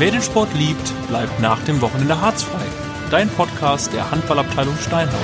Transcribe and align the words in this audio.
Wer 0.00 0.10
den 0.12 0.22
Sport 0.22 0.48
liebt, 0.54 0.94
bleibt 1.08 1.40
nach 1.40 1.62
dem 1.64 1.78
Wochenende 1.82 2.18
harzfrei. 2.18 2.64
Dein 3.10 3.28
Podcast 3.28 3.92
der 3.92 4.10
Handballabteilung 4.10 4.74
Steinheim. 4.78 5.14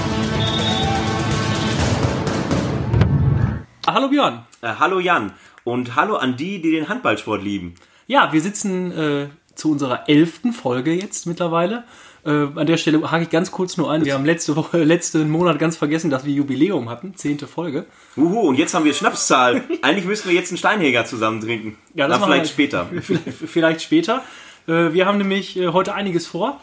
Hallo 3.87 4.09
Björn. 4.09 4.45
Äh, 4.61 4.75
hallo 4.79 5.01
Jan 5.01 5.33
und 5.65 5.97
hallo 5.97 6.17
an 6.17 6.37
die, 6.37 6.61
die 6.61 6.73
den 6.73 6.91
Handballsport 6.91 7.43
lieben. 7.43 7.75
Ja, 8.07 8.35
wir 8.35 8.43
sitzen 8.43 8.93
äh, 8.93 9.29
zu 9.55 9.71
unserer 9.71 10.11
elften 10.11 10.53
Folge 10.53 10.93
jetzt 10.93 11.27
mittlerweile. 11.27 11.85
Äh, 12.27 12.31
an 12.55 12.67
der 12.67 12.77
Stelle 12.77 13.11
hake 13.11 13.23
ich 13.23 13.31
ganz 13.31 13.51
kurz 13.51 13.79
nur 13.79 13.91
ein. 13.91 14.05
Wir 14.05 14.13
haben 14.13 14.27
letzte 14.27 14.57
Woche, 14.57 14.79
letzten 14.85 15.31
Monat 15.31 15.59
ganz 15.59 15.79
vergessen, 15.79 16.11
dass 16.11 16.27
wir 16.27 16.35
Jubiläum 16.35 16.91
hatten, 16.91 17.15
zehnte 17.17 17.47
Folge. 17.47 17.87
Uhu, 18.17 18.41
und 18.41 18.57
jetzt 18.59 18.75
haben 18.75 18.85
wir 18.85 18.93
Schnapszahl. 18.93 19.63
Eigentlich 19.81 20.05
müssten 20.05 20.29
wir 20.29 20.35
jetzt 20.37 20.51
einen 20.51 20.59
Steinhäger 20.59 21.07
zusammen 21.07 21.41
trinken. 21.41 21.79
Ja, 21.95 22.09
das 22.09 22.19
Na, 22.21 22.27
machen 22.27 22.33
vielleicht 22.35 22.59
wir- 22.59 22.67
später. 22.67 22.91
Vielleicht, 23.01 23.39
vielleicht 23.49 23.83
später. 23.83 24.23
Äh, 24.67 24.93
wir 24.93 25.07
haben 25.07 25.19
nämlich 25.19 25.57
äh, 25.57 25.69
heute 25.69 25.95
einiges 25.95 26.27
vor. 26.27 26.61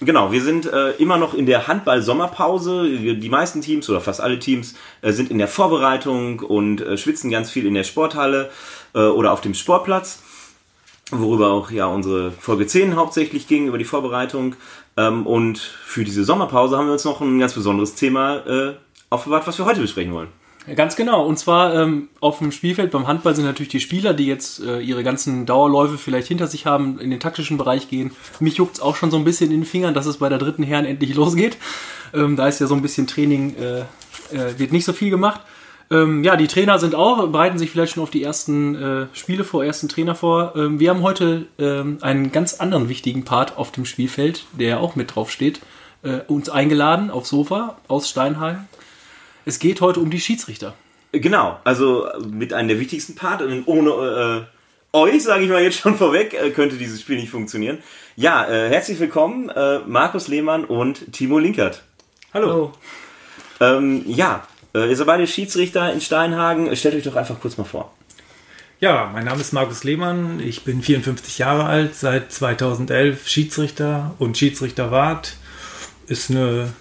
Genau, 0.00 0.30
wir 0.30 0.42
sind 0.42 0.66
äh, 0.66 0.90
immer 0.92 1.16
noch 1.16 1.32
in 1.32 1.46
der 1.46 1.68
Handball-Sommerpause. 1.68 2.86
Die 2.86 3.28
meisten 3.30 3.62
Teams 3.62 3.88
oder 3.88 4.02
fast 4.02 4.20
alle 4.20 4.38
Teams 4.38 4.74
äh, 5.00 5.12
sind 5.12 5.30
in 5.30 5.38
der 5.38 5.48
Vorbereitung 5.48 6.40
und 6.40 6.82
äh, 6.82 6.98
schwitzen 6.98 7.30
ganz 7.30 7.50
viel 7.50 7.64
in 7.64 7.72
der 7.72 7.84
Sporthalle 7.84 8.50
äh, 8.94 8.98
oder 8.98 9.32
auf 9.32 9.40
dem 9.40 9.54
Sportplatz, 9.54 10.22
worüber 11.10 11.50
auch 11.50 11.70
ja 11.70 11.86
unsere 11.86 12.30
Folge 12.30 12.66
10 12.66 12.94
hauptsächlich 12.94 13.48
ging, 13.48 13.68
über 13.68 13.78
die 13.78 13.84
Vorbereitung. 13.84 14.54
Ähm, 14.98 15.26
und 15.26 15.58
für 15.58 16.04
diese 16.04 16.24
Sommerpause 16.24 16.76
haben 16.76 16.86
wir 16.86 16.92
uns 16.92 17.04
noch 17.04 17.22
ein 17.22 17.38
ganz 17.38 17.54
besonderes 17.54 17.94
Thema 17.94 18.76
aufbewahrt, 19.08 19.46
was 19.46 19.56
wir 19.56 19.64
heute 19.64 19.80
besprechen 19.80 20.12
wollen. 20.12 20.28
Ja, 20.66 20.74
Ganz 20.74 20.96
genau. 20.96 21.24
Und 21.26 21.38
zwar 21.38 21.74
ähm, 21.74 22.08
auf 22.20 22.38
dem 22.38 22.52
Spielfeld 22.52 22.90
beim 22.90 23.06
Handball 23.06 23.34
sind 23.34 23.44
natürlich 23.44 23.70
die 23.70 23.80
Spieler, 23.80 24.14
die 24.14 24.26
jetzt 24.26 24.60
äh, 24.60 24.80
ihre 24.80 25.04
ganzen 25.04 25.46
Dauerläufe 25.46 25.98
vielleicht 25.98 26.28
hinter 26.28 26.46
sich 26.46 26.66
haben, 26.66 26.98
in 26.98 27.10
den 27.10 27.20
taktischen 27.20 27.56
Bereich 27.56 27.88
gehen. 27.88 28.10
Mich 28.40 28.56
juckt's 28.56 28.80
auch 28.80 28.96
schon 28.96 29.10
so 29.10 29.16
ein 29.16 29.24
bisschen 29.24 29.50
in 29.50 29.60
den 29.60 29.66
Fingern, 29.66 29.94
dass 29.94 30.06
es 30.06 30.18
bei 30.18 30.28
der 30.28 30.38
dritten 30.38 30.62
Herren 30.62 30.84
endlich 30.84 31.14
losgeht. 31.14 31.56
Ähm, 32.14 32.36
da 32.36 32.48
ist 32.48 32.60
ja 32.60 32.66
so 32.66 32.74
ein 32.74 32.82
bisschen 32.82 33.06
Training, 33.06 33.54
äh, 33.56 33.80
äh, 34.34 34.58
wird 34.58 34.72
nicht 34.72 34.84
so 34.84 34.92
viel 34.92 35.10
gemacht. 35.10 35.40
Ähm, 35.88 36.24
ja, 36.24 36.34
die 36.36 36.48
Trainer 36.48 36.80
sind 36.80 36.96
auch, 36.96 37.28
bereiten 37.28 37.58
sich 37.58 37.70
vielleicht 37.70 37.94
schon 37.94 38.02
auf 38.02 38.10
die 38.10 38.24
ersten 38.24 38.74
äh, 38.74 39.06
Spiele 39.12 39.44
vor, 39.44 39.64
ersten 39.64 39.88
Trainer 39.88 40.16
vor. 40.16 40.54
Ähm, 40.56 40.80
wir 40.80 40.90
haben 40.90 41.02
heute 41.02 41.46
ähm, 41.58 41.98
einen 42.00 42.32
ganz 42.32 42.54
anderen 42.54 42.88
wichtigen 42.88 43.24
Part 43.24 43.56
auf 43.56 43.70
dem 43.70 43.84
Spielfeld, 43.84 44.46
der 44.52 44.80
auch 44.80 44.96
mit 44.96 45.14
drauf 45.14 45.30
steht, 45.30 45.60
äh, 46.02 46.18
uns 46.26 46.48
eingeladen 46.48 47.10
aufs 47.10 47.28
Sofa 47.28 47.76
aus 47.86 48.08
Steinheim. 48.08 48.66
Es 49.48 49.60
geht 49.60 49.80
heute 49.80 50.00
um 50.00 50.10
die 50.10 50.18
Schiedsrichter. 50.18 50.74
Genau, 51.12 51.60
also 51.62 52.06
äh, 52.06 52.18
mit 52.18 52.52
einem 52.52 52.66
der 52.66 52.80
wichtigsten 52.80 53.14
Part 53.14 53.42
und 53.42 53.62
ohne 53.66 53.90
äh, 54.92 54.96
euch, 54.96 55.22
sage 55.22 55.44
ich 55.44 55.50
mal 55.50 55.62
jetzt 55.62 55.78
schon 55.78 55.94
vorweg, 55.98 56.34
äh, 56.34 56.50
könnte 56.50 56.76
dieses 56.76 57.00
Spiel 57.00 57.16
nicht 57.16 57.30
funktionieren. 57.30 57.78
Ja, 58.16 58.44
äh, 58.44 58.68
herzlich 58.68 58.98
willkommen, 58.98 59.48
äh, 59.50 59.78
Markus 59.86 60.26
Lehmann 60.26 60.64
und 60.64 61.12
Timo 61.12 61.38
Linkert. 61.38 61.84
Hallo. 62.34 62.72
Ähm, 63.60 64.02
ja, 64.08 64.48
äh, 64.74 64.88
ihr 64.88 64.96
seid 64.96 65.06
beide 65.06 65.28
Schiedsrichter 65.28 65.92
in 65.92 66.00
Steinhagen. 66.00 66.74
Stellt 66.74 66.96
euch 66.96 67.04
doch 67.04 67.14
einfach 67.14 67.38
kurz 67.40 67.56
mal 67.56 67.62
vor. 67.62 67.94
Ja, 68.80 69.10
mein 69.12 69.26
Name 69.26 69.40
ist 69.40 69.52
Markus 69.52 69.84
Lehmann, 69.84 70.40
ich 70.40 70.64
bin 70.64 70.82
54 70.82 71.38
Jahre 71.38 71.66
alt, 71.66 71.94
seit 71.94 72.32
2011 72.32 73.28
Schiedsrichter 73.28 74.16
und 74.18 74.36
Schiedsrichterwart. 74.36 75.36
Ist 76.08 76.32
eine 76.32 76.72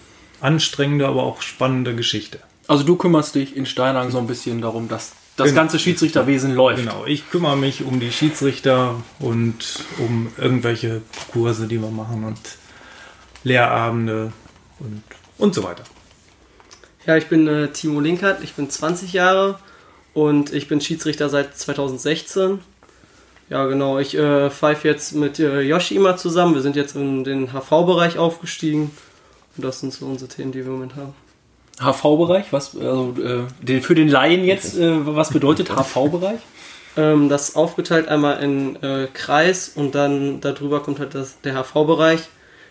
anstrengende, 0.42 1.08
aber 1.08 1.22
auch 1.22 1.44
spannende 1.44 1.96
Geschichte. 1.96 2.40
Also 2.68 2.84
du 2.84 2.96
kümmerst 2.96 3.36
dich 3.36 3.56
in 3.56 3.66
Steinhagen 3.66 4.12
so 4.12 4.18
ein 4.18 4.28
bisschen 4.28 4.62
darum, 4.62 4.88
dass 4.88 5.14
das 5.38 5.48
Genau. 5.50 5.62
ganze 5.62 5.80
Schiedsrichterwesen 5.80 6.54
läuft. 6.56 6.80
Genau, 6.80 7.06
ich 7.06 7.30
kümmere 7.30 7.58
mich 7.58 7.84
um 7.84 8.00
die 8.00 8.12
Schiedsrichter 8.12 8.96
und 9.20 9.56
um 10.00 10.32
irgendwelche 10.38 11.02
Kurse, 11.32 11.68
die 11.68 11.80
wir 11.82 11.92
machen 11.92 12.24
und 12.24 12.40
Lehrabende 13.44 14.32
und, 14.80 15.04
und 15.38 15.54
so 15.54 15.64
weiter. 15.64 15.84
Ja, 17.06 17.18
ich 17.18 17.28
bin 17.28 17.48
äh, 17.48 17.68
Timo 17.72 18.00
Linkert, 18.00 18.44
ich 18.44 18.54
bin 18.54 18.70
20 18.70 19.14
Jahre 19.14 19.59
und 20.14 20.52
ich 20.54 20.68
bin 20.68 20.81
Schiedsrichter 20.81 21.30
seit 21.30 21.56
2016. 21.58 22.59
Ja, 23.50 23.66
genau, 23.68 24.00
ich 24.00 24.18
äh, 24.18 24.50
pfeife 24.50 24.88
jetzt 24.88 25.14
mit 25.14 25.38
äh, 25.40 25.62
Yoshi 25.62 25.96
immer 25.96 26.18
zusammen. 26.18 26.56
Wir 26.56 26.64
sind 26.64 26.75
jetzt 26.75 26.96
in 26.96 27.24
den 27.24 27.50
HV-Bereich 27.54 28.18
aufgestiegen 28.18 28.90
und 29.56 29.64
das 29.64 29.81
sind 29.81 29.94
so 29.94 30.08
unsere 30.08 30.30
Themen, 30.30 30.52
die 30.52 30.59
wir 30.59 30.66
im 30.68 30.72
Moment 30.74 30.96
haben. 30.96 31.14
HV-Bereich, 31.80 32.52
was 32.52 32.75
also 32.75 33.16
äh, 33.22 33.44
den, 33.62 33.81
für 33.81 33.96
den 33.96 34.08
Laien 34.08 34.46
jetzt, 34.46 34.78
äh, 34.78 35.06
was 35.06 35.31
bedeutet 35.31 35.69
HV-Bereich? 35.75 36.40
Ähm, 36.97 37.30
das 37.30 37.50
ist 37.50 37.56
aufgeteilt 37.56 38.08
einmal 38.08 38.41
in 38.41 38.81
äh, 38.81 39.08
Kreis 39.13 39.69
und 39.75 39.96
dann 39.96 40.41
darüber 40.41 40.81
kommt 40.81 41.00
halt 41.00 41.16
das, 41.16 41.41
der 41.41 41.53
HV-Bereich. 41.53 42.22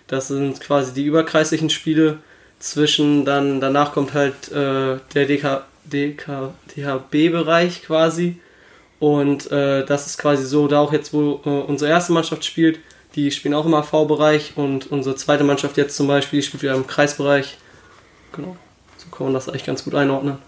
Das 0.07 0.29
sind 0.29 0.61
quasi 0.61 0.95
die 0.95 1.05
überkreislichen 1.05 1.71
Spiele. 1.71 2.19
Zwischen 2.61 3.27
dann, 3.27 3.61
danach 3.61 3.93
kommt 3.93 4.15
halt 4.15 4.51
äh, 4.51 4.99
der 5.15 5.27
DK, 5.27 5.65
DK, 5.85 6.55
DHB-Bereich 6.75 7.83
quasi. 7.83 8.39
Und 9.01 9.51
äh, 9.53 9.85
das 9.85 10.07
ist 10.07 10.19
quasi 10.19 10.45
so, 10.45 10.67
da 10.67 10.81
auch 10.81 10.93
jetzt, 10.93 11.13
wo 11.13 11.41
äh, 11.45 11.49
unsere 11.49 11.91
erste 11.91 12.13
Mannschaft 12.13 12.45
spielt, 12.45 12.79
die 13.17 13.31
spielen 13.31 13.55
auch 13.55 13.67
im 13.67 13.75
HV-Bereich 13.75 14.55
und 14.57 14.91
unsere 14.91 15.15
zweite 15.17 15.45
Mannschaft 15.45 15.77
jetzt 15.77 15.97
zum 15.97 16.07
Beispiel, 16.07 16.41
die 16.41 16.47
spielt 16.47 16.63
wieder 16.63 16.75
im 16.75 16.87
Kreisbereich. 16.87 17.59
Genau. 18.33 18.57
So 19.05 19.17
kann 19.17 19.27
man 19.27 19.35
das 19.35 19.49
eigentlich 19.49 19.65
ganz 19.65 19.85
gut 19.85 19.95
einordnen. 19.95 20.39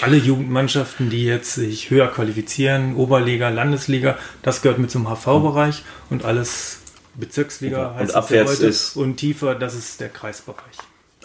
Alle 0.00 0.16
Jugendmannschaften, 0.16 1.10
die 1.10 1.24
jetzt 1.24 1.54
sich 1.54 1.90
höher 1.90 2.08
qualifizieren, 2.08 2.96
Oberliga, 2.96 3.48
Landesliga, 3.48 4.18
das 4.42 4.62
gehört 4.62 4.78
mit 4.78 4.90
zum 4.90 5.06
HV-Bereich 5.08 5.82
und 6.10 6.24
alles 6.24 6.80
Bezirksliga 7.14 7.88
Und 7.90 7.96
heißt 7.96 8.10
es 8.10 8.14
abwärts 8.16 8.52
heute 8.52 8.66
ist- 8.66 8.96
und 8.96 9.16
tiefer, 9.16 9.54
das 9.54 9.74
ist 9.74 10.00
der 10.00 10.08
Kreisbereich. 10.08 10.76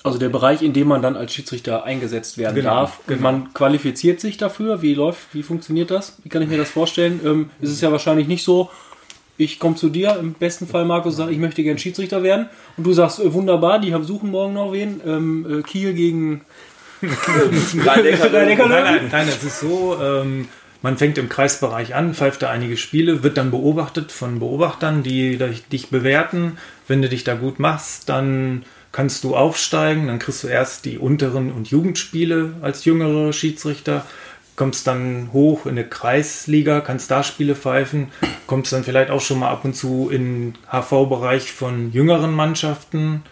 Also 0.04 0.18
der 0.18 0.30
Bereich, 0.30 0.62
in 0.62 0.72
dem 0.72 0.88
man 0.88 1.02
dann 1.02 1.18
als 1.18 1.34
Schiedsrichter 1.34 1.84
eingesetzt 1.84 2.38
werden 2.38 2.56
Genau, 2.56 2.70
darf. 2.70 3.00
Und 3.00 3.08
genau. 3.18 3.22
man 3.22 3.54
qualifiziert 3.54 4.22
sich 4.22 4.38
dafür. 4.38 4.82
Wie 4.82 4.94
läuft, 4.94 5.34
wie 5.34 5.44
funktioniert 5.44 5.92
das? 5.92 6.18
Wie 6.24 6.30
kann 6.30 6.42
ich 6.42 6.48
mir 6.48 6.58
das 6.58 6.70
vorstellen? 6.70 7.20
Ähm, 7.26 7.50
ist 7.60 7.72
es 7.72 7.82
ja 7.82 7.92
wahrscheinlich 7.92 8.28
nicht 8.28 8.46
so, 8.46 8.70
ich 9.40 9.58
komme 9.58 9.76
zu 9.76 9.90
dir, 9.90 10.18
im 10.20 10.34
besten 10.34 10.68
Fall, 10.68 10.86
Markus, 10.86 11.16
sag, 11.16 11.32
ich 11.32 11.38
möchte 11.38 11.64
gern 11.64 11.78
Schiedsrichter 11.78 12.22
werden. 12.24 12.48
Und 12.78 12.84
du 12.86 12.94
sagst, 12.94 13.20
äh, 13.20 13.34
wunderbar, 13.34 13.80
die 13.80 13.94
haben 13.94 14.04
suchen 14.04 14.30
morgen 14.32 14.54
noch 14.54 14.74
wen. 14.74 15.02
Ähm, 15.06 15.60
äh, 15.60 15.62
Kiel 15.64 15.94
gegen 15.94 16.42
Rhein-Neckar- 17.02 18.32
Rhein-Neckar- 18.34 18.68
Nein, 18.68 18.84
nein, 18.84 19.08
nein, 19.12 19.28
es 19.30 19.42
ist 19.44 19.62
so, 19.62 19.98
ähm, 20.02 20.50
man 20.82 20.98
fängt 20.98 21.18
im 21.18 21.30
Kreisbereich 21.30 21.96
an, 21.96 22.14
pfeift 22.14 22.42
da 22.42 22.50
einige 22.50 22.76
Spiele, 22.76 23.24
wird 23.24 23.38
dann 23.38 23.52
beobachtet 23.52 24.12
von 24.12 24.40
Beobachtern, 24.40 25.04
die 25.04 25.38
dich 25.72 25.90
bewerten. 25.90 26.58
Wenn 26.88 27.02
du 27.02 27.08
dich 27.10 27.24
da 27.24 27.36
gut 27.36 27.60
machst, 27.60 28.10
dann 28.10 28.64
kannst 28.92 29.24
du 29.24 29.36
aufsteigen, 29.36 30.08
dann 30.08 30.20
kriegst 30.20 30.44
du 30.44 30.48
erst 30.48 30.84
die 30.84 30.98
unteren 30.98 31.52
und 31.52 31.70
Jugendspiele 31.70 32.54
als 32.62 32.84
jüngere 32.86 33.32
Schiedsrichter, 33.34 34.06
kommst 34.60 34.88
dann 34.88 35.30
hoch 35.32 35.66
in 35.66 35.72
eine 35.72 35.86
Kreisliga, 35.86 36.82
kannst 36.82 37.10
da 37.10 37.24
Spiele 37.24 37.56
pfeifen, 37.56 38.10
kommst 38.46 38.74
dann 38.74 38.84
vielleicht 38.84 39.10
auch 39.10 39.22
schon 39.22 39.40
mal 39.40 39.50
ab 39.50 39.64
und 39.64 39.74
zu 39.74 40.10
in 40.12 40.56
HV-Bereich 40.70 41.54
von 41.54 41.94
jüngeren 41.94 42.34
Mannschaften 42.34 43.24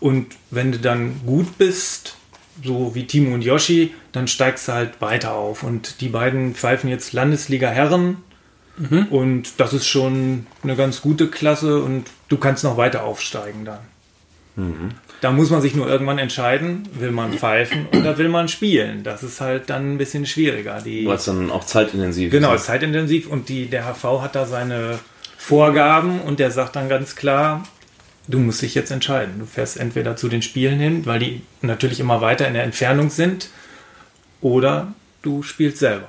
und 0.00 0.28
wenn 0.50 0.72
du 0.72 0.78
dann 0.78 1.20
gut 1.26 1.58
bist, 1.58 2.16
so 2.64 2.94
wie 2.94 3.06
Timo 3.06 3.34
und 3.34 3.42
Yoshi, 3.42 3.92
dann 4.12 4.26
steigst 4.26 4.68
du 4.68 4.72
halt 4.72 5.02
weiter 5.02 5.34
auf. 5.34 5.62
Und 5.62 6.00
die 6.00 6.08
beiden 6.08 6.54
pfeifen 6.54 6.88
jetzt 6.88 7.12
Landesliga 7.12 7.68
Herren. 7.68 8.16
Und 9.10 9.60
das 9.60 9.74
ist 9.74 9.86
schon 9.86 10.46
eine 10.62 10.76
ganz 10.76 11.02
gute 11.02 11.28
Klasse 11.28 11.82
und 11.82 12.06
du 12.30 12.38
kannst 12.38 12.64
noch 12.64 12.78
weiter 12.78 13.04
aufsteigen 13.04 13.66
dann. 13.66 13.80
Da 15.20 15.30
muss 15.30 15.50
man 15.50 15.60
sich 15.60 15.74
nur 15.74 15.88
irgendwann 15.88 16.18
entscheiden, 16.18 16.88
will 16.94 17.10
man 17.10 17.32
pfeifen 17.34 17.86
oder 17.96 18.16
will 18.18 18.28
man 18.28 18.48
spielen. 18.48 19.02
Das 19.02 19.22
ist 19.22 19.40
halt 19.40 19.68
dann 19.70 19.94
ein 19.94 19.98
bisschen 19.98 20.24
schwieriger. 20.26 20.80
Die, 20.84 21.06
Weil 21.06 21.16
es 21.16 21.24
dann 21.26 21.50
auch 21.50 21.64
zeitintensiv 21.64 22.30
Genau, 22.30 22.54
ist. 22.54 22.62
ist 22.62 22.66
zeitintensiv 22.66 23.28
und 23.28 23.48
die, 23.48 23.66
der 23.66 23.84
HV 23.84 24.22
hat 24.22 24.34
da 24.34 24.46
seine 24.46 24.98
Vorgaben 25.36 26.20
und 26.22 26.38
der 26.40 26.50
sagt 26.50 26.76
dann 26.76 26.88
ganz 26.88 27.16
klar, 27.16 27.64
du 28.28 28.38
musst 28.38 28.62
dich 28.62 28.74
jetzt 28.74 28.90
entscheiden. 28.90 29.34
Du 29.40 29.46
fährst 29.46 29.78
entweder 29.78 30.16
zu 30.16 30.28
den 30.28 30.42
Spielen 30.42 30.78
hin, 30.78 31.04
weil 31.06 31.18
die 31.18 31.42
natürlich 31.62 32.00
immer 32.00 32.20
weiter 32.20 32.46
in 32.48 32.54
der 32.54 32.64
Entfernung 32.64 33.10
sind, 33.10 33.48
oder 34.40 34.94
du 35.22 35.42
spielst 35.42 35.78
selber. 35.78 36.08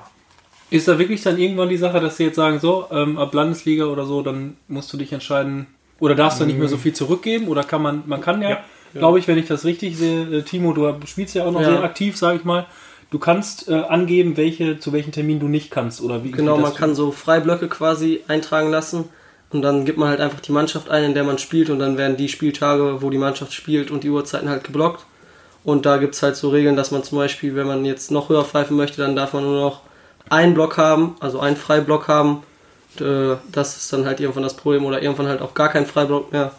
Ist 0.69 0.87
da 0.87 0.97
wirklich 0.97 1.21
dann 1.21 1.37
irgendwann 1.37 1.67
die 1.69 1.77
Sache, 1.77 1.99
dass 1.99 2.15
sie 2.17 2.23
jetzt 2.25 2.37
sagen, 2.37 2.59
so, 2.59 2.87
ähm, 2.91 3.17
ab 3.17 3.33
Landesliga 3.33 3.85
oder 3.85 4.05
so, 4.05 4.21
dann 4.21 4.55
musst 4.69 4.91
du 4.93 4.97
dich 4.97 5.11
entscheiden, 5.11 5.67
oder 6.01 6.15
darfst 6.15 6.41
du 6.41 6.45
nicht 6.45 6.57
mehr 6.59 6.67
so 6.67 6.77
viel 6.77 6.93
zurückgeben, 6.93 7.47
oder 7.47 7.63
kann 7.63 7.81
man, 7.81 8.03
man 8.07 8.19
kann 8.21 8.41
ja, 8.41 8.49
Ja. 8.49 8.59
glaube 8.93 9.19
ich, 9.19 9.27
wenn 9.27 9.37
ich 9.37 9.47
das 9.47 9.63
richtig 9.63 9.95
sehe, 9.97 10.23
äh, 10.39 10.41
Timo, 10.41 10.73
du 10.73 10.93
spielst 11.05 11.35
ja 11.35 11.45
auch 11.45 11.51
noch 11.51 11.61
Ja. 11.61 11.67
sehr 11.69 11.83
aktiv, 11.83 12.17
sage 12.17 12.39
ich 12.39 12.43
mal, 12.43 12.65
du 13.11 13.19
kannst 13.19 13.69
äh, 13.69 13.75
angeben, 13.75 14.35
welche, 14.35 14.79
zu 14.79 14.91
welchen 14.93 15.11
Termin 15.11 15.39
du 15.39 15.47
nicht 15.47 15.69
kannst, 15.69 16.01
oder 16.01 16.23
wie? 16.23 16.31
Genau, 16.31 16.57
man 16.57 16.73
kann 16.73 16.95
so 16.95 17.11
Freiblöcke 17.11 17.67
quasi 17.69 18.21
eintragen 18.27 18.71
lassen 18.71 19.09
und 19.51 19.61
dann 19.61 19.85
gibt 19.85 19.99
man 19.99 20.09
halt 20.09 20.21
einfach 20.21 20.39
die 20.39 20.51
Mannschaft 20.51 20.89
ein, 20.89 21.03
in 21.03 21.13
der 21.13 21.23
man 21.23 21.37
spielt 21.37 21.69
und 21.69 21.77
dann 21.77 21.97
werden 21.99 22.17
die 22.17 22.29
Spieltage, 22.29 23.01
wo 23.03 23.11
die 23.11 23.19
Mannschaft 23.19 23.53
spielt 23.53 23.91
und 23.91 24.03
die 24.03 24.09
Uhrzeiten 24.09 24.49
halt 24.49 24.63
geblockt. 24.63 25.05
Und 25.63 25.85
da 25.85 25.97
gibt 25.97 26.15
es 26.15 26.23
halt 26.23 26.35
so 26.35 26.49
Regeln, 26.49 26.75
dass 26.75 26.89
man 26.89 27.03
zum 27.03 27.19
Beispiel, 27.19 27.55
wenn 27.55 27.67
man 27.67 27.85
jetzt 27.85 28.09
noch 28.09 28.29
höher 28.29 28.43
pfeifen 28.43 28.75
möchte, 28.75 29.03
dann 29.03 29.15
darf 29.15 29.33
man 29.33 29.43
nur 29.43 29.61
noch 29.61 29.81
einen 30.29 30.55
Block 30.55 30.77
haben, 30.77 31.15
also 31.19 31.39
einen 31.39 31.57
Freiblock 31.57 32.07
haben 32.07 32.41
äh, 32.99 33.37
das 33.51 33.77
ist 33.77 33.93
dann 33.93 34.05
halt 34.05 34.19
irgendwann 34.19 34.43
das 34.43 34.55
Problem 34.55 34.85
oder 34.85 35.01
irgendwann 35.01 35.27
halt 35.27 35.41
auch 35.41 35.53
gar 35.53 35.69
kein 35.69 35.85
Freiblock 35.85 36.31
mehr. 36.31 36.51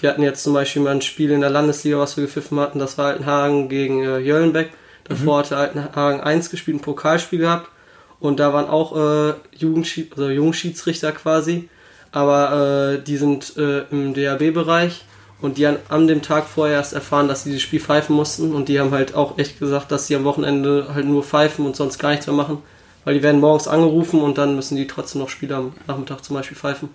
Wir 0.00 0.10
hatten 0.10 0.22
jetzt 0.22 0.42
zum 0.42 0.52
Beispiel 0.52 0.82
mal 0.82 0.90
ein 0.90 1.02
Spiel 1.02 1.30
in 1.30 1.40
der 1.40 1.50
Landesliga, 1.50 1.98
was 1.98 2.16
wir 2.16 2.24
gepfiffen 2.24 2.58
hatten, 2.60 2.78
das 2.78 2.98
war 2.98 3.06
Altenhagen 3.06 3.68
gegen 3.68 4.02
äh, 4.02 4.18
Jöllenbeck. 4.18 4.70
Davor 5.04 5.38
hatte 5.38 5.56
Altenhagen 5.56 6.20
1 6.20 6.50
gespielt, 6.50 6.78
ein 6.78 6.80
Pokalspiel 6.80 7.38
gehabt. 7.38 7.70
Und 8.18 8.40
da 8.40 8.52
waren 8.52 8.68
auch 8.68 8.96
äh, 8.96 9.34
Jugendschied 9.56 10.12
also 10.12 10.30
Jungschiedsrichter 10.30 11.12
quasi, 11.12 11.68
aber 12.12 12.94
äh, 12.94 13.02
die 13.02 13.18
sind 13.18 13.56
äh, 13.56 13.82
im 13.90 14.14
DAB-Bereich 14.14 15.04
und 15.40 15.58
die 15.58 15.66
haben 15.66 15.76
an 15.88 16.06
dem 16.06 16.22
Tag 16.22 16.46
vorher 16.46 16.76
erst 16.76 16.94
erfahren, 16.94 17.28
dass 17.28 17.44
sie 17.44 17.50
dieses 17.50 17.62
Spiel 17.62 17.80
pfeifen 17.80 18.16
mussten. 18.16 18.54
Und 18.54 18.68
die 18.68 18.80
haben 18.80 18.92
halt 18.92 19.14
auch 19.14 19.38
echt 19.38 19.60
gesagt, 19.60 19.92
dass 19.92 20.06
sie 20.06 20.16
am 20.16 20.24
Wochenende 20.24 20.88
halt 20.94 21.06
nur 21.06 21.22
pfeifen 21.22 21.66
und 21.66 21.76
sonst 21.76 21.98
gar 21.98 22.10
nichts 22.10 22.26
mehr 22.26 22.36
machen, 22.36 22.62
weil 23.06 23.14
die 23.14 23.22
werden 23.22 23.40
morgens 23.40 23.66
angerufen 23.68 24.20
und 24.20 24.36
dann 24.36 24.54
müssen 24.56 24.76
die 24.76 24.86
trotzdem 24.86 25.22
noch 25.22 25.30
Spiele 25.30 25.54
am 25.56 25.72
Nachmittag 25.86 26.22
zum 26.22 26.36
Beispiel 26.36 26.56
pfeifen. 26.58 26.90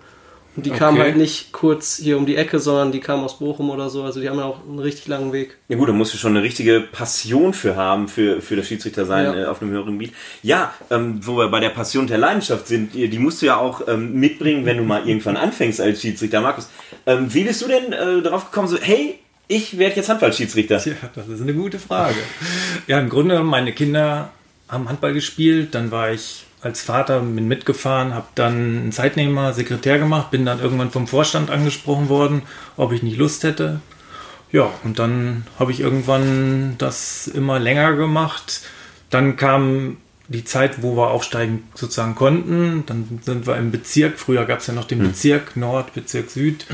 Und 0.54 0.66
die 0.66 0.70
kamen 0.70 0.98
Okay. 0.98 1.06
halt 1.06 1.16
nicht 1.16 1.50
kurz 1.52 1.96
hier 1.96 2.18
um 2.18 2.26
die 2.26 2.36
Ecke, 2.36 2.58
sondern 2.60 2.92
die 2.92 3.00
kamen 3.00 3.24
aus 3.24 3.38
Bochum 3.38 3.70
oder 3.70 3.88
so, 3.88 4.02
also 4.02 4.20
die 4.20 4.28
haben 4.28 4.36
ja 4.38 4.44
auch 4.44 4.58
einen 4.68 4.78
richtig 4.80 5.08
langen 5.08 5.32
Weg. 5.32 5.56
Ja 5.68 5.78
gut, 5.78 5.88
da 5.88 5.94
musst 5.94 6.12
du 6.12 6.18
schon 6.18 6.32
eine 6.36 6.42
richtige 6.44 6.80
Passion 6.80 7.54
für 7.54 7.74
haben, 7.74 8.06
für, 8.06 8.42
für 8.42 8.54
das 8.56 8.66
Schiedsrichter 8.68 9.06
sein 9.06 9.24
Ja. 9.24 9.34
äh, 9.34 9.46
auf 9.46 9.62
einem 9.62 9.70
höheren 9.70 9.92
Gebiet. 9.98 10.12
Ja, 10.42 10.74
ähm, 10.90 11.20
wo 11.26 11.38
wir 11.38 11.48
bei 11.48 11.58
der 11.60 11.70
Passion 11.70 12.02
und 12.02 12.10
der 12.10 12.18
Leidenschaft 12.18 12.66
sind, 12.68 12.92
die 12.92 13.08
die 13.08 13.18
musst 13.18 13.40
du 13.40 13.46
ja 13.46 13.56
auch 13.56 13.88
ähm, 13.88 14.12
mitbringen, 14.20 14.66
wenn 14.66 14.76
du 14.76 14.82
mal 14.82 15.08
irgendwann 15.08 15.38
anfängst 15.38 15.80
als 15.80 16.02
Schiedsrichter. 16.02 16.42
Markus, 16.42 16.68
ähm, 17.06 17.32
wie 17.32 17.44
bist 17.44 17.62
du 17.62 17.68
denn 17.68 17.94
äh, 17.94 18.20
darauf 18.20 18.50
gekommen, 18.50 18.68
so, 18.68 18.76
hey, 18.78 19.18
ich 19.48 19.78
werde 19.78 19.96
jetzt 19.96 20.10
Handballschiedsrichter? 20.10 20.82
Ja, 20.86 20.92
das 21.14 21.28
ist 21.28 21.40
eine 21.40 21.54
gute 21.54 21.78
Frage. 21.78 22.16
Ja, 22.88 22.98
im 23.00 23.08
Grunde, 23.08 23.42
meine 23.42 23.72
Kinder 23.72 24.28
haben 24.72 24.88
Handball 24.88 25.12
gespielt, 25.12 25.74
dann 25.74 25.90
war 25.90 26.10
ich 26.10 26.46
als 26.62 26.80
Vater 26.80 27.20
bin 27.20 27.48
mitgefahren, 27.48 28.14
habe 28.14 28.28
dann 28.34 28.54
einen 28.54 28.92
Zeitnehmer, 28.92 29.52
Sekretär 29.52 29.98
gemacht, 29.98 30.30
bin 30.30 30.46
dann 30.46 30.60
irgendwann 30.60 30.90
vom 30.90 31.08
Vorstand 31.08 31.50
angesprochen 31.50 32.08
worden, 32.08 32.42
ob 32.76 32.92
ich 32.92 33.02
nicht 33.02 33.18
Lust 33.18 33.42
hätte. 33.42 33.80
Ja, 34.52 34.70
und 34.84 34.98
dann 34.98 35.46
habe 35.58 35.72
ich 35.72 35.80
irgendwann 35.80 36.76
das 36.78 37.26
immer 37.26 37.58
länger 37.58 37.94
gemacht. 37.94 38.62
Dann 39.10 39.36
kam 39.36 39.96
die 40.28 40.44
Zeit, 40.44 40.82
wo 40.82 40.96
wir 40.96 41.10
aufsteigen 41.10 41.64
sozusagen 41.74 42.14
konnten. 42.14 42.84
Dann 42.86 43.20
sind 43.22 43.46
wir 43.46 43.56
im 43.56 43.70
Bezirk. 43.70 44.18
Früher 44.18 44.44
gab 44.44 44.60
es 44.60 44.66
ja 44.66 44.74
noch 44.74 44.84
den 44.84 45.00
Bezirk 45.00 45.56
Nord, 45.56 45.94
Bezirk 45.94 46.30
Süd. 46.30 46.66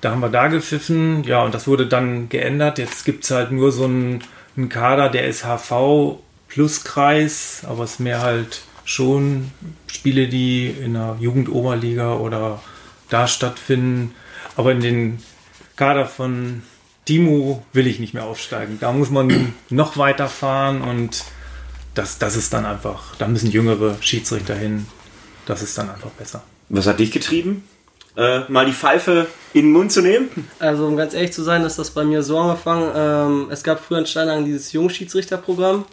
Da 0.00 0.10
haben 0.10 0.20
wir 0.20 0.30
da 0.30 0.48
gepfiffen. 0.48 1.22
Ja, 1.24 1.42
und 1.44 1.54
das 1.54 1.66
wurde 1.66 1.86
dann 1.86 2.28
geändert. 2.28 2.78
Jetzt 2.78 3.04
gibt 3.04 3.24
es 3.24 3.30
halt 3.30 3.52
nur 3.52 3.72
so 3.72 3.84
einen, 3.84 4.20
einen 4.56 4.68
Kader, 4.68 5.08
der 5.10 5.28
ist 5.28 5.44
HV 5.44 6.18
plus 6.48 6.84
Kreis, 6.84 7.62
aber 7.66 7.84
es 7.84 7.92
ist 7.92 8.00
mehr 8.00 8.22
halt 8.22 8.62
schon 8.84 9.50
Spiele, 9.86 10.28
die 10.28 10.66
in 10.66 10.94
der 10.94 11.16
Jugendoberliga 11.20 12.14
oder 12.14 12.62
da 13.10 13.28
stattfinden. 13.28 14.14
Aber 14.56 14.72
in 14.72 14.80
den 14.80 15.22
Kader 15.76 16.06
von 16.06 16.62
Timo 17.04 17.64
will 17.72 17.86
ich 17.86 18.00
nicht 18.00 18.14
mehr 18.14 18.24
aufsteigen. 18.24 18.78
Da 18.80 18.92
muss 18.92 19.10
man 19.10 19.54
noch 19.70 19.96
weiter 19.96 20.28
fahren 20.28 20.82
und 20.82 21.24
das, 21.94 22.18
das 22.18 22.36
ist 22.36 22.52
dann 22.52 22.64
einfach, 22.64 23.16
da 23.16 23.28
müssen 23.28 23.50
jüngere 23.50 23.96
Schiedsrichter 24.00 24.54
hin. 24.54 24.86
Das 25.46 25.62
ist 25.62 25.76
dann 25.78 25.90
einfach 25.90 26.10
besser. 26.10 26.42
Was 26.68 26.86
hat 26.86 27.00
dich 27.00 27.10
getrieben? 27.10 27.64
Äh, 28.16 28.40
mal 28.48 28.66
die 28.66 28.72
Pfeife 28.72 29.26
in 29.54 29.66
den 29.66 29.72
Mund 29.72 29.92
zu 29.92 30.02
nehmen? 30.02 30.28
Also 30.58 30.86
um 30.86 30.96
ganz 30.96 31.14
ehrlich 31.14 31.32
zu 31.32 31.42
sein, 31.42 31.62
ist 31.62 31.78
das 31.78 31.90
bei 31.90 32.04
mir 32.04 32.22
so 32.22 32.38
angefangen. 32.38 32.92
Ähm, 32.94 33.48
es 33.50 33.62
gab 33.62 33.82
früher 33.82 33.98
in 33.98 34.06
Steinhagen 34.06 34.44
dieses 34.44 34.72
Jungschiedsrichterprogramm. 34.72 35.84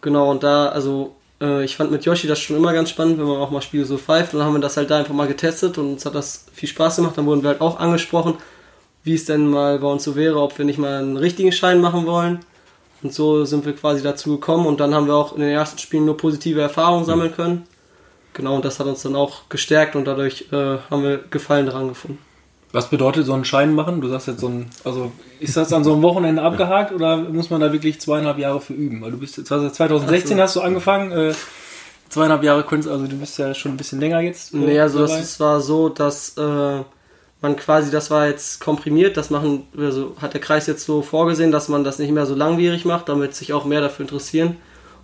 Genau, 0.00 0.30
und 0.30 0.42
da, 0.42 0.68
also 0.68 1.16
äh, 1.40 1.64
ich 1.64 1.76
fand 1.76 1.90
mit 1.90 2.04
Yoshi 2.04 2.26
das 2.26 2.38
schon 2.38 2.56
immer 2.56 2.72
ganz 2.72 2.90
spannend, 2.90 3.18
wenn 3.18 3.26
man 3.26 3.38
auch 3.38 3.50
mal 3.50 3.62
Spiele 3.62 3.84
so 3.84 3.98
pfeift. 3.98 4.32
Und 4.32 4.40
dann 4.40 4.48
haben 4.48 4.54
wir 4.54 4.60
das 4.60 4.76
halt 4.76 4.90
da 4.90 4.98
einfach 4.98 5.14
mal 5.14 5.28
getestet 5.28 5.78
und 5.78 5.92
uns 5.92 6.06
hat 6.06 6.14
das 6.14 6.46
viel 6.52 6.68
Spaß 6.68 6.96
gemacht. 6.96 7.16
Dann 7.18 7.26
wurden 7.26 7.42
wir 7.42 7.50
halt 7.50 7.60
auch 7.60 7.78
angesprochen, 7.78 8.34
wie 9.04 9.14
es 9.14 9.24
denn 9.24 9.48
mal 9.48 9.78
bei 9.78 9.86
uns 9.88 10.04
so 10.04 10.16
wäre, 10.16 10.40
ob 10.40 10.56
wir 10.58 10.64
nicht 10.64 10.78
mal 10.78 10.98
einen 10.98 11.16
richtigen 11.16 11.52
Schein 11.52 11.80
machen 11.80 12.06
wollen. 12.06 12.40
Und 13.02 13.12
so 13.12 13.44
sind 13.44 13.64
wir 13.66 13.74
quasi 13.74 14.02
dazu 14.02 14.30
gekommen 14.30 14.66
und 14.66 14.80
dann 14.80 14.94
haben 14.94 15.06
wir 15.06 15.14
auch 15.14 15.34
in 15.34 15.40
den 15.40 15.50
ersten 15.50 15.78
Spielen 15.78 16.06
nur 16.06 16.16
positive 16.16 16.60
Erfahrungen 16.60 17.04
sammeln 17.04 17.34
können. 17.34 17.66
Genau, 18.32 18.56
und 18.56 18.64
das 18.64 18.80
hat 18.80 18.86
uns 18.86 19.02
dann 19.02 19.16
auch 19.16 19.48
gestärkt 19.48 19.96
und 19.96 20.06
dadurch 20.06 20.46
äh, 20.50 20.78
haben 20.90 21.02
wir 21.02 21.18
Gefallen 21.30 21.66
dran 21.66 21.88
gefunden. 21.88 22.18
Was 22.76 22.90
bedeutet 22.90 23.24
so 23.24 23.32
ein 23.32 23.46
Schein 23.46 23.74
machen? 23.74 24.02
Du 24.02 24.08
sagst 24.08 24.26
jetzt 24.28 24.40
so 24.40 24.48
ein, 24.48 24.66
also 24.84 25.10
ist 25.40 25.56
das 25.56 25.72
an 25.72 25.82
so 25.82 25.94
einem 25.94 26.02
Wochenende 26.02 26.42
abgehakt 26.42 26.92
oder 26.92 27.16
muss 27.16 27.48
man 27.48 27.62
da 27.62 27.72
wirklich 27.72 27.98
zweieinhalb 28.02 28.36
Jahre 28.36 28.60
für 28.60 28.74
üben? 28.74 29.00
Weil 29.00 29.12
du 29.12 29.16
bist 29.16 29.38
jetzt, 29.38 29.50
also 29.50 29.70
2016 29.70 30.34
Ach 30.34 30.36
so. 30.36 30.42
hast 30.42 30.56
du 30.56 30.60
angefangen, 30.60 31.10
äh, 31.10 31.32
zweieinhalb 32.10 32.42
Jahre 32.42 32.64
Kunst, 32.64 32.86
also 32.86 33.06
du 33.06 33.16
bist 33.16 33.38
ja 33.38 33.54
schon 33.54 33.72
ein 33.72 33.76
bisschen 33.78 33.98
länger 33.98 34.20
jetzt. 34.20 34.52
äh, 34.52 34.58
Nee, 34.58 34.78
also 34.78 34.98
dabei. 34.98 35.12
das 35.14 35.22
es 35.22 35.40
war 35.40 35.62
so, 35.62 35.88
dass 35.88 36.36
äh, 36.36 36.82
man 37.40 37.56
quasi, 37.56 37.90
das 37.90 38.10
war 38.10 38.26
jetzt 38.26 38.60
komprimiert, 38.60 39.16
das 39.16 39.30
machen, 39.30 39.66
also 39.78 40.14
hat 40.20 40.34
der 40.34 40.42
Kreis 40.42 40.66
jetzt 40.66 40.84
so 40.84 41.00
vorgesehen, 41.00 41.52
dass 41.52 41.68
man 41.68 41.82
das 41.82 41.98
nicht 41.98 42.12
mehr 42.12 42.26
so 42.26 42.34
langwierig 42.34 42.84
macht, 42.84 43.08
damit 43.08 43.34
sich 43.34 43.54
auch 43.54 43.64
mehr 43.64 43.80
dafür 43.80 44.04
interessieren. 44.04 44.58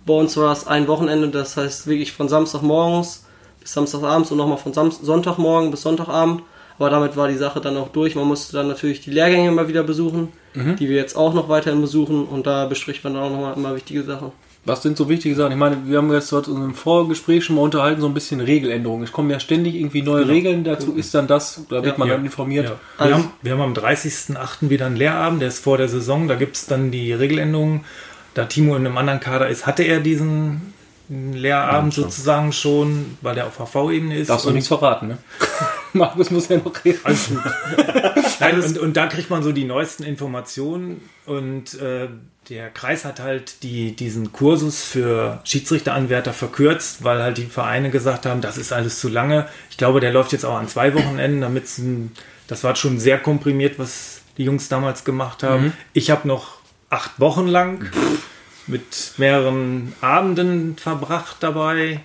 Bei 0.05 0.13
uns 0.13 0.37
war 0.37 0.51
es 0.51 0.67
ein 0.67 0.87
Wochenende, 0.87 1.29
das 1.29 1.57
heißt 1.57 1.87
wirklich 1.87 2.11
von 2.11 2.29
Samstagmorgens 2.29 3.25
bis 3.59 3.73
Samstagabends 3.73 4.29
und 4.31 4.37
nochmal 4.37 4.59
von 4.59 4.73
Sam 4.73 4.91
Sonntagmorgen 4.91 5.71
bis 5.71 5.81
Sonntagabend. 5.81 6.43
Aber 6.79 6.89
damit 6.89 7.15
war 7.15 7.27
die 7.27 7.35
Sache 7.37 7.61
dann 7.61 7.77
auch 7.77 7.89
durch. 7.89 8.15
Man 8.15 8.27
musste 8.27 8.53
dann 8.53 8.67
natürlich 8.67 9.01
die 9.01 9.11
Lehrgänge 9.11 9.47
immer 9.49 9.67
wieder 9.67 9.83
besuchen, 9.83 10.29
die 10.55 10.89
wir 10.89 10.95
jetzt 10.97 11.15
auch 11.15 11.33
noch 11.33 11.49
weiterhin 11.49 11.81
besuchen 11.81 12.25
und 12.25 12.45
da 12.47 12.65
bespricht 12.65 13.03
man 13.03 13.13
dann 13.15 13.23
auch 13.23 13.29
nochmal 13.31 13.53
immer 13.55 13.75
wichtige 13.75 14.03
Sachen. 14.03 14.31
Was 14.65 14.81
sind 14.81 14.95
so 14.97 15.09
wichtige 15.09 15.35
Sachen? 15.35 15.51
Ich 15.51 15.57
meine, 15.57 15.77
wir 15.85 15.97
haben 15.97 16.11
jetzt 16.13 16.31
dort 16.31 16.47
in 16.47 16.53
unserem 16.53 16.73
Vorgespräch 16.73 17.43
schon 17.43 17.57
mal 17.57 17.63
unterhalten, 17.63 17.99
so 18.01 18.07
ein 18.07 18.13
bisschen 18.13 18.39
Regeländerungen. 18.39 19.03
Es 19.03 19.11
kommen 19.11 19.29
ja 19.29 19.39
ständig 19.39 19.75
irgendwie 19.75 20.01
neue 20.03 20.27
Regeln, 20.27 20.63
dazu 20.63 20.93
ist 20.93 21.13
dann 21.13 21.27
das, 21.27 21.65
da 21.69 21.83
wird 21.83 21.97
man 21.97 22.07
Ja. 22.07 22.15
dann 22.15 22.23
informiert. 22.25 22.65
Ja. 22.65 22.71
Wir, 22.71 22.77
Also- 22.97 23.15
haben, 23.15 23.31
wir 23.41 23.51
haben 23.51 23.61
am 23.61 23.73
30.08. 23.73 24.69
wieder 24.69 24.85
einen 24.85 24.95
Lehrabend, 24.95 25.41
der 25.41 25.49
ist 25.49 25.59
vor 25.63 25.77
der 25.77 25.89
Saison, 25.89 26.27
da 26.27 26.35
gibt 26.35 26.55
es 26.55 26.65
dann 26.65 26.91
die 26.91 27.11
Regeländerungen. 27.13 27.81
Da 28.35 28.45
Timo 28.45 28.75
in 28.75 28.85
einem 28.87 28.97
anderen 28.97 29.19
Kader 29.19 29.47
ist, 29.49 29.67
hatte 29.67 29.83
er 29.83 29.99
diesen 29.99 30.72
Lehrabend 31.09 31.93
sozusagen 31.93 32.53
schon, 32.53 33.17
weil 33.21 33.37
er 33.37 33.47
auf 33.47 33.59
HV-Ebene 33.59 34.17
ist. 34.17 34.29
Darfst 34.29 34.45
du 34.45 34.51
nichts 34.51 34.69
verraten, 34.69 35.09
ne? 35.09 35.17
Markus 35.93 36.31
muss 36.31 36.47
ja 36.47 36.57
noch 36.57 36.73
reden. 36.83 36.99
Gut. 37.03 37.37
Nein, 38.39 38.61
und, 38.61 38.77
und 38.77 38.97
da 38.97 39.07
kriegt 39.07 39.29
man 39.29 39.43
so 39.43 39.51
die 39.51 39.65
neuesten 39.65 40.03
Informationen 40.03 41.01
und 41.25 41.79
äh, 41.79 42.07
der 42.49 42.69
Kreis 42.69 43.05
hat 43.05 43.19
halt 43.19 43.63
die, 43.63 43.95
diesen 43.95 44.31
Kursus 44.31 44.81
für 44.81 45.39
Schiedsrichteranwärter 45.43 46.33
verkürzt, 46.33 47.03
weil 47.03 47.21
halt 47.21 47.37
die 47.37 47.45
Vereine 47.45 47.89
gesagt 47.89 48.25
haben, 48.25 48.41
das 48.41 48.57
ist 48.57 48.73
alles 48.73 48.99
zu 48.99 49.07
lange. 49.07 49.47
Ich 49.69 49.77
glaube, 49.77 49.99
der 49.99 50.11
läuft 50.11 50.31
jetzt 50.31 50.45
auch 50.45 50.55
an 50.55 50.67
zwei 50.67 50.93
Wochenenden, 50.93 51.41
damit 51.41 51.65
das 52.47 52.63
war 52.63 52.75
schon 52.75 52.99
sehr 52.99 53.19
komprimiert, 53.19 53.79
was 53.79 54.21
die 54.37 54.43
Jungs 54.43 54.67
damals 54.67 55.03
gemacht 55.03 55.43
haben. 55.43 55.73
Ich 55.93 56.09
habe 56.11 56.27
noch 56.27 56.57
acht 56.89 57.19
Wochen 57.19 57.47
lang 57.47 57.89
mit 58.67 59.13
mehreren 59.17 59.93
Abenden 60.01 60.77
verbracht 60.77 61.37
dabei. 61.41 62.01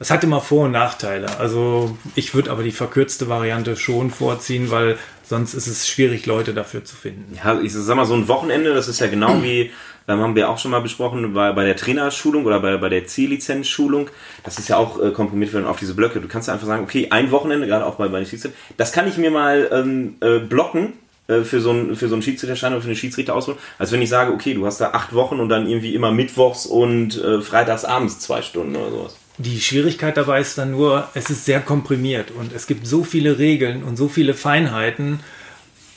Es 0.00 0.10
hat 0.10 0.24
immer 0.24 0.40
Vor- 0.40 0.64
und 0.64 0.72
Nachteile. 0.72 1.38
Also 1.38 1.96
ich 2.14 2.34
würde 2.34 2.50
aber 2.50 2.62
die 2.62 2.72
verkürzte 2.72 3.28
Variante 3.28 3.76
schon 3.76 4.10
vorziehen, 4.10 4.70
weil 4.70 4.98
sonst 5.22 5.54
ist 5.54 5.66
es 5.66 5.88
schwierig, 5.88 6.26
Leute 6.26 6.52
dafür 6.52 6.84
zu 6.84 6.96
finden. 6.96 7.36
Ja, 7.42 7.60
ich 7.60 7.72
sag 7.72 7.96
mal, 7.96 8.04
so 8.04 8.14
ein 8.14 8.28
Wochenende, 8.28 8.74
das 8.74 8.88
ist 8.88 9.00
ja 9.00 9.06
genau 9.06 9.42
wie, 9.42 9.70
ähm, 10.08 10.20
haben 10.20 10.34
wir 10.34 10.50
auch 10.50 10.58
schon 10.58 10.72
mal 10.72 10.80
besprochen, 10.80 11.32
bei, 11.32 11.52
bei 11.52 11.64
der 11.64 11.76
Trainerschulung 11.76 12.44
oder 12.44 12.60
bei, 12.60 12.76
bei 12.76 12.88
der 12.88 13.06
C-Lizenz-Schulung. 13.06 14.10
Das 14.42 14.58
ist 14.58 14.68
ja 14.68 14.76
auch 14.76 15.00
äh, 15.00 15.12
komprimiert 15.12 15.52
werden 15.52 15.66
auf 15.66 15.78
diese 15.78 15.94
Blöcke. 15.94 16.20
Du 16.20 16.28
kannst 16.28 16.48
ja 16.48 16.54
einfach 16.54 16.66
sagen, 16.66 16.82
okay, 16.82 17.08
ein 17.10 17.30
Wochenende, 17.30 17.66
gerade 17.66 17.86
auch 17.86 17.94
bei, 17.94 18.08
bei 18.08 18.18
den 18.18 18.26
Schiedsrichtern, 18.26 18.60
das 18.76 18.92
kann 18.92 19.08
ich 19.08 19.16
mir 19.16 19.30
mal 19.30 19.68
ähm, 19.72 20.16
äh, 20.20 20.40
blocken 20.40 20.94
für 21.26 21.60
so 21.60 21.70
einen 21.70 21.96
für 21.96 22.08
so 22.08 22.14
einen 22.14 22.22
Schiedsrichterschein 22.22 22.72
oder 22.72 22.82
für 22.82 22.88
eine 22.88 22.96
Schiedsrichterausbildung, 22.96 23.62
als 23.78 23.92
wenn 23.92 24.02
ich 24.02 24.10
sage, 24.10 24.32
okay, 24.32 24.54
du 24.54 24.66
hast 24.66 24.80
da 24.80 24.90
acht 24.90 25.14
Wochen 25.14 25.40
und 25.40 25.48
dann 25.48 25.66
irgendwie 25.66 25.94
immer 25.94 26.12
mittwochs 26.12 26.66
und 26.66 27.16
äh, 27.16 27.40
freitags 27.40 27.84
abends 27.84 28.18
zwei 28.20 28.42
Stunden 28.42 28.76
oder 28.76 28.90
sowas. 28.90 29.16
Die 29.38 29.60
Schwierigkeit 29.60 30.16
dabei 30.16 30.40
ist 30.40 30.58
dann 30.58 30.70
nur, 30.70 31.08
es 31.14 31.30
ist 31.30 31.44
sehr 31.44 31.60
komprimiert 31.60 32.30
und 32.30 32.52
es 32.52 32.66
gibt 32.66 32.86
so 32.86 33.02
viele 33.02 33.38
Regeln 33.38 33.82
und 33.82 33.96
so 33.96 34.08
viele 34.08 34.34
Feinheiten. 34.34 35.20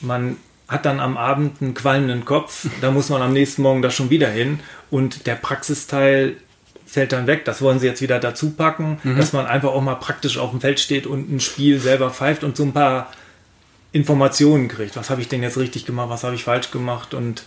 Man 0.00 0.36
hat 0.66 0.86
dann 0.86 0.98
am 0.98 1.16
Abend 1.16 1.62
einen 1.62 1.74
qualmenden 1.74 2.24
Kopf, 2.24 2.66
da 2.80 2.90
muss 2.90 3.10
man 3.10 3.22
am 3.22 3.32
nächsten 3.32 3.62
Morgen 3.62 3.82
da 3.82 3.90
schon 3.90 4.10
wieder 4.10 4.28
hin 4.28 4.60
und 4.90 5.26
der 5.26 5.34
Praxisteil 5.34 6.36
fällt 6.84 7.12
dann 7.12 7.26
weg. 7.26 7.44
Das 7.44 7.62
wollen 7.62 7.78
sie 7.78 7.86
jetzt 7.86 8.02
wieder 8.02 8.18
dazu 8.18 8.50
packen, 8.50 8.98
dass 9.16 9.32
man 9.32 9.46
einfach 9.46 9.70
auch 9.70 9.82
mal 9.82 9.96
praktisch 9.96 10.38
auf 10.38 10.50
dem 10.50 10.60
Feld 10.60 10.80
steht 10.80 11.06
und 11.06 11.30
ein 11.30 11.40
Spiel 11.40 11.78
selber 11.78 12.10
pfeift 12.10 12.44
und 12.44 12.56
so 12.56 12.64
ein 12.64 12.72
paar 12.72 13.10
Informationen 13.92 14.68
kriegt. 14.68 14.96
Was 14.96 15.10
habe 15.10 15.20
ich 15.20 15.28
denn 15.28 15.42
jetzt 15.42 15.56
richtig 15.58 15.86
gemacht, 15.86 16.10
was 16.10 16.24
habe 16.24 16.34
ich 16.34 16.44
falsch 16.44 16.70
gemacht 16.70 17.14
und 17.14 17.44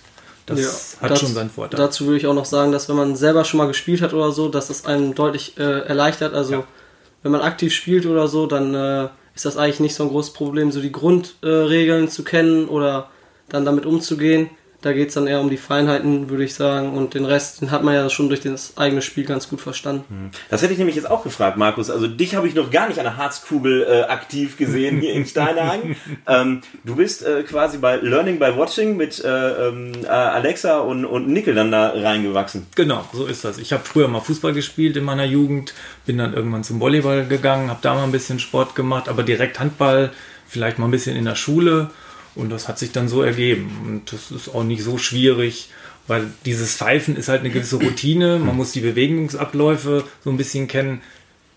das 0.47 0.97
hat 0.99 1.11
dazu- 1.11 1.25
schon 1.25 1.35
seinen 1.35 1.49
Vorteil. 1.51 1.77
Dazu 1.79 2.05
würde 2.05 2.17
ich 2.17 2.27
auch 2.27 2.33
noch 2.33 2.45
sagen, 2.45 2.71
dass 2.71 2.89
wenn 2.89 2.95
man 2.95 3.15
selber 3.15 3.45
schon 3.45 3.59
mal 3.59 3.67
gespielt 3.67 4.01
hat 4.01 4.13
oder 4.13 4.31
so, 4.31 4.49
dass 4.49 4.67
das 4.67 4.85
einem 4.85 5.13
deutlich 5.13 5.57
äh, 5.57 5.81
erleichtert. 5.81 6.33
Also 6.33 6.53
Ja. 6.53 6.63
wenn 7.23 7.31
man 7.31 7.41
aktiv 7.41 7.73
spielt 7.73 8.05
oder 8.07 8.27
so, 8.27 8.47
dann 8.47 8.73
äh, 8.73 9.07
ist 9.35 9.45
das 9.45 9.55
eigentlich 9.57 9.79
nicht 9.79 9.95
so 9.95 10.03
ein 10.03 10.09
großes 10.09 10.33
Problem, 10.33 10.71
so 10.71 10.81
die 10.81 10.91
Grundregeln 10.91 12.05
äh, 12.05 12.09
zu 12.09 12.23
kennen 12.23 12.67
oder 12.67 13.09
dann 13.49 13.63
damit 13.65 13.85
umzugehen. 13.85 14.49
Da 14.81 14.93
geht 14.93 15.09
es 15.09 15.13
dann 15.13 15.27
eher 15.27 15.39
um 15.39 15.49
die 15.49 15.57
Feinheiten, 15.57 16.29
würde 16.29 16.43
ich 16.43 16.55
sagen. 16.55 16.93
Und 16.93 17.13
den 17.13 17.25
Rest, 17.25 17.61
den 17.61 17.69
hat 17.69 17.83
man 17.83 17.93
ja 17.93 18.09
schon 18.09 18.29
durch 18.29 18.41
das 18.41 18.77
eigene 18.77 19.03
Spiel 19.03 19.25
ganz 19.25 19.47
gut 19.47 19.61
verstanden. 19.61 20.31
Das 20.49 20.63
hätte 20.63 20.73
ich 20.73 20.79
nämlich 20.79 20.95
jetzt 20.95 21.09
auch 21.09 21.23
gefragt, 21.23 21.55
Markus. 21.57 21.91
Also 21.91 22.07
dich 22.07 22.33
habe 22.33 22.47
ich 22.47 22.55
noch 22.55 22.71
gar 22.71 22.87
nicht 22.87 22.97
an 22.97 23.05
der 23.05 23.17
Harzkugel 23.17 23.83
äh, 23.83 24.01
aktiv 24.03 24.57
gesehen 24.57 24.99
hier 24.99 25.13
in 25.13 25.27
Steinhagen. 25.27 25.95
ähm, 26.27 26.61
du 26.83 26.95
bist 26.95 27.23
äh, 27.23 27.43
quasi 27.43 27.77
bei 27.77 27.97
Learning 27.97 28.39
by 28.39 28.57
Watching 28.57 28.97
mit 28.97 29.23
äh, 29.23 29.67
ähm, 29.67 29.91
äh, 30.03 30.07
Alexa 30.07 30.79
und, 30.79 31.05
und 31.05 31.27
Nickel 31.27 31.53
dann 31.53 31.71
da 31.71 31.89
reingewachsen. 31.89 32.65
Genau, 32.75 33.05
so 33.13 33.27
ist 33.27 33.45
das. 33.45 33.59
Ich 33.59 33.73
habe 33.73 33.83
früher 33.85 34.07
mal 34.07 34.21
Fußball 34.21 34.53
gespielt 34.53 34.97
in 34.97 35.03
meiner 35.03 35.25
Jugend, 35.25 35.75
bin 36.07 36.17
dann 36.17 36.33
irgendwann 36.33 36.63
zum 36.63 36.79
Volleyball 36.79 37.27
gegangen, 37.27 37.69
habe 37.69 37.79
da 37.83 37.93
mal 37.93 38.03
ein 38.03 38.11
bisschen 38.11 38.39
Sport 38.39 38.73
gemacht, 38.73 39.09
aber 39.09 39.21
direkt 39.21 39.59
Handball, 39.59 40.11
vielleicht 40.47 40.79
mal 40.79 40.85
ein 40.85 40.91
bisschen 40.91 41.15
in 41.15 41.25
der 41.25 41.35
Schule 41.35 41.91
und 42.35 42.49
das 42.49 42.67
hat 42.67 42.79
sich 42.79 42.91
dann 42.91 43.07
so 43.07 43.21
ergeben. 43.21 43.81
Und 43.85 44.13
das 44.13 44.31
ist 44.31 44.49
auch 44.49 44.63
nicht 44.63 44.83
so 44.83 44.97
schwierig, 44.97 45.69
weil 46.07 46.27
dieses 46.45 46.75
Pfeifen 46.75 47.15
ist 47.15 47.29
halt 47.29 47.41
eine 47.41 47.49
gewisse 47.49 47.77
Routine. 47.77 48.39
Man 48.39 48.55
muss 48.55 48.71
die 48.71 48.81
Bewegungsabläufe 48.81 50.05
so 50.23 50.29
ein 50.29 50.37
bisschen 50.37 50.67
kennen. 50.67 51.01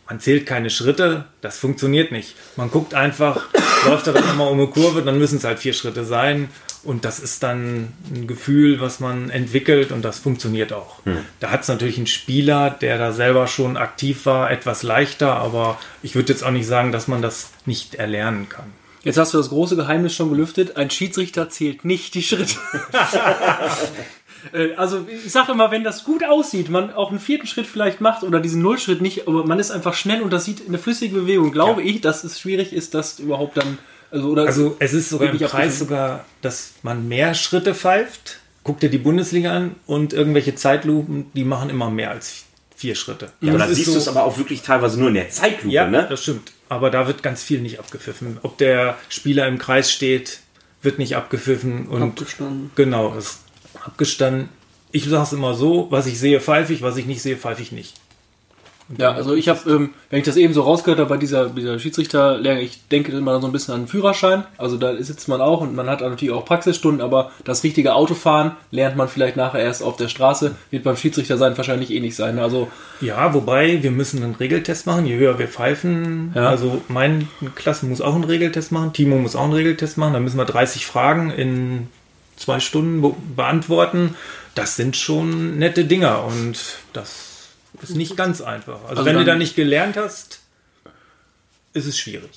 Man 0.09 0.21
zählt 0.21 0.45
keine 0.45 0.69
Schritte, 0.69 1.25
das 1.41 1.57
funktioniert 1.57 2.13
nicht. 2.13 2.37
Man 2.57 2.71
guckt 2.71 2.93
einfach, 2.93 3.47
läuft 3.87 4.07
er 4.07 4.13
dann 4.13 4.29
immer 4.29 4.51
um 4.51 4.59
eine 4.59 4.69
Kurve, 4.69 5.03
dann 5.03 5.19
müssen 5.19 5.39
es 5.39 5.45
halt 5.45 5.59
vier 5.59 5.73
Schritte 5.73 6.05
sein. 6.05 6.51
Und 6.83 7.07
das 7.07 7.19
ist 7.19 7.43
dann 7.43 7.95
ein 8.15 8.27
Gefühl, 8.27 8.79
was 8.81 9.01
man 9.01 9.31
entwickelt 9.31 9.91
und 9.91 10.05
das 10.05 10.19
funktioniert 10.19 10.75
auch. 10.75 11.01
Da 11.41 11.51
hat 11.51 11.63
es 11.63 11.69
natürlich 11.69 11.97
einen 11.97 12.07
Spieler, 12.07 12.69
der 12.69 12.99
da 12.99 13.13
selber 13.13 13.47
schon 13.47 13.79
aktiv 13.79 14.27
war, 14.27 14.51
etwas 14.51 14.83
leichter, 14.83 15.35
aber 15.37 15.79
ich 16.03 16.15
würde 16.15 16.35
jetzt 16.35 16.45
auch 16.45 16.51
nicht 16.51 16.67
sagen, 16.67 16.93
dass 16.93 17.09
man 17.09 17.23
das 17.23 17.53
nicht 17.65 17.95
erlernen 17.95 18.51
kann. 18.51 18.71
Jetzt 19.05 19.19
hast 19.19 19.35
du 19.35 19.39
das 19.39 19.51
große 19.51 19.77
Geheimnis 19.77 20.15
schon 20.15 20.31
gelüftet. 20.31 20.77
Ein 20.77 20.91
Schiedsrichter 20.91 21.51
zählt 21.51 21.85
nicht 21.85 22.15
die 22.15 22.23
Schritte. 22.23 22.57
Äh, 24.53 24.75
also 24.75 25.07
ich 25.09 25.33
sage 25.33 25.53
immer, 25.53 25.71
wenn 25.71 25.85
das 25.85 26.05
gut 26.05 26.23
aussieht, 26.23 26.69
man 26.69 26.93
auch 26.93 27.09
einen 27.09 27.19
vierten 27.19 27.47
Schritt 27.47 27.67
vielleicht 27.67 28.03
macht 28.03 28.25
oder 28.25 28.41
diesen 28.41 28.61
Nullschritt 28.61 29.01
nicht, 29.01 29.27
aber 29.27 29.47
man 29.47 29.59
ist 29.59 29.71
einfach 29.71 29.95
schnell 29.95 30.21
und 30.21 30.35
das 30.35 30.45
sieht 30.45 30.69
eine 30.69 30.77
flüssige 30.77 31.15
Bewegung, 31.15 31.51
glaube 31.51 31.81
ich, 31.83 32.03
dass 32.03 32.25
es 32.25 32.39
schwierig 32.39 32.75
ist, 32.75 32.93
das 32.93 33.19
überhaupt 33.21 33.57
dann. 33.57 33.79
Also, 34.11 34.29
oder 34.29 34.45
Also 34.45 34.77
es 34.81 34.93
ist 34.93 35.09
sogar 35.09 35.31
im 35.31 35.39
Preis 35.39 35.79
sogar, 35.79 36.27
dass 36.43 36.75
man 36.83 37.09
mehr 37.09 37.33
Schritte 37.33 37.75
pfeift. 37.75 38.41
Guck 38.65 38.81
dir 38.81 38.91
die 38.91 38.99
Bundesliga 38.99 39.57
an 39.57 39.77
und 39.87 40.13
irgendwelche 40.13 40.55
Zeitlupen, 40.55 41.31
die 41.33 41.45
machen 41.45 41.71
immer 41.71 41.89
mehr 41.89 42.11
als 42.11 42.45
vier 42.85 42.95
Schritte. 42.97 43.33
Ja, 43.41 43.53
Das 43.53 43.63
dann 43.63 43.75
siehst 43.75 43.95
du 43.95 43.97
es 43.97 44.09
aber 44.09 44.25
auch 44.25 44.37
wirklich 44.37 44.61
teilweise 44.61 44.99
nur 45.01 45.09
in 45.09 45.15
der 45.15 45.31
Zeitlupe, 45.31 45.73
Ja, 45.75 45.87
ne? 45.89 46.07
das 46.09 46.23
stimmt. 46.23 46.53
Aber 46.69 46.91
da 46.91 47.07
wird 47.07 47.23
ganz 47.23 47.43
viel 47.43 47.61
nicht 47.63 47.79
abgepfiffen. 47.79 48.37
Ob 48.43 48.59
der 48.59 48.99
Spieler 49.09 49.47
im 49.49 49.57
Kreis 49.59 49.91
steht, 49.91 50.41
wird 50.83 50.99
nicht 50.99 51.17
abgepfiffen 51.17 51.87
und 51.89 52.03
Abgestanden. 52.03 52.71
genau, 52.75 53.15
ist 53.17 53.39
abgestanden. 53.87 54.51
Ich 54.93 55.07
sage 55.07 55.23
es 55.23 55.33
immer 55.33 55.55
so, 55.55 55.87
was 55.91 56.07
ich 56.07 56.19
sehe, 56.19 56.41
pfeife 56.41 56.75
ich, 56.75 56.83
was 56.83 56.99
ich 56.99 57.07
nicht 57.07 57.23
sehe, 57.23 57.37
pfeife 57.39 57.63
ich 57.63 57.73
nicht. 57.73 57.95
Ja, 58.99 59.13
also 59.13 59.35
ich 59.35 59.49
habe, 59.49 59.71
ähm, 59.71 59.91
wenn 60.11 60.19
ich 60.19 60.27
das 60.27 60.37
eben 60.37 60.53
so 60.53 60.63
rausgehört 60.63 61.01
habe 61.01 61.09
bei 61.09 61.17
dieser, 61.17 61.49
dieser 61.49 61.79
Schiedsrichterlehre, 61.79 62.61
ich 62.61 62.87
denke 62.89 63.13
immer 63.13 63.41
so 63.41 63.47
ein 63.47 63.53
bisschen 63.53 63.75
an 63.75 63.83
den 63.83 63.89
Führerschein. 63.89 64.45
Also 64.59 64.77
da 64.77 64.95
sitzt 65.03 65.27
man 65.29 65.41
auch 65.41 65.63
und 65.63 65.75
man 65.75 65.89
hat 65.89 66.03
natürlich 66.03 66.35
auch 66.35 66.45
Praxisstunden, 66.45 67.01
aber 67.01 67.31
das 67.45 67.65
richtige 67.65 67.95
Autofahren 67.95 68.53
lernt 68.71 68.97
man 68.97 69.09
vielleicht 69.09 69.37
nachher 69.37 69.61
erst 69.61 69.83
auf 69.83 69.97
der 69.97 70.09
Straße. 70.09 70.55
Wird 70.71 70.85
beim 70.85 70.97
Schiedsrichter 70.97 71.39
sein 71.39 71.57
wahrscheinlich 71.57 71.91
eh 71.91 72.01
nicht 72.01 72.17
sein. 72.17 72.39
Also 72.39 72.69
Ja, 73.01 73.33
wobei 73.33 73.83
wir 73.83 73.91
müssen 73.91 74.23
einen 74.23 74.35
Regeltest 74.35 74.87
machen, 74.87 75.07
je 75.07 75.17
höher 75.17 75.39
wir 75.39 75.49
pfeifen. 75.49 76.33
Ja. 76.35 76.51
Also 76.51 76.83
meine 76.89 77.27
Klasse 77.55 77.87
muss 77.87 78.03
auch 78.03 78.15
einen 78.15 78.25
Regeltest 78.25 78.71
machen, 78.71 78.93
Timo 78.93 79.17
muss 79.17 79.37
auch 79.37 79.45
einen 79.45 79.55
Regeltest 79.55 79.97
machen. 79.97 80.13
Da 80.13 80.21
müssen 80.21 80.37
wir 80.37 80.45
30 80.45 80.85
Fragen 80.85 81.31
in 81.31 81.89
zwei 82.37 82.61
Stunden 82.61 83.01
be 83.01 83.15
beantworten. 83.35 84.15
Das 84.55 84.77
sind 84.77 84.97
schon 84.97 85.59
nette 85.59 85.85
Dinger 85.85 86.25
und 86.25 86.59
das 86.93 87.34
ist 87.83 87.97
nicht 87.97 88.17
ganz 88.17 88.41
einfach. 88.41 88.81
Also, 88.83 88.89
Also 88.89 89.05
wenn 89.05 89.17
du 89.17 89.25
da 89.25 89.35
nicht 89.35 89.57
gelernt 89.57 89.97
hast, 89.97 90.41
ist 91.73 91.87
es 91.87 91.99
schwierig. 91.99 92.31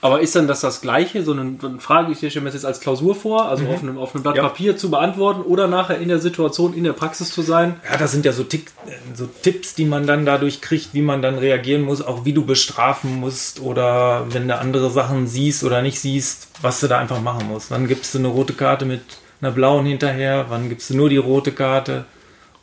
Aber 0.00 0.20
ist 0.20 0.36
dann 0.36 0.46
das 0.46 0.60
das 0.60 0.82
Gleiche? 0.82 1.24
So 1.24 1.32
eine, 1.32 1.56
eine 1.62 1.80
Frage, 1.80 2.12
ich 2.12 2.18
stelle 2.18 2.40
mir 2.40 2.44
das 2.44 2.54
jetzt 2.56 2.66
als 2.66 2.80
Klausur 2.80 3.14
vor, 3.14 3.48
also 3.48 3.66
auf, 3.68 3.82
einem, 3.82 3.96
auf 3.96 4.14
einem 4.14 4.22
Blatt 4.22 4.36
Ja. 4.36 4.42
Papier 4.42 4.76
zu 4.76 4.90
beantworten 4.90 5.40
oder 5.40 5.66
nachher 5.66 5.96
in 5.98 6.08
der 6.10 6.18
Situation, 6.18 6.74
in 6.74 6.84
der 6.84 6.92
Praxis 6.92 7.30
zu 7.32 7.40
sein? 7.40 7.80
Ja, 7.90 7.96
das 7.96 8.12
sind 8.12 8.26
ja 8.26 8.32
so, 8.32 8.44
Tick, 8.44 8.70
so 9.14 9.26
Tipps, 9.40 9.74
die 9.74 9.86
man 9.86 10.06
dann 10.06 10.26
dadurch 10.26 10.60
kriegt, 10.60 10.92
wie 10.92 11.00
man 11.00 11.22
dann 11.22 11.38
reagieren 11.38 11.80
muss, 11.80 12.02
auch 12.02 12.26
wie 12.26 12.34
du 12.34 12.44
bestrafen 12.44 13.18
musst 13.18 13.60
oder 13.60 14.26
wenn 14.28 14.46
du 14.46 14.58
andere 14.58 14.90
Sachen 14.90 15.26
siehst 15.26 15.64
oder 15.64 15.80
nicht 15.80 15.98
siehst, 15.98 16.48
was 16.60 16.80
du 16.80 16.86
da 16.86 16.98
einfach 16.98 17.22
machen 17.22 17.48
musst. 17.48 17.70
Wann 17.70 17.88
gibst 17.88 18.12
du 18.14 18.18
eine 18.18 18.28
rote 18.28 18.52
Karte 18.52 18.84
mit 18.84 19.00
einer 19.40 19.52
blauen 19.52 19.86
hinterher? 19.86 20.44
Wann 20.50 20.68
gibst 20.68 20.90
du 20.90 20.96
nur 20.98 21.08
die 21.08 21.16
rote 21.16 21.52
Karte? 21.52 22.04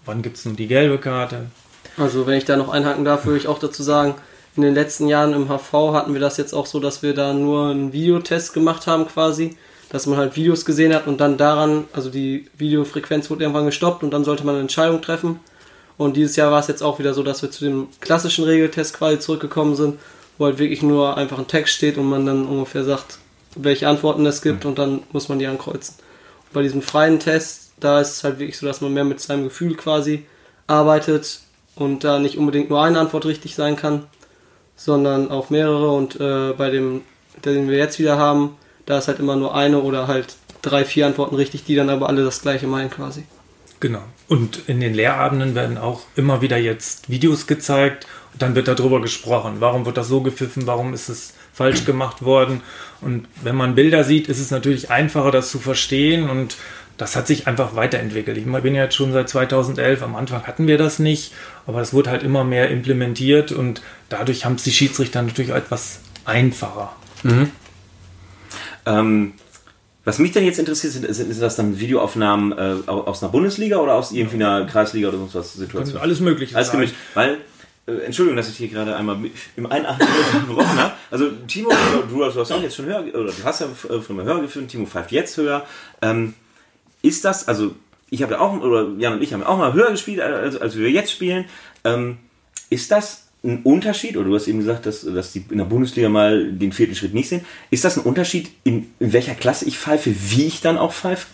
Wann 0.05 0.21
gibst 0.21 0.45
du 0.45 0.49
nur 0.49 0.57
die 0.57 0.67
gelbe 0.67 0.99
Karte? 0.99 1.47
Also 1.97 2.25
wenn 2.27 2.37
ich 2.37 2.45
da 2.45 2.57
noch 2.57 2.69
einhaken 2.69 3.05
darf, 3.05 3.25
würde 3.25 3.37
ich 3.37 3.47
auch 3.47 3.59
dazu 3.59 3.83
sagen, 3.83 4.15
in 4.55 4.63
den 4.63 4.73
letzten 4.73 5.07
Jahren 5.07 5.33
im 5.33 5.47
HV 5.47 5.93
hatten 5.93 6.13
wir 6.13 6.19
das 6.19 6.37
jetzt 6.37 6.53
auch 6.53 6.65
so, 6.65 6.79
dass 6.79 7.03
wir 7.03 7.13
da 7.13 7.33
nur 7.33 7.69
einen 7.69 7.93
Videotest 7.93 8.53
gemacht 8.53 8.85
haben 8.85 9.07
quasi, 9.07 9.55
dass 9.89 10.07
man 10.07 10.17
halt 10.17 10.35
Videos 10.35 10.65
gesehen 10.65 10.93
hat 10.93 11.07
und 11.07 11.19
dann 11.19 11.37
daran, 11.37 11.85
also 11.93 12.09
die 12.09 12.49
Videofrequenz 12.57 13.29
wurde 13.29 13.43
irgendwann 13.43 13.65
gestoppt 13.65 14.03
und 14.03 14.11
dann 14.11 14.23
sollte 14.23 14.45
man 14.45 14.55
eine 14.55 14.61
Entscheidung 14.61 15.01
treffen. 15.01 15.39
Und 15.97 16.17
dieses 16.17 16.35
Jahr 16.35 16.51
war 16.51 16.59
es 16.59 16.67
jetzt 16.67 16.81
auch 16.81 16.99
wieder 16.99 17.13
so, 17.13 17.23
dass 17.23 17.41
wir 17.41 17.51
zu 17.51 17.63
dem 17.63 17.87
klassischen 17.99 18.43
Regeltest 18.43 18.93
quasi 18.93 19.19
zurückgekommen 19.19 19.75
sind, 19.75 19.99
wo 20.37 20.45
halt 20.45 20.57
wirklich 20.57 20.81
nur 20.81 21.17
einfach 21.17 21.37
ein 21.37 21.47
Text 21.47 21.75
steht 21.75 21.97
und 21.97 22.09
man 22.09 22.25
dann 22.25 22.45
ungefähr 22.45 22.83
sagt, 22.83 23.19
welche 23.55 23.87
Antworten 23.87 24.25
es 24.25 24.41
gibt 24.41 24.65
und 24.65 24.79
dann 24.79 25.03
muss 25.11 25.29
man 25.29 25.39
die 25.39 25.47
ankreuzen. 25.47 25.95
Und 26.45 26.53
bei 26.53 26.63
diesem 26.63 26.81
freien 26.81 27.19
Test, 27.19 27.73
da 27.79 28.01
ist 28.01 28.11
es 28.11 28.23
halt 28.23 28.39
wirklich 28.39 28.57
so, 28.57 28.65
dass 28.65 28.81
man 28.81 28.93
mehr 28.93 29.03
mit 29.03 29.19
seinem 29.19 29.43
Gefühl 29.43 29.75
quasi 29.75 30.25
arbeitet 30.67 31.41
und 31.75 32.03
da 32.03 32.19
nicht 32.19 32.37
unbedingt 32.37 32.69
nur 32.69 32.83
eine 32.83 32.99
Antwort 32.99 33.25
richtig 33.25 33.55
sein 33.55 33.75
kann, 33.75 34.03
sondern 34.75 35.31
auch 35.31 35.49
mehrere. 35.49 35.91
Und 35.91 36.19
äh, 36.19 36.53
bei 36.53 36.69
dem, 36.69 37.01
den 37.45 37.69
wir 37.69 37.77
jetzt 37.77 37.99
wieder 37.99 38.17
haben, 38.17 38.55
da 38.85 38.97
ist 38.97 39.07
halt 39.07 39.19
immer 39.19 39.35
nur 39.35 39.55
eine 39.55 39.79
oder 39.79 40.07
halt 40.07 40.35
drei, 40.61 40.85
vier 40.85 41.07
Antworten 41.07 41.35
richtig, 41.35 41.63
die 41.63 41.75
dann 41.75 41.89
aber 41.89 42.09
alle 42.09 42.23
das 42.23 42.41
gleiche 42.41 42.67
meinen 42.67 42.89
quasi. 42.89 43.23
Genau. 43.79 44.03
Und 44.27 44.69
in 44.69 44.79
den 44.79 44.93
Lehrabenden 44.93 45.55
werden 45.55 45.77
auch 45.77 46.01
immer 46.15 46.41
wieder 46.41 46.57
jetzt 46.57 47.09
Videos 47.09 47.47
gezeigt 47.47 48.05
und 48.31 48.41
dann 48.41 48.55
wird 48.55 48.67
darüber 48.67 49.01
gesprochen. 49.01 49.55
Warum 49.59 49.85
wird 49.85 49.97
das 49.97 50.07
so 50.07 50.21
gepfiffen? 50.21 50.67
Warum 50.67 50.93
ist 50.93 51.09
es 51.09 51.33
falsch 51.51 51.83
gemacht 51.83 52.23
worden? 52.23 52.61
Und 53.01 53.27
wenn 53.43 53.55
man 53.55 53.73
Bilder 53.73 54.03
sieht, 54.03 54.29
ist 54.29 54.39
es 54.39 54.51
natürlich 54.51 54.91
einfacher, 54.91 55.31
das 55.31 55.49
zu 55.49 55.57
verstehen 55.57 56.29
und 56.29 56.57
das 57.01 57.15
hat 57.15 57.25
sich 57.25 57.47
einfach 57.47 57.75
weiterentwickelt. 57.75 58.37
Ich 58.37 58.45
bin 58.45 58.75
ja 58.75 58.83
jetzt 58.83 58.95
schon 58.95 59.11
seit 59.11 59.27
2011, 59.27 60.03
am 60.03 60.15
Anfang 60.15 60.43
hatten 60.43 60.67
wir 60.67 60.77
das 60.77 60.99
nicht, 60.99 61.33
aber 61.65 61.81
es 61.81 61.93
wurde 61.93 62.11
halt 62.11 62.21
immer 62.21 62.43
mehr 62.43 62.69
implementiert 62.69 63.51
und 63.51 63.81
dadurch 64.09 64.45
haben 64.45 64.53
es 64.53 64.63
die 64.63 64.71
Schiedsrichter 64.71 65.23
natürlich 65.23 65.49
etwas 65.49 66.01
einfacher. 66.25 66.95
Ähm, 68.85 69.33
was 70.05 70.19
mich 70.19 70.31
dann 70.31 70.45
jetzt 70.45 70.59
interessiert, 70.59 70.93
sind, 70.93 71.11
sind, 71.11 71.33
sind 71.33 71.41
das 71.41 71.55
dann 71.55 71.79
Videoaufnahmen 71.79 72.51
äh, 72.51 72.87
aus 72.87 73.23
einer 73.23 73.31
Bundesliga 73.31 73.77
oder 73.77 73.95
aus 73.95 74.11
irgendwie 74.11 74.35
einer 74.35 74.67
Kreisliga 74.67 75.07
oder 75.07 75.17
sonst 75.17 75.33
was 75.33 75.55
Situation? 75.55 75.99
Alles 75.99 76.19
Mögliche 76.19 76.55
Alles 76.55 76.69
gemischt. 76.69 76.93
Weil, 77.15 77.39
äh, 77.87 77.93
Entschuldigung, 78.05 78.37
dass 78.37 78.47
ich 78.47 78.57
hier 78.57 78.67
gerade 78.67 78.95
einmal 78.95 79.17
im 79.55 79.65
Einatmen 79.65 80.07
gebrochen 80.47 80.77
habe. 80.77 80.93
Also, 81.09 81.31
Timo, 81.47 81.71
du 82.11 82.25
hast 82.25 82.35
du 82.35 82.41
hast 82.41 82.51
auch 82.51 82.61
jetzt 82.61 82.75
schon 82.75 82.85
höher, 82.85 83.03
oder 83.11 83.31
du 83.31 83.43
hast 83.43 83.61
ja 83.61 83.67
äh, 83.89 84.01
von 84.01 84.17
mir 84.17 84.23
höher 84.23 84.41
geführt, 84.41 84.67
Timo 84.67 84.85
pfeift 84.85 85.11
jetzt 85.11 85.35
höher. 85.37 85.65
Ähm, 86.03 86.35
ist 87.01 87.25
das, 87.25 87.47
also, 87.47 87.75
ich 88.09 88.23
habe 88.23 88.33
ja 88.33 88.39
auch, 88.39 88.59
oder 88.61 88.89
Jan 88.97 89.13
und 89.13 89.23
ich 89.23 89.33
haben 89.33 89.43
auch 89.43 89.57
mal 89.57 89.73
höher 89.73 89.91
gespielt, 89.91 90.19
als, 90.19 90.57
als 90.57 90.77
wir 90.77 90.89
jetzt 90.89 91.11
spielen. 91.11 91.45
Ähm, 91.83 92.17
ist 92.69 92.91
das 92.91 93.27
ein 93.43 93.63
Unterschied, 93.63 94.17
oder 94.17 94.29
du 94.29 94.35
hast 94.35 94.47
eben 94.47 94.59
gesagt, 94.59 94.85
dass, 94.85 95.01
dass 95.01 95.33
die 95.33 95.43
in 95.49 95.57
der 95.57 95.65
Bundesliga 95.65 96.09
mal 96.09 96.51
den 96.51 96.71
vierten 96.71 96.95
Schritt 96.95 97.13
nicht 97.13 97.29
sehen. 97.29 97.45
Ist 97.71 97.83
das 97.83 97.97
ein 97.97 98.03
Unterschied, 98.03 98.51
in, 98.63 98.91
in 98.99 99.13
welcher 99.13 99.33
Klasse 99.33 99.65
ich 99.65 99.79
pfeife, 99.79 100.13
wie 100.15 100.45
ich 100.45 100.61
dann 100.61 100.77
auch 100.77 100.93
pfeife? 100.93 101.27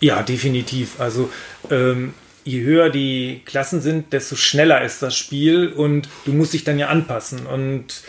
Ja, 0.00 0.22
definitiv. 0.22 1.00
Also 1.00 1.30
ähm, 1.70 2.14
je 2.44 2.62
höher 2.62 2.90
die 2.90 3.42
Klassen 3.44 3.80
sind, 3.80 4.12
desto 4.12 4.34
schneller 4.36 4.84
ist 4.84 5.02
das 5.02 5.16
Spiel 5.16 5.68
und 5.68 6.08
du 6.24 6.32
musst 6.32 6.52
dich 6.52 6.64
dann 6.64 6.78
ja 6.78 6.88
anpassen. 6.88 7.46
Und 7.46 8.02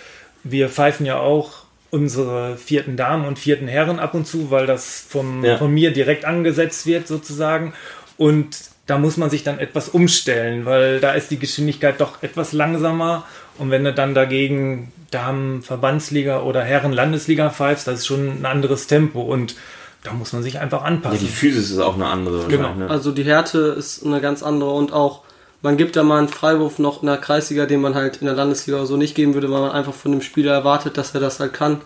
wir 0.44 0.70
pfeifen 0.70 1.06
ja 1.06 1.20
auch 1.20 1.65
unsere 1.96 2.58
vierten 2.58 2.98
Damen 2.98 3.26
und 3.26 3.40
vierten 3.40 3.68
Herren 3.70 4.00
ab 4.00 4.14
und 4.14 4.28
zu, 4.28 4.52
weil 4.52 4.68
das 4.68 5.06
vom, 5.08 5.44
Ja. 5.46 5.58
von 5.58 5.72
mir 5.74 5.92
direkt 5.94 6.26
angesetzt 6.26 6.86
wird 6.86 7.08
sozusagen. 7.08 7.74
Und 8.18 8.58
da 8.86 8.98
muss 8.98 9.16
man 9.18 9.30
sich 9.30 9.44
dann 9.44 9.60
etwas 9.60 9.90
umstellen, 9.90 10.66
weil 10.66 11.00
da 11.00 11.14
ist 11.14 11.32
die 11.32 11.40
Geschwindigkeit 11.40 12.00
doch 12.02 12.22
etwas 12.22 12.52
langsamer. 12.54 13.24
Und 13.58 13.72
wenn 13.72 13.84
du 13.86 13.94
dann 13.94 14.14
dagegen 14.14 14.92
Damen 15.12 15.62
Verbandsliga 15.64 16.42
oder 16.42 16.62
Herren 16.64 16.92
Landesliga 16.92 17.50
pfeifst, 17.50 17.88
das 17.88 18.00
ist 18.00 18.08
schon 18.08 18.42
ein 18.42 18.46
anderes 18.46 18.88
Tempo 18.88 19.22
und 19.22 19.56
da 20.04 20.12
muss 20.14 20.34
man 20.34 20.44
sich 20.44 20.60
einfach 20.60 20.82
Ja, 20.82 20.86
anpassen. 20.88 21.20
die 21.20 21.28
Physis 21.32 21.72
ist 21.72 21.80
auch 21.80 21.96
eine 21.96 22.06
andere. 22.08 22.46
Genau. 22.48 22.74
Ne? 22.76 22.90
Also 22.90 23.12
die 23.12 23.24
Härte 23.24 23.60
ist 23.78 24.06
eine 24.06 24.20
ganz 24.22 24.44
andere 24.44 24.72
und 24.72 24.92
auch 24.94 25.22
man 25.66 25.78
gibt 25.78 25.96
da 25.96 26.04
mal 26.04 26.20
einen 26.20 26.28
Freiwurf 26.28 26.78
noch 26.78 27.02
in 27.02 27.08
der 27.08 27.18
Kreisliga, 27.18 27.66
den 27.66 27.82
man 27.82 27.96
halt 27.96 28.18
in 28.18 28.28
der 28.28 28.36
Landesliga 28.36 28.78
oder 28.78 28.86
so 28.86 28.98
nicht 28.98 29.16
geben 29.16 29.34
würde, 29.34 29.50
weil 29.52 29.62
man 29.62 29.72
einfach 29.72 29.94
von 29.94 30.12
dem 30.12 30.22
Spieler 30.22 30.54
erwartet, 30.54 30.96
dass 30.96 31.16
er 31.16 31.22
das 31.22 31.40
halt 31.40 31.54
kann. 31.54 31.82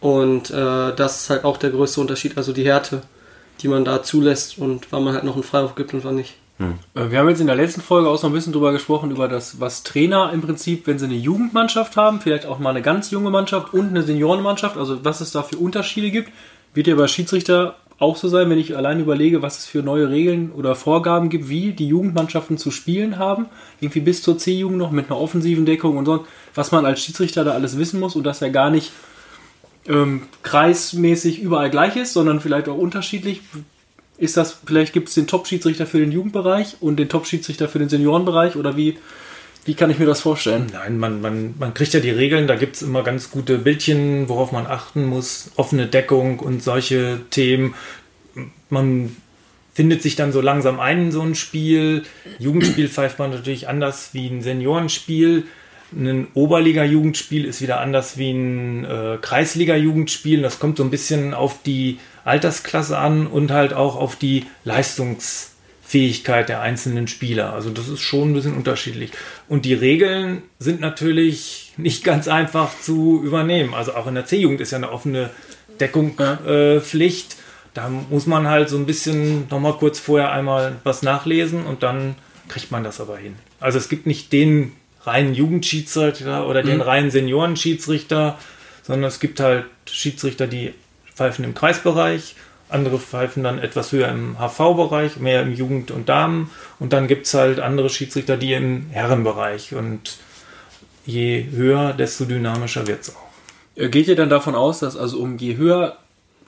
Und 0.00 0.50
äh, 0.50 0.94
das 0.94 1.22
ist 1.22 1.30
halt 1.30 1.44
auch 1.44 1.56
der 1.56 1.70
größte 1.70 2.00
Unterschied, 2.00 2.36
also 2.36 2.52
die 2.52 2.64
Härte. 2.64 3.02
die 3.60 3.68
man 3.68 3.84
da 3.84 4.02
zulässt 4.02 4.58
und 4.58 4.86
wann 4.90 5.04
man 5.04 5.14
halt 5.14 5.24
noch 5.24 5.34
einen 5.34 5.42
Freiwurf 5.42 5.74
gibt 5.74 5.94
und 5.94 6.04
wann 6.04 6.16
nicht. 6.16 6.34
Äh, 6.94 7.10
Wir 7.10 7.18
haben 7.18 7.28
jetzt 7.28 7.40
in 7.40 7.46
der 7.46 7.56
letzten 7.56 7.80
Folge 7.80 8.08
auch 8.08 8.18
so 8.18 8.26
ein 8.26 8.32
bisschen 8.32 8.52
drüber 8.52 8.72
gesprochen, 8.72 9.10
über 9.10 9.28
das, 9.28 9.60
was 9.60 9.82
Trainer 9.82 10.32
im 10.32 10.42
Prinzip, 10.42 10.86
wenn 10.86 10.98
sie 10.98 11.06
eine 11.06 11.14
Jugendmannschaft 11.14 11.96
haben, 11.96 12.20
vielleicht 12.20 12.46
auch 12.46 12.58
mal 12.58 12.70
eine 12.70 12.82
ganz 12.82 13.10
junge 13.10 13.30
Mannschaft 13.30 13.74
und 13.74 13.88
eine 13.88 14.02
Seniorenmannschaft, 14.02 14.76
also 14.76 15.04
was 15.04 15.20
es 15.20 15.32
da 15.32 15.42
für 15.42 15.56
Unterschiede 15.56 16.10
gibt, 16.10 16.30
wird 16.74 16.86
ja 16.86 16.94
bei 16.94 17.08
Schiedsrichter 17.08 17.76
auch 18.04 18.16
so 18.16 18.28
sein, 18.28 18.48
wenn 18.50 18.58
ich 18.58 18.76
allein 18.76 19.00
überlege, 19.00 19.42
was 19.42 19.58
es 19.58 19.66
für 19.66 19.82
neue 19.82 20.10
Regeln 20.10 20.52
oder 20.52 20.74
Vorgaben 20.74 21.30
gibt, 21.30 21.48
wie 21.48 21.72
die 21.72 21.88
Jugendmannschaften 21.88 22.58
zu 22.58 22.70
spielen 22.70 23.18
haben, 23.18 23.46
irgendwie 23.80 24.00
bis 24.00 24.22
zur 24.22 24.38
C-Jugend 24.38 24.78
noch 24.78 24.90
mit 24.90 25.06
einer 25.06 25.18
offensiven 25.18 25.66
Deckung 25.66 25.96
und 25.96 26.04
so, 26.04 26.26
was 26.54 26.70
man 26.70 26.86
als 26.86 27.00
Schiedsrichter 27.00 27.44
da 27.44 27.52
alles 27.52 27.78
wissen 27.78 27.98
muss 27.98 28.14
und 28.14 28.24
dass 28.24 28.42
er 28.42 28.50
gar 28.50 28.70
nicht 28.70 28.92
ähm, 29.88 30.22
kreismäßig 30.42 31.40
überall 31.40 31.70
gleich 31.70 31.96
ist, 31.96 32.12
sondern 32.12 32.40
vielleicht 32.40 32.68
auch 32.68 32.78
unterschiedlich. 32.78 33.40
Ist 34.16 34.36
das, 34.36 34.58
vielleicht 34.64 34.92
gibt 34.92 35.08
es 35.08 35.14
den 35.14 35.26
Top-Schiedsrichter 35.26 35.86
für 35.86 35.98
den 35.98 36.12
Jugendbereich 36.12 36.76
und 36.80 36.96
den 36.96 37.08
Top-Schiedsrichter 37.08 37.68
für 37.68 37.80
den 37.80 37.88
Seniorenbereich 37.88 38.54
oder 38.54 38.76
wie, 38.76 38.96
wie 39.64 39.74
kann 39.74 39.90
ich 39.90 39.98
mir 39.98 40.06
das 40.06 40.20
vorstellen? 40.20 40.66
Nein, 40.72 40.98
man, 40.98 41.20
man, 41.20 41.54
man 41.58 41.74
kriegt 41.74 41.94
ja 41.94 42.00
die 42.00 42.10
Regeln, 42.10 42.46
da 42.46 42.56
gibt 42.56 42.76
es 42.76 42.82
immer 42.82 43.02
ganz 43.02 43.30
gute 43.30 43.58
Bildchen, 43.58 44.28
worauf 44.28 44.52
man 44.52 44.66
achten 44.66 45.04
muss, 45.04 45.50
offene 45.56 45.86
Deckung 45.86 46.38
und 46.38 46.62
solche 46.62 47.20
Themen. 47.30 47.74
Man 48.68 49.16
findet 49.74 50.02
sich 50.02 50.16
dann 50.16 50.32
so 50.32 50.40
langsam 50.40 50.80
ein 50.80 51.06
in 51.06 51.12
so 51.12 51.22
ein 51.22 51.34
Spiel. 51.34 52.04
Jugendspiel 52.38 52.88
pfeift 52.88 53.18
man 53.18 53.30
natürlich 53.30 53.68
anders 53.68 54.10
wie 54.12 54.28
ein 54.28 54.42
Seniorenspiel. 54.42 55.44
Ein 55.92 56.28
Oberliga-Jugendspiel 56.34 57.44
ist 57.44 57.60
wieder 57.60 57.80
anders 57.80 58.18
wie 58.18 58.32
ein 58.32 58.84
äh, 58.84 59.18
Kreisliga-Jugendspiel. 59.20 60.42
Das 60.42 60.58
kommt 60.58 60.76
so 60.76 60.84
ein 60.84 60.90
bisschen 60.90 61.34
auf 61.34 61.62
die 61.62 61.98
Altersklasse 62.24 62.98
an 62.98 63.26
und 63.26 63.50
halt 63.50 63.72
auch 63.74 63.96
auf 63.96 64.16
die 64.16 64.46
Leistungsfähigkeit 65.94 66.48
der 66.48 66.60
einzelnen 66.60 67.08
Spieler. 67.08 67.52
Also 67.52 67.70
das 67.70 67.88
ist 67.88 68.00
schon 68.00 68.30
ein 68.30 68.34
bisschen 68.34 68.54
unterschiedlich. 68.54 69.10
Und 69.48 69.64
die 69.64 69.74
Regeln 69.74 70.42
sind 70.58 70.80
natürlich 70.80 71.72
nicht 71.76 72.04
ganz 72.04 72.28
einfach 72.28 72.70
zu 72.80 73.22
übernehmen. 73.22 73.74
Also 73.74 73.94
auch 73.94 74.06
in 74.06 74.14
der 74.14 74.26
C-Jugend 74.26 74.60
ist 74.60 74.72
ja 74.72 74.78
eine 74.78 74.90
offene 74.90 75.30
Deckung 75.80 76.18
äh, 76.18 76.80
Pflicht. 76.80 77.36
Da 77.72 77.88
muss 77.88 78.26
man 78.26 78.48
halt 78.48 78.68
so 78.68 78.76
ein 78.76 78.86
bisschen 78.86 79.46
nochmal 79.48 79.74
kurz 79.74 79.98
vorher 79.98 80.32
einmal 80.32 80.76
was 80.84 81.02
nachlesen 81.02 81.64
und 81.64 81.82
dann 81.82 82.14
kriegt 82.48 82.70
man 82.70 82.84
das 82.84 83.00
aber 83.00 83.16
hin. 83.16 83.36
Also 83.58 83.78
es 83.78 83.88
gibt 83.88 84.06
nicht 84.06 84.32
den 84.32 84.72
reinen 85.02 85.34
Jugendschiedsrichter 85.34 86.48
oder 86.48 86.62
den 86.62 86.80
reinen 86.80 87.10
Seniorenschiedsrichter, 87.10 88.38
sondern 88.82 89.08
es 89.08 89.20
gibt 89.20 89.40
halt 89.40 89.66
Schiedsrichter, 89.86 90.46
die 90.46 90.72
pfeifen 91.14 91.44
im 91.44 91.54
Kreisbereich, 91.54 92.36
andere 92.68 92.98
pfeifen 92.98 93.42
dann 93.42 93.58
etwas 93.58 93.92
höher 93.92 94.08
im 94.08 94.36
HV-Bereich, 94.38 95.18
mehr 95.18 95.42
im 95.42 95.52
Jugend- 95.52 95.90
und 95.90 96.08
Damen. 96.08 96.50
Und 96.78 96.92
dann 96.92 97.06
gibt 97.06 97.26
es 97.26 97.34
halt 97.34 97.60
andere 97.60 97.90
Schiedsrichter, 97.90 98.36
die 98.36 98.52
im 98.52 98.86
Herrenbereich. 98.90 99.74
Und 99.74 100.18
je 101.06 101.46
höher, 101.50 101.92
desto 101.92 102.24
dynamischer 102.24 102.86
wird 102.86 103.02
es 103.02 103.14
auch. 103.14 103.24
Äh, 103.76 103.88
Geht 103.88 104.08
ihr 104.08 104.16
dann 104.16 104.30
davon 104.30 104.54
aus, 104.54 104.80
dass 104.80 104.96
also 104.96 105.18
um 105.18 105.36
je 105.38 105.56
höher 105.56 105.96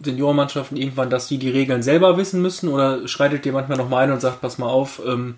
Seniorenmannschaften 0.02 0.76
irgendwann, 0.76 1.10
dass 1.10 1.28
die 1.28 1.38
die 1.38 1.50
Regeln 1.50 1.82
selber 1.82 2.16
wissen 2.16 2.42
müssen? 2.42 2.68
Oder 2.68 3.06
schreitet 3.08 3.46
ihr 3.46 3.52
manchmal 3.52 3.78
noch 3.78 3.88
mal 3.88 4.04
ein 4.04 4.12
und 4.12 4.20
sagt, 4.20 4.40
pass 4.40 4.58
mal 4.58 4.68
auf, 4.68 5.00
ähm, 5.06 5.36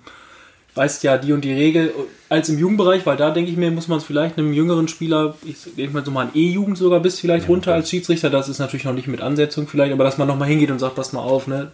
weißt 0.75 1.03
ja 1.03 1.19
die 1.19 1.33
und 1.33 1.43
die 1.45 1.53
Regel 1.53 1.93
als 2.29 2.49
im 2.49 2.59
Jugendbereich, 2.59 3.05
weil 3.07 3.17
da 3.17 3.31
denke 3.31 3.51
ich 3.51 3.57
mir, 3.57 3.71
muss 3.71 3.89
man 3.89 3.99
es 3.99 4.05
vielleicht 4.05 4.39
einem 4.39 4.53
jüngeren 4.53 4.87
Spieler, 4.87 5.35
ich 5.45 5.57
denke 5.77 5.93
mal 5.95 6.05
so 6.05 6.11
mal 6.11 6.27
ein 6.27 6.31
E-Jugend 6.35 6.79
sogar 6.79 7.01
bis 7.01 7.19
vielleicht 7.19 7.49
runter 7.49 7.75
als 7.75 7.91
Schiedsrichter, 7.91 8.31
das 8.31 8.49
ist 8.49 8.59
natürlich 8.59 8.85
noch 8.85 8.93
nicht 8.93 9.09
mit 9.09 9.21
Ansetzung 9.21 9.67
vielleicht, 9.67 9.93
aber 9.93 10.05
dass 10.05 10.19
man 10.19 10.29
noch 10.29 10.37
mal 10.39 10.45
hingeht 10.47 10.71
und 10.71 10.79
sagt, 10.79 10.95
pass 10.95 11.13
mal 11.13 11.21
auf, 11.23 11.47
ne, 11.47 11.73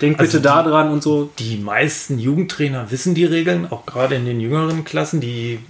denk 0.00 0.18
Also 0.18 0.32
bitte 0.32 0.42
da 0.42 0.62
die- 0.62 0.68
dran 0.70 0.90
und 0.90 1.02
so. 1.02 1.30
Die 1.38 1.56
meisten 1.56 2.18
Jugendtrainer 2.18 2.90
wissen 2.90 3.14
die 3.14 3.24
Regeln, 3.24 3.66
auch 3.70 3.86
gerade 3.86 4.16
in 4.16 4.26
den 4.26 4.40
jüngeren 4.40 4.84
Klassen. 4.84 5.20
Die 5.20 5.60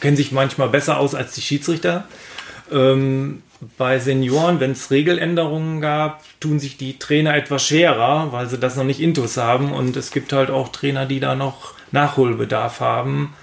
kennen 0.00 0.16
sich 0.16 0.32
manchmal 0.32 0.68
besser 0.68 0.98
aus 0.98 1.14
als 1.14 1.32
die 1.34 1.42
Schiedsrichter. 1.42 2.04
Ähm, 2.72 3.42
bei 3.76 3.98
Senioren, 3.98 4.58
wenn 4.60 4.70
es 4.70 4.90
Regeländerungen 4.90 5.80
gab, 5.82 6.22
tun 6.40 6.58
sich 6.58 6.76
die 6.78 6.98
Trainer 6.98 7.34
etwas 7.34 7.66
schwerer, 7.66 8.28
weil 8.32 8.48
sie 8.48 8.56
das 8.58 8.76
noch 8.76 8.84
nicht 8.84 9.00
intus 9.00 9.36
haben. 9.36 9.72
Und 9.72 9.96
es 9.96 10.12
gibt 10.12 10.32
halt 10.32 10.50
auch 10.50 10.68
Trainer, 10.68 11.04
die 11.04 11.20
da 11.20 11.34
noch 11.34 11.74
Nachholbedarf 11.92 12.80
haben, 12.80 13.34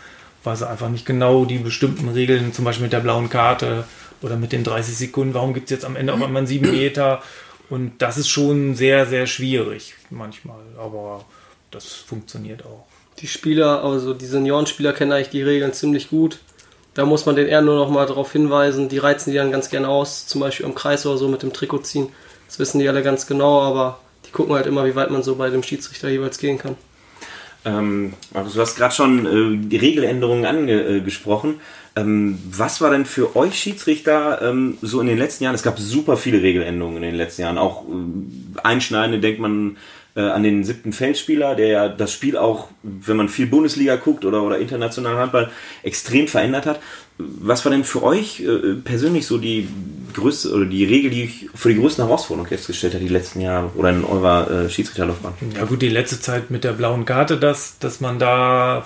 weil 0.43 0.55
sie 0.55 0.67
einfach 0.67 0.89
nicht 0.89 1.05
genau 1.05 1.45
die 1.45 1.59
bestimmten 1.59 2.09
Regeln, 2.09 2.53
zum 2.53 2.65
Beispiel 2.65 2.83
mit 2.83 2.93
der 2.93 2.99
blauen 2.99 3.29
Karte 3.29 3.85
oder 4.21 4.35
mit 4.35 4.51
den 4.51 4.63
30 4.63 4.97
Sekunden, 4.97 5.33
warum 5.33 5.53
gibt 5.53 5.65
es 5.65 5.71
jetzt 5.71 5.85
am 5.85 5.95
Ende 5.95 6.13
auch 6.13 6.21
einmal 6.21 6.37
einen 6.37 6.47
7 6.47 6.71
Meter? 6.71 7.21
Und 7.69 8.01
das 8.01 8.17
ist 8.17 8.29
schon 8.29 8.75
sehr, 8.75 9.05
sehr 9.05 9.27
schwierig 9.27 9.95
manchmal, 10.09 10.61
aber 10.77 11.25
das 11.71 11.85
funktioniert 11.85 12.65
auch. 12.65 12.85
Die 13.19 13.27
Spieler, 13.27 13.83
also 13.83 14.13
die 14.13 14.25
Seniorenspieler 14.25 14.93
kennen 14.93 15.11
eigentlich 15.11 15.29
die 15.29 15.41
Regeln 15.41 15.73
ziemlich 15.73 16.09
gut. 16.09 16.39
Da 16.93 17.05
muss 17.05 17.25
man 17.25 17.35
den 17.35 17.47
eher 17.47 17.61
nur 17.61 17.75
noch 17.75 17.89
mal 17.89 18.05
darauf 18.05 18.31
hinweisen. 18.31 18.89
Die 18.89 18.97
reizen 18.97 19.31
die 19.31 19.37
dann 19.37 19.51
ganz 19.51 19.69
gerne 19.69 19.89
aus, 19.89 20.27
zum 20.27 20.41
Beispiel 20.41 20.65
am 20.65 20.75
Kreis 20.75 21.05
oder 21.05 21.17
so 21.17 21.27
mit 21.27 21.43
dem 21.43 21.53
Trikot 21.53 21.79
ziehen. 21.79 22.09
Das 22.47 22.59
wissen 22.59 22.79
die 22.79 22.87
alle 22.87 23.03
ganz 23.03 23.27
genau, 23.27 23.61
aber 23.61 23.99
die 24.25 24.31
gucken 24.31 24.55
halt 24.55 24.65
immer, 24.65 24.85
wie 24.85 24.95
weit 24.95 25.11
man 25.11 25.23
so 25.23 25.35
bei 25.35 25.49
dem 25.49 25.63
Schiedsrichter 25.63 26.09
jeweils 26.09 26.37
gehen 26.37 26.57
kann. 26.57 26.75
Ähm, 27.65 28.13
Markus, 28.33 28.53
du 28.53 28.61
hast 28.61 28.75
gerade 28.75 28.93
schon 28.93 29.25
äh, 29.25 29.67
die 29.67 29.77
Regeländerungen 29.77 30.45
angesprochen. 30.45 31.59
Ähm, 31.95 32.37
was 32.49 32.79
war 32.79 32.91
denn 32.91 33.05
für 33.05 33.35
euch 33.35 33.57
Schiedsrichter 33.57 34.41
ähm, 34.41 34.77
so 34.81 35.01
in 35.01 35.07
den 35.07 35.17
letzten 35.17 35.43
Jahren? 35.43 35.55
Es 35.55 35.63
gab 35.63 35.79
super 35.79 36.15
viele 36.15 36.41
Regeländerungen 36.41 36.97
in 36.97 37.09
den 37.09 37.15
letzten 37.15 37.41
Jahren. 37.41 37.57
Auch 37.57 37.83
äh, 37.83 38.59
einschneidende 38.63 39.19
denkt 39.19 39.39
man 39.39 39.77
äh, 40.15 40.21
an 40.21 40.43
den 40.43 40.63
siebten 40.63 40.93
Feldspieler, 40.93 41.55
der 41.55 41.67
ja 41.67 41.89
das 41.89 42.13
Spiel 42.13 42.37
auch, 42.37 42.69
wenn 42.83 43.17
man 43.17 43.29
viel 43.29 43.47
Bundesliga 43.47 43.95
guckt 43.95 44.25
oder, 44.25 44.43
oder 44.43 44.59
internationalen 44.59 45.17
Handball, 45.17 45.51
extrem 45.83 46.27
verändert 46.27 46.65
hat. 46.65 46.79
Was 47.17 47.65
war 47.65 47.71
denn 47.71 47.83
für 47.83 48.03
euch 48.03 48.41
äh, 48.41 48.75
persönlich 48.83 49.25
so 49.25 49.37
die 49.37 49.67
größte 50.13 50.51
oder 50.53 50.65
die 50.65 50.85
Regel, 50.85 51.09
die 51.09 51.49
für 51.53 51.69
die 51.69 51.79
größten 51.79 52.05
Herausforderungen 52.05 52.49
festgestellt 52.49 52.93
hat 52.93 53.01
die 53.01 53.07
letzten 53.07 53.41
Jahre 53.41 53.71
oder 53.75 53.89
in 53.89 54.03
eurer 54.03 54.49
äh, 54.49 54.69
Schiedsrichterlaufbahn? 54.69 55.33
Ja 55.55 55.65
gut, 55.65 55.81
die 55.81 55.89
letzte 55.89 56.19
Zeit 56.19 56.51
mit 56.51 56.63
der 56.63 56.73
blauen 56.73 57.05
Karte, 57.05 57.37
dass, 57.37 57.79
dass 57.79 58.01
man 58.01 58.19
da 58.19 58.85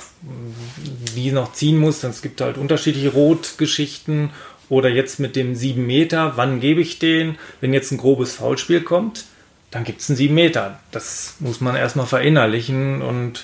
die 1.16 1.32
noch 1.32 1.54
ziehen 1.54 1.78
muss. 1.78 2.04
Es 2.04 2.22
gibt 2.22 2.42
halt 2.42 2.58
unterschiedliche 2.58 3.10
Rotgeschichten. 3.10 4.30
Oder 4.70 4.88
jetzt 4.88 5.20
mit 5.20 5.36
dem 5.36 5.54
7 5.54 5.86
Meter, 5.86 6.38
wann 6.38 6.62
gebe 6.62 6.80
ich 6.80 6.98
den? 6.98 7.38
Wenn 7.60 7.74
jetzt 7.74 7.92
ein 7.92 7.98
grobes 7.98 8.36
Foulspiel 8.36 8.80
kommt, 8.80 9.26
dann 9.70 9.84
gibt 9.84 10.00
es 10.00 10.10
einen 10.10 10.16
7 10.16 10.34
Meter. 10.34 10.80
Das 10.92 11.36
muss 11.40 11.60
man 11.60 11.76
erstmal 11.76 12.06
verinnerlichen 12.06 13.02
und 13.02 13.44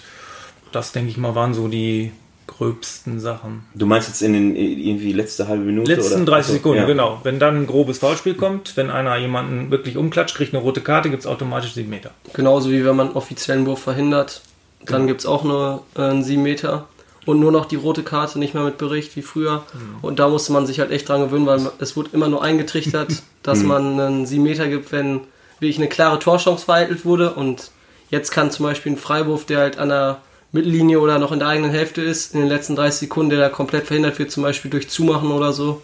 das, 0.71 0.93
denke 0.93 1.09
ich 1.09 1.17
mal, 1.17 1.35
waren 1.35 1.53
so 1.53 1.67
die 1.67 2.13
gröbsten 2.57 3.19
Sachen. 3.19 3.65
Du 3.75 3.85
meinst 3.85 4.07
jetzt 4.07 4.21
in 4.21 4.33
den 4.33 4.55
irgendwie 4.55 5.13
letzte 5.13 5.47
halbe 5.47 5.63
Minute? 5.63 5.93
Letzten 5.93 6.23
oder? 6.23 6.31
30 6.31 6.39
Achso, 6.39 6.53
Sekunden, 6.53 6.79
ja. 6.79 6.85
genau. 6.85 7.19
Wenn 7.23 7.39
dann 7.39 7.63
ein 7.63 7.67
grobes 7.67 7.99
Foulspiel 7.99 8.33
kommt, 8.33 8.75
wenn 8.75 8.89
einer 8.89 9.15
jemanden 9.17 9.71
wirklich 9.71 9.97
umklatscht, 9.97 10.35
kriegt 10.35 10.53
eine 10.53 10.63
rote 10.63 10.81
Karte, 10.81 11.09
gibt 11.09 11.21
es 11.21 11.27
automatisch 11.27 11.73
7 11.73 11.89
Meter. 11.89 12.11
Genauso 12.33 12.71
wie 12.71 12.83
wenn 12.83 12.95
man 12.95 13.07
einen 13.07 13.15
offiziellen 13.15 13.65
Wurf 13.65 13.81
verhindert, 13.81 14.41
dann 14.85 15.07
gibt 15.07 15.21
es 15.21 15.25
auch 15.25 15.43
nur 15.43 15.83
äh, 15.95 16.01
einen 16.01 16.23
7 16.23 16.41
Meter. 16.41 16.87
Und 17.25 17.41
nur 17.41 17.51
noch 17.51 17.65
die 17.65 17.75
rote 17.75 18.03
Karte, 18.03 18.39
nicht 18.39 18.53
mehr 18.53 18.63
mit 18.63 18.77
Bericht 18.77 19.17
wie 19.17 19.21
früher. 19.21 19.63
Und 20.01 20.17
da 20.17 20.29
musste 20.29 20.53
man 20.53 20.65
sich 20.65 20.79
halt 20.79 20.91
echt 20.91 21.09
dran 21.09 21.19
gewöhnen, 21.19 21.45
weil 21.45 21.59
es 21.79 21.97
wurde 21.97 22.11
immer 22.13 22.29
nur 22.29 22.41
eingetrichtert, 22.41 23.21
dass 23.43 23.63
man 23.63 23.99
einen 23.99 24.25
7 24.25 24.41
Meter 24.41 24.69
gibt, 24.69 24.93
wenn 24.93 25.19
wirklich 25.59 25.77
eine 25.77 25.89
klare 25.89 26.19
Torchance 26.19 26.63
vereitelt 26.63 27.03
wurde. 27.03 27.33
Und 27.33 27.71
jetzt 28.09 28.31
kann 28.31 28.49
zum 28.49 28.65
Beispiel 28.65 28.93
ein 28.93 28.97
Freiwurf, 28.97 29.45
der 29.45 29.59
halt 29.59 29.77
an 29.77 29.89
der 29.89 30.21
Mittellinie 30.51 30.99
oder 30.99 31.19
noch 31.19 31.31
in 31.31 31.39
der 31.39 31.47
eigenen 31.49 31.71
Hälfte 31.71 32.01
ist, 32.01 32.33
in 32.33 32.39
den 32.39 32.49
letzten 32.49 32.75
30 32.75 32.99
Sekunden, 33.01 33.31
der 33.31 33.39
da 33.39 33.49
komplett 33.49 33.87
verhindert 33.87 34.17
wird, 34.19 34.31
zum 34.31 34.43
Beispiel 34.43 34.71
durch 34.71 34.89
Zumachen 34.89 35.31
oder 35.31 35.53
so, 35.53 35.81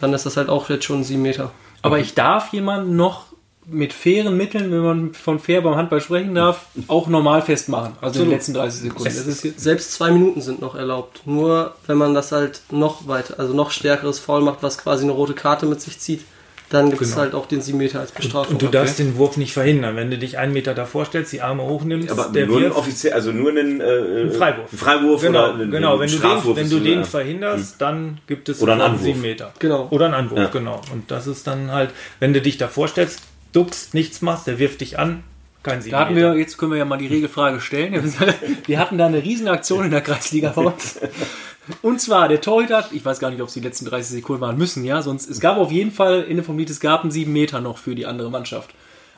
dann 0.00 0.14
ist 0.14 0.26
das 0.26 0.36
halt 0.36 0.48
auch 0.48 0.68
jetzt 0.70 0.84
schon 0.84 1.04
7 1.04 1.20
Meter. 1.20 1.52
Aber 1.82 1.98
ich 1.98 2.14
darf 2.14 2.52
jemanden 2.52 2.96
noch 2.96 3.30
mit 3.66 3.92
fairen 3.92 4.36
Mitteln, 4.36 4.72
wenn 4.72 4.82
man 4.82 5.14
von 5.14 5.38
fair 5.38 5.60
beim 5.60 5.76
Handball 5.76 6.00
sprechen 6.00 6.34
darf, 6.34 6.66
auch 6.88 7.06
normal 7.06 7.42
festmachen. 7.42 7.92
Also 8.00 8.20
in 8.20 8.26
den 8.26 8.32
letzten 8.32 8.54
30 8.54 8.82
Sekunden. 8.82 9.10
Selbst 9.12 9.92
zwei 9.92 10.10
Minuten 10.10 10.40
sind 10.40 10.60
noch 10.60 10.74
erlaubt. 10.74 11.22
Nur 11.24 11.74
wenn 11.86 11.98
man 11.98 12.14
das 12.14 12.32
halt 12.32 12.62
noch 12.70 13.06
weiter, 13.06 13.38
also 13.38 13.54
noch 13.54 13.70
stärkeres 13.70 14.18
Foul 14.18 14.40
macht, 14.40 14.62
was 14.62 14.78
quasi 14.78 15.04
eine 15.04 15.12
rote 15.12 15.34
Karte 15.34 15.66
mit 15.66 15.80
sich 15.80 16.00
zieht, 16.00 16.22
dann 16.70 16.88
gibt 16.90 17.02
es 17.02 17.10
Genau. 17.10 17.20
halt 17.22 17.34
auch 17.34 17.46
den 17.46 17.60
7 17.60 17.76
Meter 17.76 18.00
als 18.00 18.12
Bestrafung. 18.12 18.54
Und 18.54 18.62
du 18.62 18.68
darfst 18.68 18.98
den 18.98 19.16
Wurf 19.18 19.36
nicht 19.36 19.52
verhindern. 19.52 19.96
Wenn 19.96 20.10
du 20.10 20.16
dich 20.16 20.38
einen 20.38 20.52
Meter 20.52 20.72
davor 20.72 21.04
stellst, 21.04 21.32
die 21.32 21.42
Arme 21.42 21.62
hochnimmst, 21.64 22.10
Aber 22.10 22.30
der 22.32 22.46
nur 22.46 22.60
wirft 22.62 22.76
offiziell, 22.76 23.12
also 23.12 23.32
nur 23.32 23.50
einen 23.50 23.80
äh, 23.80 24.30
Freiwurf. 24.30 24.70
Einen 24.70 24.78
Freiwurf 24.78 25.20
Genau, 25.20 25.38
oder 25.44 25.54
einen, 25.54 25.70
genau. 25.70 25.90
einen 25.92 26.00
Wenn 26.00 26.06
du 26.08 26.12
den, 26.14 26.18
Strafwurf 26.18 26.56
wenn 26.56 26.70
du 26.70 26.78
den 26.80 26.98
ja. 27.00 27.04
verhinderst, 27.04 27.74
dann 27.80 28.18
gibt 28.26 28.48
es 28.48 28.62
Oder 28.62 28.72
einen 28.72 28.82
Anwurf. 28.82 29.02
sieben 29.02 29.20
Meter. 29.20 29.52
Genau. 29.58 29.88
Oder 29.90 30.06
einen 30.06 30.14
Anwurf, 30.14 30.38
Ja. 30.38 30.46
genau. 30.46 30.80
Und 30.92 31.10
das 31.10 31.26
ist 31.26 31.46
dann 31.46 31.70
halt, 31.72 31.90
wenn 32.20 32.32
du 32.32 32.40
dich 32.40 32.56
davor 32.56 32.88
stellst, 32.88 33.20
duckst, 33.52 33.92
nichts 33.94 34.22
machst, 34.22 34.46
der 34.46 34.58
wirft 34.60 34.80
dich 34.80 34.98
an, 34.98 35.24
kein 35.62 35.82
sieben 35.82 35.92
Da 35.92 36.00
hatten 36.00 36.14
Meter. 36.14 36.32
wir, 36.34 36.38
jetzt 36.40 36.56
können 36.56 36.70
wir 36.72 36.78
ja 36.78 36.84
mal 36.86 36.96
die 36.98 37.08
Regelfrage 37.08 37.60
stellen. 37.60 37.92
Wir 38.66 38.78
hatten 38.78 38.96
da 38.96 39.06
eine 39.06 39.22
Riesenaktion 39.22 39.84
in 39.86 39.90
der 39.90 40.00
Kreisliga 40.00 40.50
bei 40.54 40.62
uns. 40.62 40.98
Und 41.82 42.00
zwar 42.00 42.28
der 42.28 42.40
Torhüter, 42.40 42.88
ich 42.92 43.04
weiß 43.04 43.18
gar 43.18 43.30
nicht, 43.30 43.40
ob 43.40 43.48
es 43.48 43.54
die 43.54 43.60
letzten 43.60 43.86
30 43.86 44.12
Sekunden 44.12 44.40
waren 44.40 44.58
müssen, 44.58 44.84
ja, 44.84 45.02
sonst, 45.02 45.28
es 45.28 45.40
gab 45.40 45.58
auf 45.58 45.72
jeden 45.72 45.90
Fall 45.92 46.22
in 46.22 46.36
der 46.36 46.44
vom 46.44 46.58
Lied, 46.58 46.70
es 46.70 46.80
gab 46.80 47.02
einen 47.02 47.10
7 47.10 47.32
Meter 47.32 47.60
noch 47.60 47.78
für 47.78 47.94
die 47.94 48.06
andere 48.06 48.30
Mannschaft. 48.30 48.70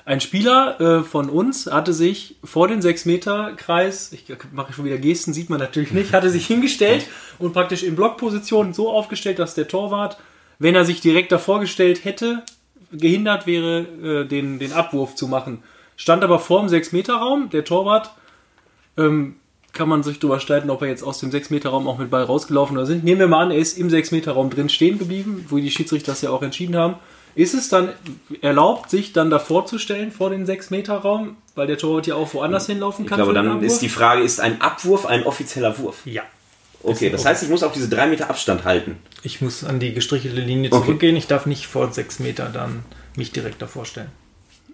Ein 0.05 0.21
Spieler 0.21 0.81
äh, 0.81 1.03
von 1.05 1.31
uns 1.31 1.67
hatte 1.67 1.93
sich 1.93 2.37
vor 2.43 2.67
den 2.67 2.81
6-Meter-Kreis, 2.81 4.12
ich 4.12 4.25
mache 4.53 4.73
schon 4.73 4.85
wieder 4.85 4.99
Gesten, 4.99 5.33
sieht 5.33 5.49
man 5.49 5.61
natürlich 5.61 5.93
nicht, 5.93 6.12
hatte 6.12 6.31
sich 6.31 6.47
hingestellt 6.47 7.07
und 7.38 7.53
praktisch 7.53 7.85
in 7.85 7.95
Blockposition 7.95 8.75
so 8.75 8.91
aufgestellt, 8.91 9.38
dass 9.38 9.55
der 9.55 9.69
Torwart, 9.69 10.19
wenn 10.59 10.75
er 10.75 10.85
sich 10.85 11.01
direkt 11.01 11.31
davor 11.31 11.61
gestellt 11.61 12.05
hätte, 12.05 12.43
gehindert 12.91 13.47
wäre, 13.47 13.81
äh, 14.03 14.25
den, 14.27 14.59
den 14.59 14.73
Abwurf 14.73 15.15
zu 15.15 15.29
machen. 15.29 15.62
Stand 15.97 16.25
aber 16.25 16.41
vor 16.41 16.61
dem 16.61 16.69
6-Meter-Raum, 16.69 17.51
der 17.51 17.65
Torwart, 17.65 18.11
ähm, 18.97 19.37
kann 19.72 19.88
man 19.88 20.02
sich 20.02 20.18
drüber 20.18 20.38
streiten, 20.40 20.68
ob 20.70 20.82
er 20.82 20.88
jetzt 20.88 21.02
aus 21.02 21.18
dem 21.18 21.30
6-Meter-Raum 21.30 21.88
auch 21.88 21.98
mit 21.98 22.11
Ball 22.11 22.24
rausgelaufen 22.24 22.76
oder 22.76 22.87
sind. 22.87 23.04
Nehmen 23.04 23.20
wir 23.20 23.28
mal 23.28 23.44
an, 23.44 23.50
er 23.50 23.58
ist 23.58 23.78
im 23.78 23.88
6-Meter-Raum 23.88 24.50
drin 24.50 24.68
stehen 24.68 24.98
geblieben, 24.98 25.46
wo 25.48 25.56
die 25.56 25.70
Schiedsrichter 25.70 26.12
das 26.12 26.20
ja 26.22 26.30
auch 26.30 26.42
entschieden 26.42 26.76
haben. 26.76 26.96
Ist 27.35 27.54
es 27.54 27.70
dann 27.70 27.88
erlaubt, 28.42 28.90
sich 28.90 29.14
dann 29.14 29.30
davor 29.30 29.64
zu 29.64 29.78
stellen 29.78 30.12
vor 30.12 30.28
den 30.28 30.46
6-Meter-Raum, 30.46 31.37
weil 31.54 31.66
der 31.66 31.78
Torwart 31.78 32.06
ja 32.06 32.14
auch 32.16 32.35
woanders 32.35 32.66
hinlaufen 32.66 33.04
Ich 33.04 33.08
kann? 33.08 33.16
glaube, 33.16 33.30
für 33.30 33.38
den 33.38 33.44
dann 33.46 33.56
Abwurf? 33.56 33.72
ist 33.72 33.80
die 33.80 33.88
Frage, 33.88 34.22
ist 34.22 34.40
ein 34.40 34.61
Abwurf 34.61 35.06
ein 35.06 35.24
offizieller 35.24 35.78
Wurf? 35.78 36.02
Ja. 36.04 36.22
Okay, 36.82 37.08
das 37.11 37.24
heißt, 37.24 37.42
ich 37.44 37.48
muss 37.48 37.62
auch 37.62 37.72
diese 37.72 37.88
drei 37.88 38.08
Meter 38.08 38.28
Abstand 38.28 38.64
halten. 38.64 38.96
Ich 39.22 39.40
muss 39.40 39.62
an 39.64 39.78
die 39.78 39.94
gestrichelte 39.94 40.40
Linie 40.40 40.70
Okay. 40.72 40.85
zurückgehen. 40.85 41.16
Ich 41.16 41.28
darf 41.28 41.46
nicht 41.46 41.66
vor 41.66 41.90
sechs 41.92 42.18
Meter 42.18 42.50
dann 42.52 42.82
mich 43.16 43.30
direkt 43.32 43.62
davor 43.62 43.87
stellen. 43.87 44.08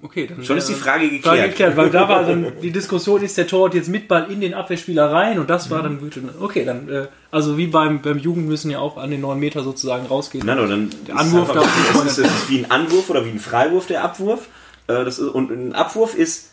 Okay, 0.00 0.26
dann 0.28 0.44
Schon 0.44 0.56
ist 0.58 0.68
die 0.68 0.74
Frage 0.74 1.06
Frage 1.06 1.16
geklärt. 1.16 1.50
geklärt, 1.50 1.76
weil 1.76 1.90
da 1.90 2.08
war 2.08 2.24
dann 2.24 2.52
die 2.62 2.70
Diskussion, 2.70 3.22
ist 3.22 3.36
der 3.36 3.46
Torwart 3.48 3.74
jetzt 3.74 3.88
mit 3.88 4.06
Ball 4.06 4.30
in 4.30 4.40
den 4.40 4.54
Abwehrspieler 4.54 5.10
rein 5.10 5.38
und 5.38 5.50
das 5.50 5.70
war 5.70 5.82
dann 5.82 5.98
gut. 5.98 6.18
Okay, 6.40 6.64
dann, 6.64 6.88
äh, 6.88 7.06
also 7.32 7.58
wie 7.58 7.66
beim, 7.66 8.00
beim 8.00 8.18
Jugend 8.18 8.46
müssen 8.46 8.70
ja 8.70 8.78
auch 8.78 8.96
an 8.96 9.10
den 9.10 9.20
9 9.22 9.38
Meter 9.38 9.62
sozusagen 9.64 10.06
rausgehen. 10.06 10.46
Nein, 10.46 10.58
oder 10.58 10.68
dann 10.68 10.90
Der 11.06 11.16
Anwurf 11.16 11.48
ist 11.48 11.54
darf 11.56 11.64
einfach, 11.64 12.04
nicht 12.04 12.12
es 12.12 12.18
ist, 12.18 12.26
es 12.26 12.32
ist 12.32 12.50
wie 12.50 12.58
ein 12.58 12.70
Anwurf 12.70 13.10
oder 13.10 13.24
wie 13.24 13.30
ein 13.30 13.40
Freiwurf 13.40 13.86
der 13.86 14.04
Abwurf. 14.04 14.48
Äh, 14.86 15.04
das 15.04 15.18
ist, 15.18 15.28
und 15.28 15.50
ein 15.50 15.72
Abwurf 15.72 16.14
ist 16.14 16.52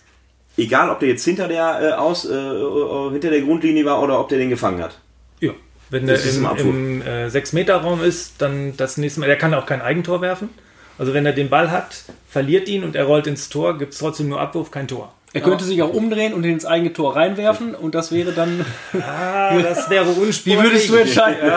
egal, 0.57 0.89
ob 0.89 0.99
der 0.99 1.09
jetzt 1.09 1.23
hinter 1.23 1.47
der 1.47 1.79
äh, 1.81 1.93
aus 1.93 2.23
hinter 2.23 3.29
der 3.29 3.41
Grundlinie 3.41 3.85
war 3.85 4.01
oder 4.01 4.19
ob 4.19 4.29
der 4.29 4.39
den 4.39 4.49
gefangen 4.49 4.81
hat. 4.81 4.97
Ja. 5.39 5.51
Wenn 5.91 6.07
der 6.07 6.15
Das 6.15 6.25
ist 6.25 6.37
im, 6.37 6.45
im 6.45 7.01
äh, 7.03 7.27
6-Meter-Raum 7.27 8.03
ist, 8.03 8.41
dann 8.41 8.75
das 8.75 8.97
nächste 8.97 9.19
Mal, 9.19 9.27
der 9.27 9.37
kann 9.37 9.53
auch 9.53 9.67
kein 9.67 9.81
Eigentor 9.81 10.21
werfen. 10.21 10.49
Also 10.97 11.13
wenn 11.13 11.25
er 11.25 11.33
den 11.33 11.49
Ball 11.49 11.71
hat, 11.71 12.03
verliert 12.29 12.69
ihn 12.69 12.83
und 12.83 12.95
er 12.95 13.05
rollt 13.05 13.27
ins 13.27 13.49
Tor, 13.49 13.77
gibt 13.77 13.93
es 13.93 13.99
trotzdem 13.99 14.29
nur 14.29 14.39
Abwurf, 14.39 14.71
kein 14.71 14.87
Tor. 14.87 15.13
Er 15.33 15.41
könnte 15.41 15.65
sich 15.65 15.81
auch 15.81 15.93
umdrehen 15.93 16.33
und 16.33 16.45
ins 16.45 16.65
eigene 16.65 16.93
Tor 16.93 17.17
reinwerfen 17.17 17.75
und 17.75 17.93
das 17.93 18.13
wäre 18.13 18.31
dann. 18.31 18.65
Ah, 19.01 19.59
das 19.61 19.89
wäre 19.89 20.05
unsportlich. 20.05 20.45
Wie 20.45 20.57
würdest 20.57 20.89
du 20.89 20.95
entscheiden? 20.95 21.51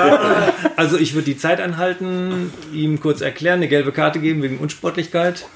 Also 0.77 0.99
ich 0.99 1.15
würde 1.15 1.27
die 1.27 1.37
Zeit 1.39 1.61
anhalten, 1.61 2.53
ihm 2.73 3.01
kurz 3.01 3.21
erklären, 3.21 3.59
eine 3.59 3.69
gelbe 3.69 3.93
Karte 3.93 4.19
geben 4.19 4.43
wegen 4.43 4.59
Unsportlichkeit 4.59 5.47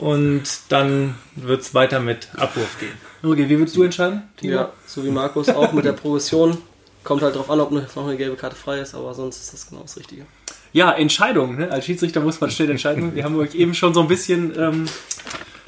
und 0.00 0.42
dann 0.70 1.14
wird 1.36 1.60
es 1.60 1.74
weiter 1.74 2.00
mit 2.00 2.28
Abwurf 2.36 2.78
gehen. 2.80 2.92
Okay, 3.22 3.48
wie 3.48 3.58
würdest 3.58 3.76
du 3.76 3.82
entscheiden? 3.82 4.22
Timo? 4.38 4.54
Ja, 4.54 4.72
so 4.86 5.04
wie 5.04 5.10
Markus 5.10 5.50
auch 5.50 5.72
mit 5.72 5.84
der 5.84 5.92
Progression. 5.92 6.56
Kommt 7.04 7.22
halt 7.22 7.36
drauf 7.36 7.50
an, 7.50 7.60
ob 7.60 7.70
noch 7.70 8.06
eine 8.06 8.16
gelbe 8.16 8.36
Karte 8.36 8.56
frei 8.56 8.80
ist, 8.80 8.94
aber 8.94 9.12
sonst 9.12 9.42
ist 9.42 9.52
das 9.52 9.68
genau 9.68 9.82
das 9.82 9.98
Richtige. 9.98 10.24
Ja, 10.72 10.92
Entscheidung. 10.92 11.56
Ne? 11.56 11.70
Als 11.70 11.84
Schiedsrichter 11.84 12.20
muss 12.20 12.40
man 12.40 12.50
schnell 12.50 12.70
entscheiden. 12.70 13.14
Wir 13.14 13.24
haben 13.24 13.36
euch 13.36 13.54
eben 13.54 13.74
schon 13.74 13.92
so 13.92 14.00
ein 14.00 14.08
bisschen 14.08 14.58
ähm, 14.58 14.86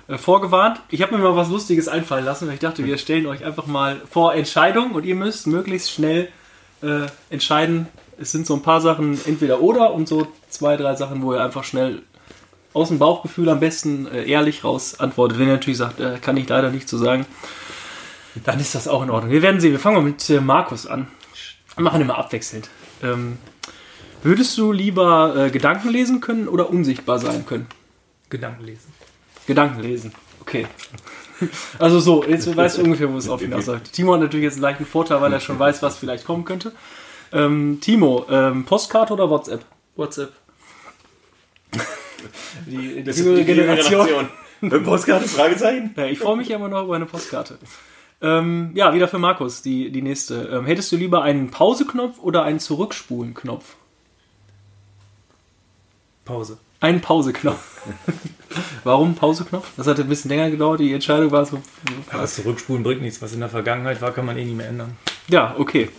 äh, 0.09 0.17
vorgewarnt. 0.17 0.81
Ich 0.89 1.03
habe 1.03 1.17
mir 1.17 1.23
mal 1.23 1.37
was 1.37 1.51
Lustiges 1.51 1.89
einfallen 1.89 2.25
lassen, 2.25 2.47
weil 2.47 2.55
ich 2.55 2.61
dachte, 2.61 2.85
wir 2.85 2.97
stellen 2.99 3.27
euch 3.27 3.45
einfach 3.45 3.67
mal 3.67 4.01
vor 4.11 4.35
Entscheidung 4.35 4.93
und 4.93 5.05
ihr 5.05 5.15
müsst 5.15 5.47
möglichst 5.47 5.91
schnell 5.91 6.29
äh, 6.83 7.07
entscheiden. 7.31 7.89
Es 8.19 8.33
sind 8.33 8.47
so 8.47 8.55
ein 8.55 8.63
paar 8.63 8.81
Sachen 8.81 9.19
entweder 9.27 9.61
oder 9.61 9.93
und 9.93 10.09
so 10.09 10.27
zwei, 10.49 10.77
drei 10.77 10.95
Sachen, 10.95 11.23
wo 11.23 11.35
ihr 11.35 11.43
einfach 11.43 11.65
schnell 11.65 12.03
aus 12.73 12.89
dem 12.89 12.99
Bauchgefühl 12.99 13.49
am 13.49 13.61
besten 13.61 14.07
äh, 14.07 14.25
ehrlich 14.25 14.65
raus 14.65 15.01
antwortet. 15.01 15.39
Wenn 15.39 15.49
ihr 15.49 15.55
natürlich 15.55 15.79
sagt, 15.79 16.01
äh, 16.01 16.19
kann 16.21 16.37
ich 16.37 16.49
leider 16.49 16.71
nicht 16.71 16.89
zu 16.89 16.97
sagen, 16.97 17.27
dann 18.45 18.59
ist 18.59 18.75
das 18.75 18.89
auch 18.89 19.03
in 19.03 19.11
Ordnung. 19.11 19.31
Wir 19.31 19.43
werden 19.43 19.61
sehen. 19.61 19.73
Wir 19.73 19.79
fangen 19.79 19.97
mal 19.97 20.03
mit 20.03 20.29
äh, 20.31 20.41
Markus 20.41 20.87
an. 20.87 21.09
Wir 21.77 21.85
machen 21.85 22.01
immer 22.01 22.19
abwechselnd. 22.19 22.69
Ähm, 23.03 23.39
Würdest 24.25 24.57
du 24.57 24.73
lieber 24.73 25.35
äh, 25.37 25.51
Gedanken 25.51 25.91
lesen 25.91 26.23
können 26.23 26.49
oder 26.49 26.71
unsichtbar 26.71 27.19
sein 27.19 27.45
können? 27.45 27.67
Gedanken 28.31 28.65
lesen. 28.65 28.93
Gedanken 29.47 29.81
lesen. 29.83 30.13
Okay. 30.41 30.67
Also 31.81 31.99
so, 31.99 32.25
jetzt 32.25 32.57
weißt 32.57 32.79
du 32.79 32.83
ungefähr, 32.85 33.13
wo 33.13 33.19
es 33.19 33.29
auf 33.29 33.41
hinaus 33.41 33.67
läuft. 33.67 33.93
Timo 33.93 34.15
hat 34.15 34.21
natürlich 34.21 34.45
jetzt 34.45 34.55
einen 34.55 34.63
leichten 34.63 34.87
Vorteil, 34.87 35.21
weil 35.21 35.33
er 35.33 35.41
schon 35.41 35.59
weiß, 35.59 35.83
was 35.83 35.99
vielleicht 35.99 36.25
kommen 36.25 36.45
könnte. 36.45 36.73
Ähm, 37.33 37.79
Timo, 37.81 38.25
ähm, 38.31 38.65
Postkarte 38.65 39.13
oder 39.13 39.29
WhatsApp? 39.29 39.65
WhatsApp. 39.97 40.33
Die, 42.67 42.77
die 42.95 43.03
Das 43.03 43.19
jüngere 43.19 43.41
ist 43.41 43.41
die 43.41 43.53
Generation. 43.53 44.29
Äh, 44.63 44.69
Postkarte? 44.79 45.29
Fragezeichen? 45.29 45.93
Ja, 45.97 46.07
ich 46.07 46.21
freue 46.21 46.37
mich 46.37 46.49
ja 46.49 46.57
immer 46.57 46.69
noch 46.69 46.85
über 46.85 46.95
eine 46.95 47.07
Postkarte. 47.07 47.59
Ähm, 48.23 48.71
ja, 48.75 48.95
wieder 48.95 49.09
für 49.09 49.19
Markus, 49.19 49.61
die, 49.61 49.91
die 49.91 50.03
nächste. 50.03 50.49
Ähm, 50.53 50.67
hättest 50.67 50.93
du 50.93 50.97
lieber 50.97 51.23
einen 51.23 51.51
Pauseknopf 51.51 52.21
oder 52.21 52.45
einen 52.45 52.61
Zurückspulen-Knopf? 52.61 53.75
Pause. 56.25 56.59
Einen 56.81 57.01
Pauseknopf. 57.01 57.83
Warum 58.85 59.15
Pauseknopf? 59.15 59.71
Das 59.77 59.87
hat 59.87 59.99
ein 60.01 60.09
bisschen 60.09 60.29
länger 60.29 60.51
gedauert. 60.51 60.81
Die 60.81 60.93
Entscheidung 60.93 61.31
war 61.31 61.45
so. 61.45 61.61
Aber 62.11 62.27
zurückspulen 62.27 62.83
bringt 62.83 63.03
nichts. 63.03 63.21
Was 63.23 63.33
in 63.33 63.41
der 63.41 63.49
Vergangenheit 63.49 64.01
war, 64.01 64.13
kann 64.13 64.27
man 64.27 64.37
eh 64.37 64.45
nicht 64.45 64.57
mehr 64.57 64.69
ändern. 64.69 64.97
Ja, 65.29 65.55
okay. 65.59 65.91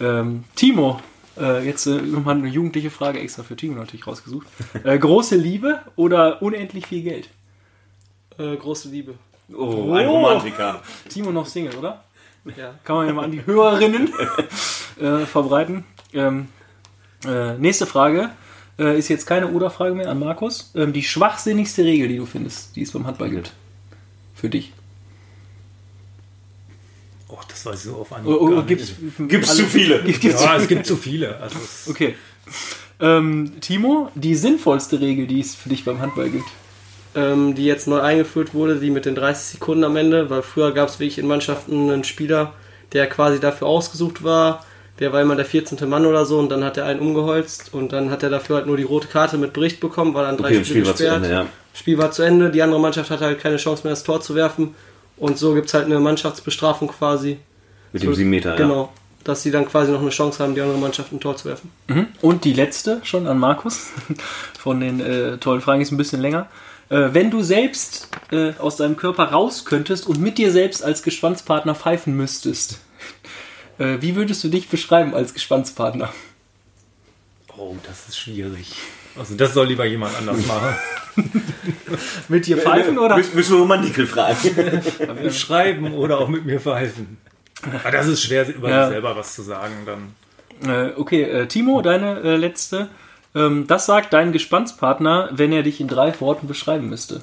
Ähm, 0.00 0.44
Timo, 0.54 1.00
äh, 1.38 1.64
jetzt 1.66 1.86
äh, 1.86 1.96
nochmal 1.96 2.36
eine 2.36 2.48
jugendliche 2.48 2.90
Frage 2.90 3.20
extra 3.20 3.42
für 3.42 3.56
Timo 3.56 3.76
natürlich 3.76 4.06
rausgesucht. 4.06 4.46
Äh, 4.84 4.98
große 4.98 5.36
Liebe 5.36 5.80
oder 5.96 6.42
unendlich 6.42 6.86
viel 6.86 7.02
Geld? 7.02 7.28
Äh, 8.38 8.56
große 8.56 8.88
Liebe. 8.88 9.14
Oh, 9.54 9.92
ein 9.92 10.06
Romantiker. 10.06 10.82
Timo 11.08 11.30
noch 11.30 11.46
Single, 11.46 11.76
oder? 11.76 12.04
Ja. 12.56 12.74
Kann 12.84 12.96
man 12.96 13.06
ja 13.06 13.12
mal 13.14 13.24
an 13.24 13.32
die 13.32 13.46
Hörerinnen 13.46 14.12
äh, 15.00 15.20
verbreiten. 15.20 15.84
Ähm, 16.12 16.48
äh, 17.26 17.54
nächste 17.54 17.86
Frage 17.86 18.30
äh, 18.78 18.98
ist 18.98 19.08
jetzt 19.08 19.26
keine 19.26 19.48
Oder-Frage 19.50 19.94
mehr 19.94 20.10
an 20.10 20.18
Markus. 20.18 20.70
Ähm, 20.74 20.92
die 20.92 21.02
schwachsinnigste 21.02 21.84
Regel, 21.84 22.08
die 22.08 22.16
du 22.16 22.26
findest, 22.26 22.74
die 22.76 22.82
es 22.82 22.92
beim 22.92 23.06
Handball 23.06 23.30
gilt. 23.30 23.52
Für 24.34 24.48
dich. 24.48 24.72
Oh, 27.28 27.38
das 27.48 27.64
weiß 27.66 27.76
ich 27.76 27.90
so 27.90 27.96
auf 27.96 28.10
gar 28.10 28.24
oder 28.26 28.56
nicht. 28.62 28.68
gibt's, 28.68 28.92
Gibt's 29.28 29.56
zu 29.56 29.64
viele? 29.64 30.02
Gibt, 30.02 30.20
gibt's 30.20 30.42
Ja, 30.42 30.56
es 30.56 30.68
gibt 30.68 30.86
zu 30.86 30.96
viele. 30.96 31.36
Also 31.38 31.56
Okay. 31.90 32.14
Ähm, 33.00 33.52
Timo, 33.60 34.10
die 34.14 34.34
sinnvollste 34.36 35.00
Regel, 35.00 35.26
die 35.26 35.40
es 35.40 35.54
für 35.54 35.68
dich 35.68 35.84
beim 35.84 36.00
Handball 36.00 36.30
gibt. 36.30 36.46
ähm, 37.16 37.54
die 37.54 37.64
jetzt 37.64 37.86
neu 37.88 38.00
eingeführt 38.00 38.54
wurde, 38.54 38.78
die 38.78 38.90
mit 38.90 39.04
den 39.06 39.14
30 39.14 39.52
Sekunden 39.58 39.84
am 39.84 39.96
Ende, 39.96 40.30
weil 40.30 40.42
früher 40.42 40.72
gab 40.72 40.88
es 40.88 40.98
wirklich 41.00 41.18
in 41.18 41.26
Mannschaften 41.26 41.90
einen 41.90 42.04
Spieler, 42.04 42.52
der 42.92 43.08
quasi 43.08 43.40
dafür 43.40 43.68
ausgesucht 43.68 44.22
war. 44.22 44.64
Der 45.00 45.12
war 45.12 45.20
immer 45.20 45.34
der 45.34 45.44
14. 45.44 45.88
Mann 45.88 46.06
oder 46.06 46.24
so 46.24 46.38
und 46.38 46.50
dann 46.50 46.62
hat 46.62 46.76
er 46.76 46.86
einen 46.86 47.00
umgeholzt 47.00 47.74
und 47.74 47.92
dann 47.92 48.10
hat 48.10 48.22
er 48.22 48.30
dafür 48.30 48.56
halt 48.56 48.66
nur 48.66 48.76
die 48.76 48.84
rote 48.84 49.08
Karte 49.08 49.38
mit 49.38 49.52
Bericht 49.52 49.80
bekommen, 49.80 50.14
war 50.14 50.24
dann 50.24 50.36
drei 50.36 50.48
Okay, 50.48 50.58
das 50.58 50.68
Spiele 50.68 50.84
Spiel 50.84 50.86
war 50.86 50.96
zu 50.96 51.02
gesperrt. 51.02 51.24
Ende, 51.24 51.34
ja. 51.34 51.46
Spiel 51.74 51.98
war 51.98 52.10
zu 52.12 52.22
Ende, 52.22 52.50
die 52.50 52.62
andere 52.62 52.80
Mannschaft 52.80 53.10
hatte 53.10 53.24
halt 53.24 53.40
keine 53.40 53.56
Chance 53.56 53.82
mehr, 53.82 53.90
das 53.90 54.04
Tor 54.04 54.20
zu 54.20 54.36
werfen 54.36 54.74
und 55.16 55.38
so 55.38 55.54
gibt 55.54 55.66
es 55.66 55.74
halt 55.74 55.86
eine 55.86 55.98
Mannschaftsbestrafung 55.98 56.88
quasi. 56.88 57.38
Mit 57.92 58.02
dem 58.02 58.14
7 58.14 58.28
Meter, 58.28 58.50
ja. 58.50 58.56
Genau. 58.56 58.92
Dass 59.24 59.42
sie 59.42 59.50
dann 59.50 59.66
quasi 59.66 59.90
noch 59.90 60.02
eine 60.02 60.10
Chance 60.10 60.42
haben, 60.42 60.54
die 60.54 60.60
andere 60.60 60.78
Mannschaft 60.78 61.12
ein 61.12 61.20
Tor 61.20 61.36
zu 61.36 61.48
werfen. 61.48 61.70
Mhm. 61.88 62.08
Und 62.20 62.44
die 62.44 62.52
letzte 62.52 63.00
schon 63.04 63.26
an 63.26 63.38
Markus 63.38 63.90
von 64.58 64.80
den 64.80 65.00
äh, 65.00 65.38
tollen 65.38 65.60
Fragen 65.60 65.80
ist 65.80 65.92
ein 65.92 65.96
bisschen 65.96 66.20
länger. 66.20 66.48
Äh, 66.90 67.08
wenn 67.12 67.30
du 67.30 67.42
selbst 67.42 68.08
äh, 68.30 68.52
aus 68.58 68.76
deinem 68.76 68.96
Körper 68.96 69.24
raus 69.24 69.64
könntest 69.64 70.06
und 70.06 70.20
mit 70.20 70.36
dir 70.36 70.52
selbst 70.52 70.84
als 70.84 71.02
Geschwanzpartner 71.02 71.74
pfeifen 71.74 72.14
müsstest, 72.16 72.80
äh, 73.78 73.96
wie 74.00 74.16
würdest 74.16 74.42
du 74.44 74.48
dich 74.48 74.68
beschreiben 74.68 75.14
als 75.14 75.34
Geschwanzpartner? 75.34 76.12
Oh, 77.56 77.76
das 77.86 78.08
ist 78.08 78.18
schwierig. 78.18 78.72
Also 79.16 79.36
das 79.36 79.54
soll 79.54 79.68
lieber 79.68 79.84
jemand 79.84 80.16
anders 80.16 80.44
machen. 80.46 80.74
Mit 82.28 82.46
dir 82.46 82.58
pfeifen 82.58 82.98
oder? 82.98 83.16
Müssen, 83.16 83.36
wir 83.36 83.58
Romantikel 83.58 84.06
fragen. 84.06 85.30
Schreiben 85.30 85.94
oder 85.94 86.18
auch 86.18 86.28
mit 86.28 86.44
mir 86.44 86.60
pfeifen. 86.60 87.18
Aber 87.62 87.92
das 87.92 88.08
ist 88.08 88.22
schwer, 88.22 88.52
über 88.52 88.68
Ja. 88.68 88.86
sich 88.86 88.94
selber 88.94 89.14
was 89.16 89.34
zu 89.34 89.42
sagen. 89.42 89.86
Dann 89.86 90.14
Äh, 90.68 90.92
okay, 90.96 91.22
äh, 91.22 91.46
Timo, 91.46 91.82
deine 91.82 92.20
äh, 92.20 92.36
letzte. 92.36 92.88
Ähm, 93.34 93.66
das 93.68 93.86
sagt 93.86 94.12
dein 94.12 94.32
Gespannspartner, 94.32 95.30
wenn 95.32 95.52
er 95.52 95.62
dich 95.62 95.80
in 95.80 95.86
drei 95.86 96.18
Worten 96.20 96.48
beschreiben 96.48 96.88
müsste. 96.88 97.20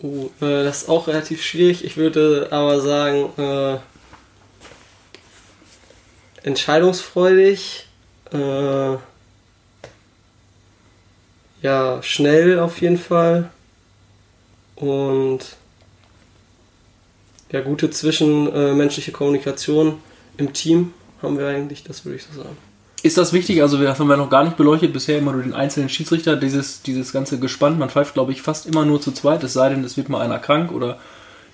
Oh, 0.00 0.30
das 0.40 0.82
ist 0.82 0.88
auch 0.88 1.06
relativ 1.06 1.44
schwierig. 1.44 1.84
Ich 1.84 1.96
würde 1.96 2.48
aber 2.50 2.80
sagen, 2.80 3.30
äh, 3.40 3.78
entscheidungsfreudig, 6.42 7.86
äh, 8.32 8.96
ja, 11.62 12.02
schnell 12.02 12.58
auf 12.58 12.80
jeden 12.80 12.98
Fall 12.98 13.50
und 14.76 15.40
ja, 17.50 17.60
gute 17.60 17.90
zwischenmenschliche 17.90 19.12
Kommunikation 19.12 19.98
im 20.38 20.52
Team 20.52 20.94
haben 21.22 21.38
wir 21.38 21.46
eigentlich, 21.46 21.84
das 21.84 22.04
würde 22.04 22.16
ich 22.16 22.24
so 22.24 22.42
sagen. 22.42 22.56
Ist 23.02 23.18
das 23.18 23.32
wichtig? 23.32 23.62
Also, 23.62 23.82
das 23.82 23.98
haben 23.98 24.08
wir 24.08 24.16
noch 24.16 24.30
gar 24.30 24.44
nicht 24.44 24.56
beleuchtet. 24.56 24.92
Bisher 24.92 25.18
immer 25.18 25.32
nur 25.32 25.42
den 25.42 25.54
einzelnen 25.54 25.88
Schiedsrichter. 25.88 26.36
Dieses, 26.36 26.82
dieses 26.82 27.12
ganze 27.12 27.40
Gespann. 27.40 27.78
Man 27.78 27.90
pfeift, 27.90 28.14
glaube 28.14 28.30
ich, 28.30 28.42
fast 28.42 28.64
immer 28.64 28.84
nur 28.84 29.00
zu 29.00 29.10
zweit. 29.10 29.42
Es 29.42 29.54
sei 29.54 29.70
denn, 29.70 29.82
es 29.82 29.96
wird 29.96 30.08
mal 30.08 30.20
einer 30.20 30.38
krank 30.38 30.70
oder 30.70 30.98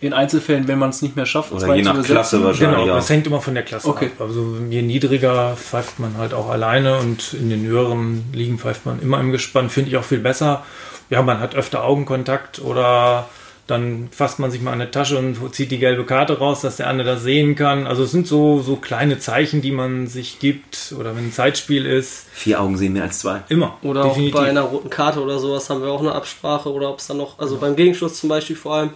in 0.01 0.13
Einzelfällen, 0.13 0.69
wenn 0.69 0.79
man 0.79 0.91
es 0.91 1.03
nicht 1.03 1.17
mehr 1.17 1.27
schafft, 1.27 1.53
Oder 1.53 1.75
je 1.75 1.83
nach 1.83 1.93
zu 1.93 1.97
besetzen. 1.99 2.15
Klasse 2.15 2.45
wahrscheinlich. 2.45 2.77
Genau, 2.77 2.87
ja. 2.87 2.95
das 2.95 3.11
hängt 3.11 3.27
immer 3.27 3.41
von 3.41 3.55
der 3.55 3.65
Klasse 3.65 3.89
Okay. 3.89 4.11
ab. 4.17 4.21
Also 4.27 4.57
je 4.71 4.83
niedriger 4.83 5.57
pfeift 5.57 5.99
man 5.99 6.17
halt 6.17 6.35
auch 6.35 6.49
alleine 6.49 6.99
und 6.99 7.35
in 7.35 7.51
den 7.51 7.67
höheren 7.67 8.25
Ligen 8.33 8.59
pfeift 8.59 8.87
man 8.87 9.01
immer 9.03 9.19
im 9.19 9.33
Gespann. 9.33 9.71
Finde 9.71 9.91
ich 9.91 9.97
auch 9.97 10.05
viel 10.05 10.19
besser. 10.19 10.65
Ja, 11.11 11.23
man 11.23 11.41
hat 11.41 11.55
öfter 11.55 11.85
Augenkontakt 11.85 12.61
oder 12.61 13.29
dann 13.67 14.09
fasst 14.11 14.39
man 14.39 14.51
sich 14.51 14.63
mal 14.63 14.73
an 14.73 14.81
eine 14.81 14.91
Tasche 14.91 15.19
und 15.19 15.55
zieht 15.55 15.71
die 15.71 15.79
gelbe 15.79 16.05
Karte 16.05 16.39
raus, 16.39 16.63
dass 16.63 16.77
der 16.77 16.87
andere 16.87 17.07
das 17.11 17.23
sehen 17.23 17.55
kann. 17.55 17.87
Also 17.87 18.05
es 18.05 18.11
sind 18.13 18.27
so, 18.27 18.61
so 18.61 18.77
kleine 18.77 19.19
Zeichen, 19.19 19.61
die 19.61 19.73
man 19.73 20.07
sich 20.07 20.39
gibt 20.39 20.95
oder 20.99 21.15
wenn 21.17 21.27
ein 21.27 21.33
Zeitspiel 21.33 21.85
ist. 21.85 22.27
Vier 22.33 22.63
Augen 22.63 22.79
sehen 22.79 22.95
mehr 22.95 23.03
als 23.03 23.19
zwei. 23.19 23.43
Immer. 23.51 23.77
Oder 23.83 24.07
auch 24.07 24.19
bei 24.33 24.49
einer 24.49 24.63
roten 24.63 24.89
Karte 24.89 25.21
oder 25.21 25.39
sowas 25.39 25.69
haben 25.69 25.83
wir 25.83 25.91
auch 25.91 26.01
eine 26.01 26.13
Absprache 26.13 26.73
oder 26.73 26.89
ob 26.89 27.01
es 27.01 27.09
dann 27.09 27.19
noch, 27.19 27.39
also 27.39 27.59
beim 27.59 27.77
Gegenschuss 27.77 28.19
zum 28.21 28.31
Beispiel 28.31 28.57
vor 28.57 28.75
allem, 28.75 28.91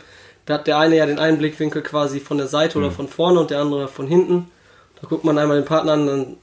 da 0.47 0.55
hat 0.55 0.67
der 0.67 0.79
eine 0.79 0.97
ja 0.97 1.07
den 1.07 1.19
einen 1.19 1.39
Blickwinkel 1.39 1.83
quasi 1.83 2.21
von 2.21 2.39
der 2.39 2.49
Seite 2.49 2.79
oder 2.79 2.91
von 2.91 3.09
vorne 3.09 3.41
und 3.41 3.51
der 3.51 3.61
andere 3.61 3.89
von 3.89 4.07
hinten. 4.07 4.49
Da 5.01 5.09
guckt 5.09 5.25
man 5.25 5.39
einmal 5.39 5.59
den 5.59 5.67
Partner 5.67 5.93
an, 5.93 6.07
dann 6.07 6.37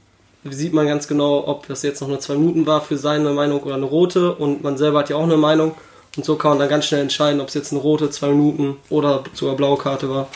sieht 0.44 0.72
man 0.72 0.86
ganz 0.86 1.06
genau, 1.06 1.46
ob 1.46 1.66
das 1.66 1.82
jetzt 1.82 2.00
noch 2.00 2.08
eine 2.08 2.18
zwei 2.18 2.34
Minuten 2.34 2.66
war 2.66 2.80
für 2.80 2.96
seine 2.96 3.30
Meinung 3.30 3.62
oder 3.62 3.74
eine 3.74 3.84
rote 3.84 4.34
und 4.34 4.62
man 4.62 4.78
selber 4.78 5.00
hat 5.00 5.10
ja 5.10 5.16
auch 5.16 5.24
eine 5.24 5.36
Meinung. 5.36 5.74
Und 6.16 6.24
so 6.24 6.36
kann 6.36 6.52
man 6.52 6.58
dann 6.58 6.68
ganz 6.68 6.86
schnell 6.86 7.02
entscheiden, 7.02 7.40
ob 7.40 7.48
es 7.48 7.54
jetzt 7.54 7.72
eine 7.72 7.80
rote, 7.80 8.10
zwei 8.10 8.28
Minuten 8.28 8.76
oder 8.88 9.22
sogar 9.32 9.54
blaue 9.54 9.78
Karte 9.78 10.10
war. 10.10 10.28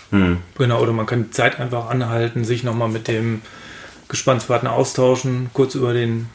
Genau, 0.57 0.81
oder 0.81 0.93
man 0.93 1.07
kann 1.07 1.25
die 1.25 1.31
Zeit 1.31 1.59
einfach 1.59 1.91
anhalten, 1.91 2.45
sich 2.45 2.63
nochmal 2.63 2.89
mit 2.89 3.09
dem 3.09 3.43
Gespannspartner 4.09 4.73
austauschen, 4.73 5.51
kurz 5.53 5.75
über, 5.75 5.93
den, 5.93 6.29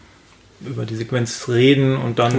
über 0.60 0.86
die 0.86 0.96
Sequenz 0.96 1.48
reden 1.48 1.96
und 1.96 2.20
dann 2.20 2.34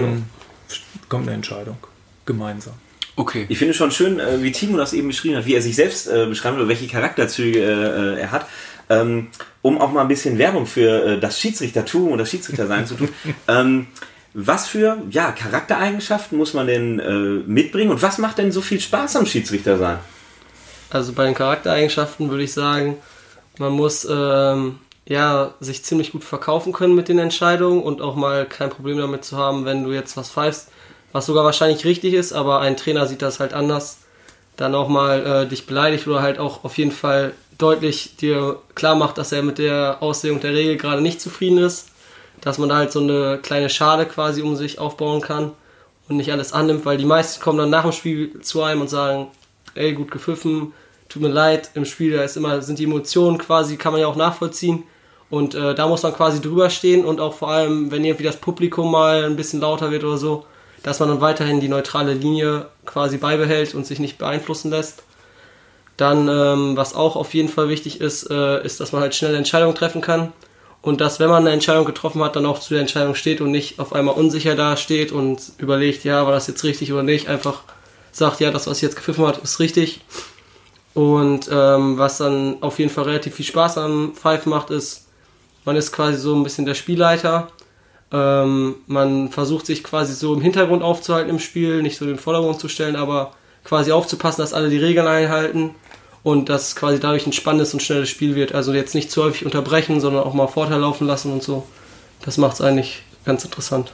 kommt 1.08 1.26
eine 1.26 1.36
Entscheidung 1.36 1.78
gemeinsam. 2.26 2.74
Okay. 3.20 3.44
Ich 3.50 3.58
finde 3.58 3.74
schon 3.74 3.90
schön, 3.90 4.18
äh, 4.18 4.42
wie 4.42 4.50
Timo 4.50 4.78
das 4.78 4.94
eben 4.94 5.08
beschrieben 5.08 5.36
hat, 5.36 5.44
wie 5.44 5.54
er 5.54 5.60
sich 5.60 5.76
selbst 5.76 6.08
äh, 6.08 6.24
beschreibt 6.24 6.56
oder 6.56 6.68
welche 6.68 6.86
Charakterzüge 6.86 7.58
äh, 7.60 8.18
er 8.18 8.30
hat. 8.32 8.46
Ähm, 8.88 9.28
um 9.60 9.78
auch 9.78 9.92
mal 9.92 10.00
ein 10.00 10.08
bisschen 10.08 10.38
Werbung 10.38 10.64
für 10.64 11.04
äh, 11.04 11.20
das 11.20 11.38
Schiedsrichtertum 11.38 12.12
und 12.12 12.18
das 12.18 12.30
Schiedsrichtersein 12.30 12.86
zu 12.86 12.94
tun. 12.94 13.10
Ähm, 13.46 13.88
was 14.32 14.68
für 14.68 15.02
ja, 15.10 15.32
Charaktereigenschaften 15.32 16.38
muss 16.38 16.54
man 16.54 16.66
denn 16.66 16.98
äh, 16.98 17.10
mitbringen 17.46 17.90
und 17.90 18.00
was 18.00 18.16
macht 18.16 18.38
denn 18.38 18.52
so 18.52 18.62
viel 18.62 18.80
Spaß 18.80 19.16
am 19.16 19.26
Schiedsrichtersein? 19.26 19.98
Also 20.88 21.12
bei 21.12 21.26
den 21.26 21.34
Charaktereigenschaften 21.34 22.30
würde 22.30 22.44
ich 22.44 22.54
sagen, 22.54 22.96
man 23.58 23.72
muss 23.72 24.08
ähm, 24.10 24.78
ja, 25.04 25.52
sich 25.60 25.84
ziemlich 25.84 26.12
gut 26.12 26.24
verkaufen 26.24 26.72
können 26.72 26.94
mit 26.94 27.08
den 27.08 27.18
Entscheidungen 27.18 27.82
und 27.82 28.00
auch 28.00 28.16
mal 28.16 28.46
kein 28.46 28.70
Problem 28.70 28.96
damit 28.96 29.26
zu 29.26 29.36
haben, 29.36 29.66
wenn 29.66 29.84
du 29.84 29.92
jetzt 29.92 30.16
was 30.16 30.30
pfeifst, 30.30 30.70
was 31.12 31.26
sogar 31.26 31.44
wahrscheinlich 31.44 31.84
richtig 31.84 32.14
ist, 32.14 32.32
aber 32.32 32.60
ein 32.60 32.76
Trainer 32.76 33.06
sieht 33.06 33.22
das 33.22 33.40
halt 33.40 33.52
anders, 33.52 33.98
dann 34.56 34.74
auch 34.74 34.88
mal 34.88 35.26
äh, 35.26 35.48
dich 35.48 35.66
beleidigt 35.66 36.06
oder 36.06 36.22
halt 36.22 36.38
auch 36.38 36.64
auf 36.64 36.78
jeden 36.78 36.92
Fall 36.92 37.32
deutlich 37.58 38.16
dir 38.16 38.58
klar 38.74 38.94
macht, 38.94 39.18
dass 39.18 39.32
er 39.32 39.42
mit 39.42 39.58
der 39.58 39.98
Auslegung 40.00 40.40
der 40.40 40.54
Regel 40.54 40.76
gerade 40.76 41.02
nicht 41.02 41.20
zufrieden 41.20 41.58
ist, 41.58 41.88
dass 42.40 42.58
man 42.58 42.68
da 42.68 42.76
halt 42.76 42.92
so 42.92 43.00
eine 43.00 43.38
kleine 43.42 43.68
Schale 43.68 44.06
quasi 44.06 44.42
um 44.42 44.56
sich 44.56 44.78
aufbauen 44.78 45.20
kann 45.20 45.52
und 46.08 46.16
nicht 46.16 46.32
alles 46.32 46.52
annimmt, 46.52 46.84
weil 46.84 46.96
die 46.96 47.04
meisten 47.04 47.42
kommen 47.42 47.58
dann 47.58 47.70
nach 47.70 47.82
dem 47.82 47.92
Spiel 47.92 48.40
zu 48.40 48.62
einem 48.62 48.82
und 48.82 48.88
sagen, 48.88 49.28
ey, 49.74 49.92
gut 49.92 50.10
gepfiffen, 50.10 50.72
tut 51.08 51.22
mir 51.22 51.28
leid, 51.28 51.70
im 51.74 51.84
Spiel 51.84 52.16
da 52.16 52.22
ist 52.22 52.36
immer, 52.36 52.62
sind 52.62 52.78
die 52.78 52.84
Emotionen 52.84 53.38
quasi, 53.38 53.76
kann 53.76 53.92
man 53.92 54.00
ja 54.00 54.06
auch 54.06 54.16
nachvollziehen. 54.16 54.84
Und 55.28 55.54
äh, 55.54 55.74
da 55.74 55.86
muss 55.86 56.02
man 56.02 56.12
quasi 56.12 56.40
drüber 56.40 56.70
stehen 56.70 57.04
und 57.04 57.20
auch 57.20 57.34
vor 57.34 57.50
allem, 57.50 57.90
wenn 57.92 58.04
irgendwie 58.04 58.24
das 58.24 58.36
Publikum 58.36 58.90
mal 58.90 59.24
ein 59.24 59.36
bisschen 59.36 59.60
lauter 59.60 59.92
wird 59.92 60.02
oder 60.02 60.16
so, 60.16 60.44
dass 60.82 61.00
man 61.00 61.08
dann 61.08 61.20
weiterhin 61.20 61.60
die 61.60 61.68
neutrale 61.68 62.14
Linie 62.14 62.66
quasi 62.86 63.18
beibehält 63.18 63.74
und 63.74 63.86
sich 63.86 63.98
nicht 63.98 64.18
beeinflussen 64.18 64.70
lässt. 64.70 65.02
Dann, 65.96 66.28
ähm, 66.28 66.76
was 66.76 66.94
auch 66.94 67.16
auf 67.16 67.34
jeden 67.34 67.50
Fall 67.50 67.68
wichtig 67.68 68.00
ist, 68.00 68.30
äh, 68.30 68.64
ist, 68.64 68.80
dass 68.80 68.92
man 68.92 69.02
halt 69.02 69.14
schnell 69.14 69.34
Entscheidungen 69.34 69.74
treffen 69.74 70.00
kann. 70.00 70.32
Und 70.82 71.02
dass, 71.02 71.20
wenn 71.20 71.28
man 71.28 71.42
eine 71.42 71.50
Entscheidung 71.50 71.84
getroffen 71.84 72.22
hat, 72.22 72.36
dann 72.36 72.46
auch 72.46 72.58
zu 72.58 72.72
der 72.72 72.80
Entscheidung 72.80 73.14
steht 73.14 73.42
und 73.42 73.50
nicht 73.50 73.78
auf 73.78 73.92
einmal 73.92 74.14
unsicher 74.14 74.56
dasteht 74.56 75.12
und 75.12 75.40
überlegt, 75.58 76.04
ja, 76.04 76.24
war 76.24 76.32
das 76.32 76.46
jetzt 76.46 76.64
richtig 76.64 76.92
oder 76.92 77.02
nicht, 77.02 77.28
einfach 77.28 77.62
sagt, 78.12 78.40
ja, 78.40 78.50
das, 78.50 78.66
was 78.66 78.80
jetzt 78.80 78.96
gepfiffen 78.96 79.26
hat, 79.26 79.38
ist 79.38 79.60
richtig. 79.60 80.00
Und 80.94 81.48
ähm, 81.52 81.98
was 81.98 82.18
dann 82.18 82.62
auf 82.62 82.78
jeden 82.78 82.90
Fall 82.90 83.04
relativ 83.04 83.34
viel 83.34 83.44
Spaß 83.44 83.78
am 83.78 84.14
Pfeifen 84.14 84.50
macht, 84.50 84.70
ist, 84.70 85.06
man 85.64 85.76
ist 85.76 85.92
quasi 85.92 86.18
so 86.18 86.34
ein 86.34 86.42
bisschen 86.42 86.64
der 86.64 86.74
Spielleiter. 86.74 87.48
Ähm, 88.12 88.76
man 88.86 89.30
versucht 89.30 89.66
sich 89.66 89.84
quasi 89.84 90.14
so 90.14 90.34
im 90.34 90.40
Hintergrund 90.40 90.82
aufzuhalten 90.82 91.30
im 91.30 91.38
Spiel, 91.38 91.82
nicht 91.82 91.96
so 91.96 92.06
den 92.06 92.18
Vordergrund 92.18 92.58
zu 92.58 92.68
stellen, 92.68 92.96
aber 92.96 93.32
quasi 93.64 93.92
aufzupassen, 93.92 94.40
dass 94.40 94.54
alle 94.54 94.68
die 94.68 94.78
Regeln 94.78 95.06
einhalten 95.06 95.74
und 96.22 96.48
dass 96.48 96.76
quasi 96.76 96.98
dadurch 96.98 97.26
ein 97.26 97.32
spannendes 97.32 97.72
und 97.72 97.82
schnelles 97.82 98.08
Spiel 98.08 98.34
wird. 98.34 98.54
Also 98.54 98.72
jetzt 98.72 98.94
nicht 98.94 99.10
zu 99.10 99.22
häufig 99.22 99.44
unterbrechen, 99.44 100.00
sondern 100.00 100.24
auch 100.24 100.34
mal 100.34 100.48
Vorteil 100.48 100.80
laufen 100.80 101.06
lassen 101.06 101.32
und 101.32 101.42
so. 101.42 101.66
Das 102.24 102.36
macht 102.36 102.54
es 102.54 102.60
eigentlich 102.60 103.02
ganz 103.24 103.44
interessant. 103.44 103.92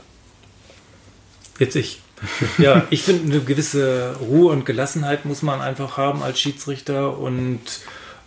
Jetzt 1.59 1.77
ich. 1.77 2.01
Ja, 2.59 2.85
ich 2.89 3.03
finde, 3.03 3.31
eine 3.31 3.45
gewisse 3.45 4.17
Ruhe 4.21 4.51
und 4.51 4.65
Gelassenheit 4.65 5.27
muss 5.27 5.43
man 5.43 5.61
einfach 5.61 5.99
haben 5.99 6.23
als 6.23 6.41
Schiedsrichter 6.41 7.19
und 7.19 7.61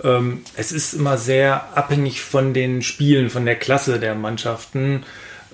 ähm, 0.04 0.44
es 0.56 0.72
ist 0.72 0.94
immer 0.94 1.18
sehr 1.18 1.76
abhängig 1.76 2.22
von 2.22 2.54
den 2.54 2.84
Spielen, 2.84 3.32
von 3.32 3.46
der 3.46 3.56
Klasse 3.56 4.00
der 4.00 4.14
Mannschaften. 4.14 5.04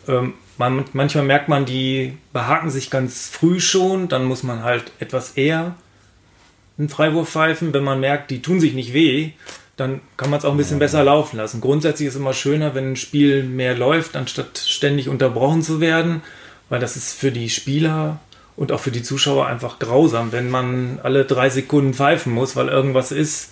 Ähm, 0.08 0.34
man, 0.58 0.86
manchmal 0.94 1.26
merkt 1.26 1.50
man, 1.50 1.66
die 1.66 2.18
behaken 2.34 2.70
sich 2.70 2.90
ganz 2.90 3.28
früh 3.28 3.60
schon, 3.60 4.08
dann 4.08 4.26
muss 4.26 4.44
man 4.44 4.64
halt 4.64 4.92
etwas 5.00 5.32
eher 5.32 5.76
einen 6.78 6.90
Freiwurf 6.90 7.30
pfeifen. 7.30 7.74
Wenn 7.74 7.84
man 7.84 8.00
merkt, 8.00 8.32
die 8.32 8.42
tun 8.42 8.60
sich 8.60 8.74
nicht 8.74 8.94
weh, 8.94 9.32
dann 9.78 10.02
kann 10.18 10.30
man 10.30 10.40
es 10.40 10.46
auch 10.46 10.52
ein 10.52 10.58
bisschen 10.58 10.80
besser 10.80 11.04
laufen 11.04 11.38
lassen. 11.38 11.62
Grundsätzlich 11.62 12.08
ist 12.08 12.16
es 12.16 12.20
immer 12.20 12.34
schöner, 12.34 12.76
wenn 12.76 12.94
ein 12.94 12.96
Spiel 12.96 13.44
mehr 13.44 13.76
läuft, 13.76 14.16
anstatt 14.16 14.58
ständig 14.58 15.10
unterbrochen 15.10 15.62
zu 15.62 15.82
werden, 15.82 16.22
weil 16.70 16.80
das 16.80 16.96
ist 16.96 17.14
für 17.14 17.32
die 17.32 17.50
Spieler 17.50 18.20
und 18.56 18.72
auch 18.72 18.80
für 18.80 18.92
die 18.92 19.04
Zuschauer 19.04 19.48
einfach 19.48 19.80
grausam, 19.80 20.32
wenn 20.32 20.50
man 20.50 21.00
alle 21.04 21.26
drei 21.26 21.50
Sekunden 21.50 21.94
pfeifen 21.94 22.32
muss, 22.32 22.56
weil 22.56 22.70
irgendwas 22.70 23.12
ist. 23.12 23.52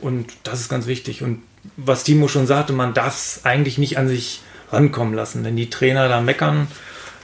Und 0.00 0.32
das 0.42 0.60
ist 0.60 0.68
ganz 0.68 0.86
wichtig. 0.86 1.22
Und 1.22 1.42
was 1.76 2.04
Timo 2.04 2.26
schon 2.26 2.46
sagte, 2.46 2.72
man 2.72 2.94
darf 2.94 3.14
es 3.14 3.44
eigentlich 3.44 3.78
nicht 3.78 3.98
an 3.98 4.08
sich 4.08 4.40
rankommen 4.72 5.14
lassen. 5.14 5.44
Wenn 5.44 5.56
die 5.56 5.70
Trainer 5.70 6.08
da 6.08 6.20
meckern, 6.20 6.68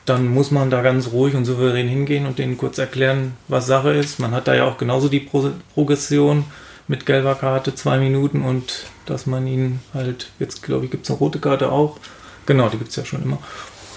dann 0.05 0.29
muss 0.29 0.51
man 0.51 0.71
da 0.71 0.83
ganz 0.83 1.11
ruhig 1.13 1.35
und 1.35 1.45
souverän 1.45 1.89
hingehen 1.89 2.27
und 2.27 2.39
denen 2.39 2.57
kurz 2.57 2.79
erklären, 2.79 3.33
was 3.49 3.67
Sache 3.67 3.91
ist. 3.91 4.21
Man 4.21 4.33
hat 4.33 4.47
da 4.47 4.55
ja 4.55 4.65
auch 4.65 4.79
genauso 4.79 5.09
die 5.09 5.21
Pro 5.21 5.51
Progression 5.75 6.45
mit 6.89 7.05
gelber 7.05 7.35
Karte, 7.35 7.75
zwei 7.75 7.99
Minuten 7.99 8.43
und 8.43 8.87
dass 9.07 9.27
man 9.27 9.47
ihn 9.47 9.81
halt, 9.93 10.29
jetzt 10.39 10.63
glaube 10.63 10.85
ich, 10.85 10.91
gibt 10.91 11.05
es 11.05 11.11
eine 11.11 11.19
rote 11.19 11.41
Karte 11.41 11.73
auch. 11.73 11.99
Genau, 12.47 12.69
die 12.69 12.79
gibt 12.79 12.91
es 12.91 12.97
ja 12.97 13.05
schon 13.05 13.23
immer. 13.23 13.39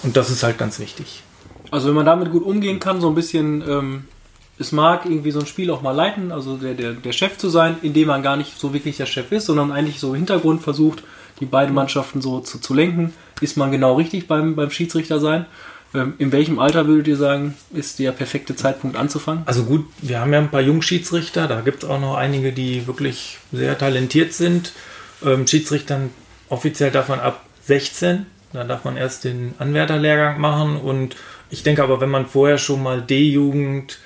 Und 0.02 0.18
das 0.18 0.32
ist 0.32 0.42
halt 0.42 0.58
ganz 0.58 0.80
wichtig. 0.80 1.22
Also 1.70 1.90
wenn 1.90 1.96
man 1.96 2.06
damit 2.06 2.32
gut 2.32 2.44
umgehen 2.44 2.80
kann, 2.80 3.00
so 3.00 3.10
ein 3.10 3.16
bisschen 3.16 3.64
ähm, 3.68 4.04
es 4.60 4.74
mag 4.74 5.06
irgendwie 5.06 5.32
so 5.32 5.40
ein 5.40 5.46
Spiel 5.46 5.72
auch 5.72 5.82
mal 5.82 5.96
leiten, 5.96 6.32
also 6.32 6.58
der, 6.58 6.74
der, 6.74 6.92
der 6.92 7.14
Chef 7.14 7.38
zu 7.38 7.50
sein, 7.50 7.78
indem 7.82 8.10
man 8.10 8.22
gar 8.22 8.36
nicht 8.36 8.60
so 8.60 8.74
wirklich 8.74 8.98
der 8.98 9.06
Chef 9.06 9.32
ist, 9.32 9.46
sondern 9.46 9.72
eigentlich 9.72 10.00
so 10.00 10.10
im 10.10 10.16
Hintergrund 10.16 10.62
versucht, 10.62 11.04
die 11.40 11.46
beiden 11.46 11.74
Mannschaften 11.74 12.22
so 12.22 12.40
zu, 12.40 12.60
zu 12.60 12.74
lenken, 12.74 13.14
ist 13.42 13.58
man 13.58 13.72
genau 13.72 13.96
richtig 13.96 14.28
beim, 14.28 14.56
beim 14.56 14.72
Schiedsrichter 14.72 15.20
sein. 15.20 15.46
Ähm, 15.94 16.14
in 16.18 16.32
welchem 16.32 16.60
Alter 16.60 16.88
würdet 16.88 17.08
ihr 17.08 17.18
sagen, 17.18 17.56
ist 17.74 18.00
der 18.00 18.12
perfekte 18.12 18.56
Zeitpunkt 18.56 18.96
anzufangen? 18.96 19.44
Also 19.46 19.64
gut, 19.64 19.86
wir 20.02 20.20
haben 20.20 20.32
ja 20.34 20.40
ein 20.40 20.52
paar 20.52 20.62
Jungschiedsrichter, 20.62 21.48
da 21.48 21.62
gibt 21.62 21.84
es 21.84 21.90
auch 21.90 22.00
noch 22.00 22.16
einige, 22.16 22.52
die 22.52 22.86
wirklich 22.86 23.38
sehr 23.52 23.78
talentiert 23.78 24.34
sind. 24.34 24.74
Ähm, 25.26 25.48
Schiedsrichtern 25.48 26.12
offiziell 26.50 26.92
darf 26.92 27.10
man 27.10 27.20
ab 27.20 27.44
16, 27.64 28.26
da 28.54 28.64
darf 28.64 28.84
man 28.84 28.98
erst 28.98 29.24
den 29.24 29.54
Anwärterlehrgang 29.58 30.40
machen 30.40 30.78
und 30.78 31.16
ich 31.52 31.64
denke 31.64 31.84
aber, 31.84 32.00
wenn 32.00 32.10
man 32.10 32.28
vorher 32.28 32.60
schon 32.60 32.84
mal 32.84 33.02
D-Jugend, 33.02 33.98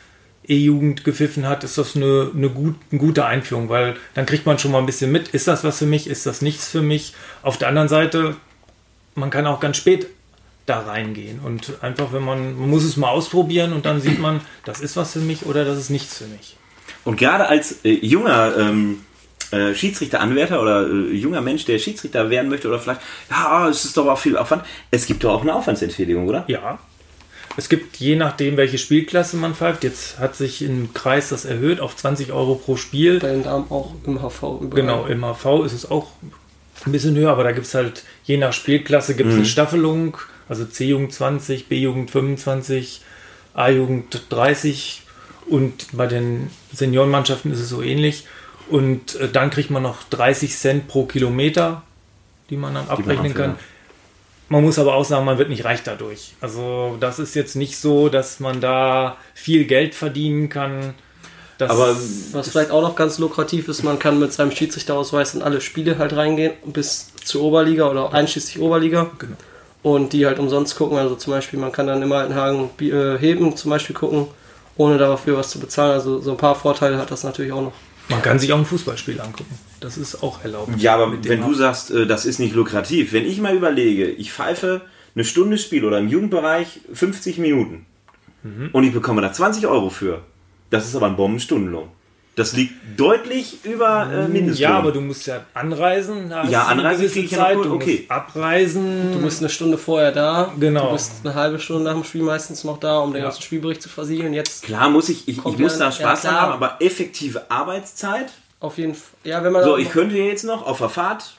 E-Jugend 0.48 1.04
gepfiffen 1.04 1.48
hat, 1.48 1.64
ist 1.64 1.78
das 1.78 1.96
eine, 1.96 2.32
eine, 2.36 2.50
gut, 2.50 2.76
eine 2.92 3.00
gute 3.00 3.26
Einführung, 3.26 3.70
weil 3.70 3.96
dann 4.14 4.26
kriegt 4.26 4.46
man 4.46 4.60
schon 4.60 4.72
mal 4.72 4.80
ein 4.80 4.86
bisschen 4.86 5.12
mit, 5.12 5.30
ist 5.30 5.48
das 5.48 5.64
was 5.64 5.80
für 5.80 5.86
mich, 5.86 6.08
ist 6.08 6.26
das 6.26 6.42
nichts 6.42 6.70
für 6.70 6.82
mich. 6.82 7.14
Auf 7.42 7.58
der 7.58 7.70
anderen 7.70 7.88
Seite, 7.88 8.36
man 9.16 9.30
kann 9.30 9.46
auch 9.46 9.60
ganz 9.60 9.78
spät 9.78 10.08
da 10.66 10.80
reingehen 10.80 11.40
und 11.40 11.74
einfach, 11.82 12.14
wenn 12.14 12.24
man, 12.24 12.58
man 12.58 12.70
muss 12.70 12.84
es 12.84 12.96
mal 12.96 13.10
ausprobieren 13.10 13.74
und 13.74 13.86
dann 13.86 14.00
sieht 14.02 14.20
man, 14.20 14.42
das 14.66 14.80
ist 14.80 14.96
was 14.96 15.14
für 15.14 15.20
mich 15.20 15.46
oder 15.46 15.66
das 15.66 15.78
ist 15.78 15.90
nichts 15.90 16.18
für 16.18 16.26
mich. 16.26 16.58
Und 17.04 17.18
gerade 17.18 17.48
als 17.48 17.84
äh, 17.84 17.92
junger 17.92 18.56
ähm, 18.58 19.02
äh, 19.52 19.76
Schiedsrichteranwärter 19.76 20.62
oder 20.62 20.88
äh, 20.88 21.14
junger 21.14 21.42
Mensch, 21.42 21.66
der 21.66 21.80
Schiedsrichter 21.80 22.30
werden 22.30 22.50
möchte 22.50 22.68
oder 22.68 22.80
vielleicht, 22.80 23.02
ja, 23.30 23.68
es 23.68 23.86
ist 23.86 23.98
doch 23.98 24.08
auch 24.08 24.18
viel 24.18 24.38
Aufwand. 24.38 24.64
Es 24.90 25.06
gibt 25.06 25.24
doch 25.24 25.34
auch 25.34 25.42
eine 25.42 25.54
Aufwandsentschädigung, 25.54 26.28
oder? 26.28 26.46
Ja. 26.48 26.80
Es 27.56 27.70
gibt 27.70 27.98
je 27.98 28.16
nachdem, 28.16 28.58
welche 28.58 28.78
Spielklasse 28.78 29.38
man 29.38 29.54
pfeift. 29.56 29.84
Jetzt 29.84 30.20
hat 30.20 30.36
sich 30.36 30.62
im 30.62 30.94
Kreis 30.94 31.30
das 31.30 31.46
erhöht 31.46 31.80
auf 31.80 31.96
20 31.96 32.32
Euro 32.32 32.56
pro 32.56 32.78
Spiel. 32.78 33.20
Bei 33.20 33.30
den 33.30 33.44
Damen 33.44 33.66
auch 33.70 33.94
im 34.06 34.20
HV 34.20 34.62
überall. 34.62 34.70
Genau, 34.70 35.06
im 35.06 35.24
HV 35.24 35.64
ist 35.66 35.74
es 35.74 35.90
auch 35.90 36.12
ein 36.86 36.92
bisschen 36.92 37.16
höher, 37.16 37.32
aber 37.32 37.44
da 37.44 37.52
gibt 37.52 37.68
es 37.68 37.76
halt, 37.76 38.04
je 38.26 38.38
nach 38.38 38.54
Spielklasse 38.54 39.16
gibt 39.16 39.30
es 39.30 39.36
eine 39.36 39.46
Staffelung, 39.46 40.18
also 40.50 40.66
C-Jugend 40.66 41.14
20, 41.14 41.68
B-Jugend 41.68 42.12
25, 42.12 43.02
A-Jugend 43.54 44.26
30 44.30 45.04
und 45.48 45.88
bei 45.94 46.08
den 46.08 46.50
Seniorenmannschaften 46.74 47.52
ist 47.52 47.60
es 47.60 47.70
so 47.70 47.82
ähnlich. 47.82 48.26
Und 48.70 49.16
äh, 49.16 49.30
dann 49.30 49.50
kriegt 49.50 49.70
man 49.70 49.84
noch 49.84 50.04
30 50.10 50.56
Cent 50.56 50.88
pro 50.88 51.06
Kilometer, 51.06 51.84
die 52.50 52.58
man 52.58 52.74
dann 52.74 52.88
abrechnen 52.88 53.34
auch, 53.34 53.38
kann. 53.38 53.56
Man 54.50 54.64
muss 54.64 54.78
aber 54.78 54.94
auch 54.96 55.06
sagen, 55.06 55.26
man 55.26 55.38
wird 55.38 55.50
nicht 55.50 55.66
reich 55.66 55.82
dadurch. 55.84 56.34
Also 56.42 56.98
das 57.00 57.18
ist 57.20 57.34
jetzt 57.34 57.56
nicht 57.56 57.78
so, 57.78 58.10
dass 58.10 58.40
man 58.40 58.62
da 58.62 59.18
viel 59.34 59.66
Geld 59.66 59.96
verdienen 59.96 60.50
kann. 60.50 60.94
Das 61.58 61.70
Aber 61.72 61.96
Was 62.34 62.50
vielleicht 62.50 62.72
auch 62.72 62.82
noch 62.82 62.96
ganz 62.96 63.20
lukrativ 63.20 63.68
ist, 63.68 63.84
man 63.84 64.00
kann 64.00 64.20
mit 64.20 64.34
seinem 64.34 64.52
Schiedsrichterausweis 64.52 65.34
in 65.36 65.42
alle 65.42 65.62
Spiele 65.62 65.98
halt 65.98 66.16
reingehen, 66.16 66.54
bis 66.66 67.12
zur 67.24 67.42
Oberliga 67.44 67.90
oder 67.90 68.14
einschließlich 68.14 68.60
Oberliga. 68.60 69.10
Genau. 69.18 69.36
Und 69.82 70.14
die 70.14 70.26
halt 70.26 70.40
umsonst 70.40 70.76
gucken. 70.76 70.98
Also 70.98 71.16
zum 71.16 71.34
Beispiel, 71.34 71.60
man 71.60 71.72
kann 71.72 71.88
dann 71.88 72.02
immer 72.02 72.18
Altenhagen 72.18 72.70
Bi- 72.78 72.92
äh, 72.92 73.18
heben, 73.18 73.56
zum 73.56 73.70
Beispiel 73.72 73.96
gucken, 73.96 74.28
ohne 74.78 74.98
dafür 74.98 75.38
was 75.38 75.50
zu 75.50 75.60
bezahlen. 75.60 75.92
Also 75.94 76.20
so 76.22 76.32
ein 76.32 76.38
paar 76.38 76.56
Vorteile 76.56 76.98
hat 76.98 77.12
das 77.12 77.24
natürlich 77.24 77.52
auch 77.52 77.62
noch. 77.62 77.74
man 78.10 78.22
kann 78.22 78.40
sich 78.40 78.52
auch 78.54 78.58
ein 78.58 78.66
Fußballspiel 78.66 79.20
angucken. 79.22 79.58
Das 79.84 79.98
ist 79.98 80.24
auch 80.24 80.44
erlaubt. 80.44 80.70
Ja, 80.78 80.96
aber 80.96 81.12
wenn 81.24 81.42
du 81.42 81.54
sagst, 81.54 81.92
äh, 81.92 82.06
das 82.08 82.26
ist 82.26 82.40
nicht 82.40 82.56
lukrativ, 82.56 83.12
wenn 83.14 83.26
ich 83.26 83.40
mal 83.42 83.56
überlege, 83.56 84.06
ich 84.10 84.32
pfeife 84.32 84.82
eine 85.16 85.26
Stunde 85.26 85.58
Spiel 85.58 85.84
oder 85.86 86.00
im 86.00 86.08
Jugendbereich 86.08 86.80
50 86.94 87.38
Minuten 87.38 87.86
Mhm. 88.44 88.70
und 88.74 88.84
ich 88.84 88.94
bekomme 88.94 89.22
da 89.22 89.32
20 89.32 89.68
Euro 89.68 89.90
für, 89.90 90.22
das 90.70 90.86
ist 90.88 90.96
aber 90.96 91.06
ein 91.08 91.16
Bombenstundenlohn. 91.16 91.88
Das 92.36 92.54
liegt 92.54 92.74
deutlich 92.98 93.64
über 93.64 94.10
äh, 94.12 94.28
Mindestlohn. 94.28 94.72
Ja, 94.72 94.78
aber 94.80 94.92
du 94.92 95.02
musst 95.02 95.28
ja 95.28 95.42
anreisen. 95.54 96.30
da 96.30 96.44
hast 96.44 96.52
Ja, 96.52 96.64
du 96.64 96.70
eine 96.72 96.82
Anreise 96.82 97.02
gewisse 97.04 97.14
krieg 97.20 97.26
ich 97.26 97.32
ja 97.32 97.38
noch 97.38 97.46
Zeit, 97.46 97.66
du 97.66 97.74
okay. 97.76 97.96
musst 98.00 98.12
abreisen. 98.12 99.12
Du 99.14 99.20
bist 99.22 99.40
eine 99.42 99.50
Stunde 99.50 99.78
vorher 99.78 100.12
da. 100.12 100.52
Genau. 100.60 100.88
Du 100.88 100.94
bist 100.94 101.12
eine 101.24 101.36
halbe 101.36 101.60
Stunde 101.60 101.84
nach 101.84 101.94
dem 101.94 102.04
Spiel 102.04 102.24
meistens 102.24 102.64
noch 102.64 102.80
da, 102.80 102.98
um 103.00 103.12
den 103.14 103.20
Ja. 103.20 103.26
ganzen 103.26 103.44
Spielbericht 103.44 103.84
zu 103.84 103.90
versiegeln. 103.90 104.34
Jetzt 104.34 104.64
Klar 104.64 104.90
muss 104.90 105.10
ich, 105.10 105.28
ich, 105.28 105.38
ich 105.38 105.58
muss 105.60 105.74
ja- 105.74 105.78
da 105.80 105.86
ja, 105.86 105.92
Spaß 105.92 106.22
klar. 106.22 106.42
haben, 106.42 106.54
aber 106.54 106.78
effektive 106.80 107.52
Arbeitszeit. 107.52 108.32
Auf 108.64 108.78
jeden 108.78 108.96
Fall. 108.96 109.20
Ja, 109.26 109.44
wenn 109.44 109.52
man 109.52 109.64
So, 109.64 109.78
ich 109.78 109.90
könnte 109.90 110.18
jetzt 110.18 110.46
noch 110.46 110.66
auf 110.66 110.78
der 110.78 110.90
Fahrt 110.90 111.36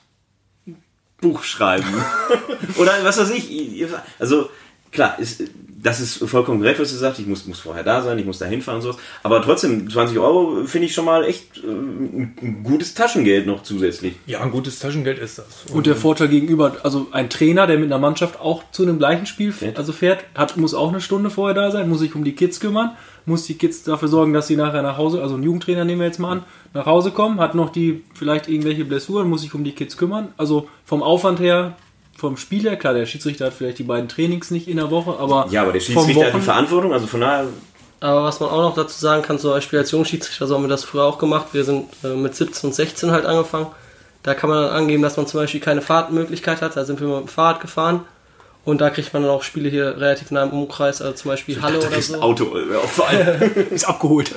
ein 0.66 0.82
Buch 1.20 1.42
schreiben. 1.42 1.86
Oder 2.76 2.92
was 3.02 3.18
weiß 3.18 3.30
ich. 3.30 3.86
Also, 4.18 4.50
klar, 4.92 5.18
ist, 5.18 5.42
das 5.82 6.00
ist 6.00 6.18
vollkommen 6.28 6.60
korrekt, 6.60 6.80
was 6.80 6.90
du 6.90 6.96
sagst. 6.96 7.20
Ich 7.20 7.26
muss, 7.26 7.46
muss 7.46 7.60
vorher 7.60 7.82
da 7.82 8.02
sein, 8.02 8.18
ich 8.18 8.26
muss 8.26 8.38
da 8.38 8.44
hinfahren 8.44 8.80
und 8.80 8.82
sowas. 8.82 8.96
Aber 9.22 9.40
trotzdem, 9.40 9.88
20 9.88 10.18
Euro 10.18 10.66
finde 10.66 10.86
ich 10.86 10.92
schon 10.92 11.06
mal 11.06 11.24
echt 11.24 11.58
äh, 11.58 11.66
ein 11.66 12.60
gutes 12.62 12.92
Taschengeld 12.92 13.46
noch 13.46 13.62
zusätzlich. 13.62 14.16
Ja, 14.26 14.40
ein 14.40 14.50
gutes 14.50 14.78
Taschengeld 14.78 15.18
ist 15.18 15.38
das. 15.38 15.46
Und 15.72 15.86
der 15.86 15.96
Vorteil 15.96 16.28
gegenüber, 16.28 16.76
also 16.82 17.08
ein 17.12 17.30
Trainer, 17.30 17.66
der 17.66 17.78
mit 17.78 17.86
einer 17.86 17.98
Mannschaft 17.98 18.38
auch 18.38 18.64
zu 18.70 18.82
einem 18.82 18.98
gleichen 18.98 19.24
Spiel 19.24 19.52
Fährt. 19.52 19.78
also 19.78 19.94
fährt, 19.94 20.24
hat, 20.34 20.58
muss 20.58 20.74
auch 20.74 20.90
eine 20.90 21.00
Stunde 21.00 21.30
vorher 21.30 21.54
da 21.54 21.70
sein, 21.70 21.88
muss 21.88 22.00
sich 22.00 22.14
um 22.14 22.22
die 22.22 22.34
Kids 22.34 22.60
kümmern, 22.60 22.96
muss 23.26 23.44
die 23.46 23.54
Kids 23.54 23.82
dafür 23.84 24.08
sorgen, 24.08 24.32
dass 24.32 24.46
sie 24.48 24.56
nachher 24.56 24.82
nach 24.82 24.98
Hause, 24.98 25.22
also 25.22 25.34
ein 25.36 25.42
Jugendtrainer 25.42 25.84
nehmen 25.84 26.00
wir 26.00 26.06
jetzt 26.06 26.18
mal 26.20 26.32
an, 26.32 26.44
nach 26.74 26.86
Hause 26.86 27.10
kommen, 27.10 27.40
hat 27.40 27.54
noch 27.54 27.70
die 27.70 28.04
vielleicht 28.14 28.48
irgendwelche 28.48 28.84
Blessuren, 28.84 29.28
muss 29.28 29.42
sich 29.42 29.54
um 29.54 29.64
die 29.64 29.72
Kids 29.72 29.96
kümmern. 29.96 30.28
Also 30.36 30.68
vom 30.84 31.02
Aufwand 31.02 31.40
her, 31.40 31.76
vom 32.16 32.36
Spiel 32.36 32.62
her, 32.62 32.76
klar, 32.76 32.94
der 32.94 33.06
Schiedsrichter 33.06 33.46
hat 33.46 33.54
vielleicht 33.54 33.78
die 33.78 33.82
beiden 33.84 34.08
Trainings 34.08 34.50
nicht 34.50 34.68
in 34.68 34.76
der 34.76 34.90
Woche, 34.90 35.18
aber 35.18 35.46
Ja, 35.50 35.62
aber 35.62 35.72
der 35.72 35.80
Schiedsrichter 35.80 36.20
hat 36.22 36.28
die 36.30 36.34
Wochen- 36.34 36.42
Verantwortung, 36.42 36.92
also 36.92 37.06
von 37.06 37.20
daher. 37.20 37.46
Aber 38.00 38.24
was 38.24 38.38
man 38.40 38.50
auch 38.50 38.60
noch 38.62 38.74
dazu 38.74 38.98
sagen 39.00 39.22
kann, 39.22 39.38
zum 39.38 39.50
Beispiel 39.52 39.78
als 39.78 39.90
Jungschiedsrichter, 39.90 40.46
so 40.46 40.54
haben 40.56 40.62
wir 40.64 40.68
das 40.68 40.84
früher 40.84 41.04
auch 41.04 41.16
gemacht. 41.18 41.46
Wir 41.52 41.64
sind 41.64 41.86
äh, 42.04 42.08
mit 42.08 42.34
17 42.34 42.68
und 42.68 42.74
16 42.74 43.10
halt 43.10 43.24
angefangen. 43.24 43.68
Da 44.22 44.34
kann 44.34 44.50
man 44.50 44.62
dann 44.64 44.72
angeben, 44.76 45.02
dass 45.02 45.16
man 45.16 45.26
zum 45.26 45.40
Beispiel 45.40 45.60
keine 45.60 45.80
Fahrtmöglichkeit 45.80 46.60
hat. 46.60 46.76
Da 46.76 46.84
sind 46.84 47.00
wir 47.00 47.08
mit 47.08 47.20
dem 47.20 47.28
Fahrrad 47.28 47.60
gefahren. 47.60 48.00
Und 48.64 48.80
da 48.80 48.88
kriegt 48.88 49.12
man 49.12 49.22
dann 49.22 49.30
auch 49.30 49.42
Spiele 49.42 49.68
hier 49.68 49.98
relativ 49.98 50.30
nah 50.30 50.42
im 50.42 50.50
Umkreis, 50.50 51.02
also 51.02 51.14
zum 51.14 51.30
Beispiel 51.30 51.60
Halle 51.60 51.78
Da 51.80 51.86
oder 51.88 51.96
ist 51.96 52.10
ein 52.10 52.20
so. 52.20 52.22
Auto 52.22 52.56
äh, 52.56 52.76
auffallen. 52.76 53.52
ist 53.70 53.84
abgeholt. 53.84 54.32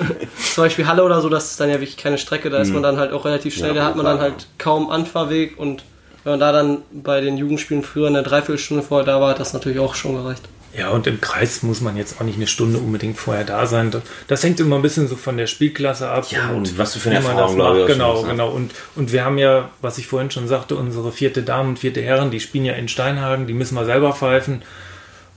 Zum 0.54 0.64
Beispiel 0.64 0.86
Halle 0.86 1.02
oder 1.02 1.20
so, 1.22 1.28
das 1.30 1.50
ist 1.52 1.60
dann 1.60 1.70
ja 1.70 1.76
wirklich 1.76 1.96
keine 1.96 2.18
Strecke, 2.18 2.50
da 2.50 2.58
ist 2.58 2.70
man 2.72 2.82
dann 2.82 2.98
halt 2.98 3.12
auch 3.12 3.24
relativ 3.24 3.54
schnell, 3.54 3.70
Mhm. 3.70 3.76
Ja, 3.76 3.82
da 3.82 3.88
hat 3.88 3.96
man 3.96 4.04
dann 4.04 4.20
halt 4.20 4.46
kaum 4.58 4.90
Anfahrweg 4.90 5.58
und 5.58 5.82
wenn 6.24 6.32
man 6.32 6.40
da 6.40 6.52
dann 6.52 6.82
bei 6.92 7.22
den 7.22 7.38
Jugendspielen 7.38 7.82
früher 7.82 8.08
eine 8.08 8.22
Dreiviertelstunde 8.22 8.82
vorher 8.82 9.06
da 9.06 9.18
war, 9.20 9.30
hat 9.30 9.40
das 9.40 9.54
natürlich 9.54 9.78
auch 9.78 9.94
schon 9.94 10.14
gereicht. 10.16 10.42
Ja, 10.78 10.90
und 10.90 11.08
im 11.08 11.20
Kreis 11.20 11.64
muss 11.64 11.80
man 11.80 11.96
jetzt 11.96 12.20
auch 12.20 12.24
nicht 12.24 12.36
eine 12.36 12.46
Stunde 12.46 12.78
unbedingt 12.78 13.18
vorher 13.18 13.44
da 13.44 13.66
sein. 13.66 13.92
Das, 14.28 14.44
hängt 14.44 14.60
immer 14.60 14.76
ein 14.76 14.82
bisschen 14.82 15.08
so 15.08 15.16
von 15.16 15.36
der 15.36 15.48
Spielklasse 15.48 16.08
ab. 16.08 16.26
Ja, 16.30 16.50
und 16.50 16.78
was 16.78 16.92
du 16.92 17.00
für 17.00 17.10
eine 17.10 17.18
Erfahrung, 17.18 17.38
das 17.38 17.54
glaube 17.54 17.80
ich, 17.80 17.82
macht. 17.82 17.82
auch 17.82 17.88
schon 17.88 17.98
Genau, 17.98 18.14
hast, 18.14 18.22
ne? 18.22 18.30
genau. 18.30 18.50
Und, 18.50 18.74
und 18.94 19.12
wir 19.12 19.24
haben 19.24 19.38
ja, 19.38 19.70
was 19.80 19.98
ich 19.98 20.06
vorhin 20.06 20.30
schon 20.30 20.46
sagte, 20.46 20.76
unsere 20.76 21.10
vierte 21.10 21.42
Damen 21.42 21.70
und 21.70 21.78
vierte 21.80 22.00
Herren, 22.00 22.30
die 22.30 22.38
spielen 22.38 22.64
ja 22.64 22.74
in 22.74 22.86
Steinhagen, 22.86 23.48
die 23.48 23.54
müssen 23.54 23.74
wir 23.74 23.84
selber 23.84 24.12
pfeifen. 24.12 24.62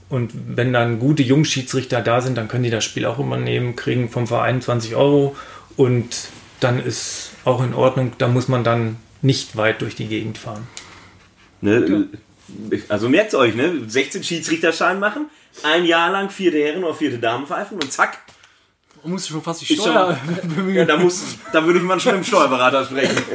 Und 0.08 0.30
wenn 0.46 0.72
dann 0.72 1.00
gute 1.00 1.24
Jungschiedsrichter 1.24 2.02
da 2.02 2.20
sind, 2.20 2.38
dann 2.38 2.46
können 2.46 2.62
die 2.62 2.70
das 2.70 2.84
Spiel 2.84 3.04
auch 3.04 3.18
übernehmen, 3.18 3.74
kriegen 3.74 4.10
vom 4.10 4.28
Verein 4.28 4.60
20 4.62 4.94
Euro 4.94 5.34
und 5.76 6.28
dann 6.60 6.84
ist 6.84 7.30
auch 7.44 7.64
in 7.64 7.74
Ordnung. 7.74 8.12
Da 8.18 8.28
muss 8.28 8.46
man 8.46 8.62
dann 8.62 8.96
nicht 9.22 9.56
weit 9.56 9.80
durch 9.80 9.96
die 9.96 10.06
Gegend 10.06 10.38
fahren. 10.38 10.68
Ne? 11.62 12.08
Also 12.88 13.08
merkt 13.08 13.34
euch, 13.34 13.54
ne? 13.54 13.82
16 13.86 14.24
Schiedsrichterschein 14.24 14.98
machen, 15.00 15.26
ein 15.62 15.84
Jahr 15.84 16.10
lang 16.10 16.30
vierte 16.30 16.58
Herren 16.58 16.84
oder 16.84 16.94
vierte 16.94 17.18
Damen 17.18 17.46
pfeifen 17.46 17.78
und 17.80 17.92
zack. 17.92 18.18
Man 19.02 19.12
muss 19.12 19.26
schon 19.26 19.42
fast 19.42 19.60
die 19.62 19.74
Steuer 19.74 20.16
Ja, 20.26 20.48
bemühen. 20.56 20.86
da, 20.86 20.96
muss, 20.96 21.36
da 21.52 21.64
würde 21.64 21.80
ich 21.80 21.84
mal 21.84 21.98
schon 21.98 22.12
mit 22.16 22.24
dem 22.24 22.26
Steuerberater 22.26 22.84
sprechen. 22.84 23.16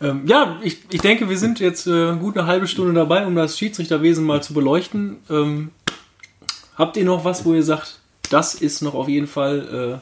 Ähm, 0.00 0.22
ja, 0.26 0.60
ich, 0.62 0.78
ich 0.92 1.00
denke, 1.00 1.28
wir 1.28 1.36
sind 1.36 1.58
jetzt 1.58 1.88
äh, 1.88 2.14
gut 2.14 2.38
eine 2.38 2.46
halbe 2.46 2.68
Stunde 2.68 2.94
dabei, 2.94 3.26
um 3.26 3.34
das 3.34 3.58
Schiedsrichterwesen 3.58 4.24
mal 4.24 4.40
zu 4.40 4.54
beleuchten. 4.54 5.16
Ähm, 5.28 5.72
habt 6.76 6.96
ihr 6.96 7.04
noch 7.04 7.24
was, 7.24 7.44
wo 7.44 7.52
ihr 7.52 7.64
sagt, 7.64 7.98
das 8.30 8.54
ist 8.54 8.80
noch 8.80 8.94
auf 8.94 9.08
jeden 9.08 9.26
Fall 9.26 10.00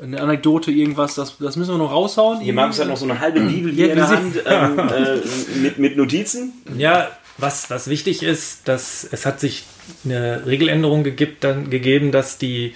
äh, 0.00 0.04
eine 0.04 0.20
Anekdote, 0.20 0.70
irgendwas, 0.70 1.16
das, 1.16 1.36
das 1.38 1.56
müssen 1.56 1.72
wir 1.72 1.78
noch 1.78 1.90
raushauen? 1.90 2.42
Hier 2.42 2.52
Markus 2.54 2.78
hat 2.78 2.86
noch 2.86 2.96
so 2.96 3.04
eine 3.04 3.18
halbe 3.18 3.40
Bibel 3.40 3.72
hier 3.72 3.88
Ja, 3.88 3.92
in 3.92 3.98
der 3.98 4.08
Hand 4.08 4.42
ähm, 4.46 4.78
äh, 4.78 5.58
mit, 5.58 5.78
mit 5.78 5.96
Notizen. 5.96 6.52
Ja, 6.76 7.08
was, 7.38 7.70
was 7.70 7.88
wichtig 7.88 8.22
ist, 8.22 8.68
dass 8.68 9.06
es 9.10 9.26
hat 9.26 9.40
sich 9.40 9.64
eine 10.04 10.46
Regeländerung 10.46 11.02
gegibt, 11.02 11.44
dann, 11.44 11.70
gegeben, 11.70 12.12
dass 12.12 12.38
die 12.38 12.74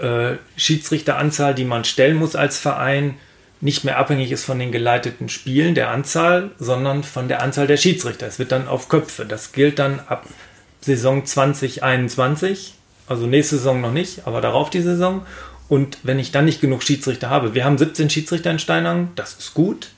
äh, 0.00 0.36
Schiedsrichteranzahl, 0.56 1.54
die 1.54 1.64
man 1.64 1.84
stellen 1.84 2.16
muss 2.16 2.36
als 2.36 2.58
Verein, 2.58 3.16
nicht 3.60 3.84
mehr 3.84 3.98
abhängig 3.98 4.32
ist 4.32 4.44
von 4.44 4.58
den 4.58 4.70
geleiteten 4.70 5.28
Spielen, 5.28 5.74
der 5.74 5.90
Anzahl, 5.90 6.50
sondern 6.58 7.02
von 7.02 7.28
der 7.28 7.42
Anzahl 7.42 7.66
der 7.66 7.78
Schiedsrichter. 7.78 8.26
Es 8.26 8.38
wird 8.38 8.52
dann 8.52 8.68
auf 8.68 8.88
Köpfe. 8.88 9.24
Das 9.24 9.52
gilt 9.52 9.78
dann 9.78 10.00
ab 10.00 10.26
Saison 10.80 11.24
2021, 11.24 12.74
also 13.06 13.26
nächste 13.26 13.56
Saison 13.56 13.80
noch 13.80 13.92
nicht, 13.92 14.26
aber 14.26 14.40
darauf 14.40 14.70
die 14.70 14.82
Saison. 14.82 15.26
Und 15.68 15.98
wenn 16.02 16.18
ich 16.18 16.32
dann 16.32 16.44
nicht 16.44 16.60
genug 16.60 16.82
Schiedsrichter 16.82 17.30
habe, 17.30 17.54
wir 17.54 17.64
haben 17.64 17.78
17 17.78 18.10
Schiedsrichter 18.10 18.50
in 18.50 18.58
Steinang, 18.58 19.10
das 19.16 19.34
ist 19.34 19.54
gut, 19.54 19.88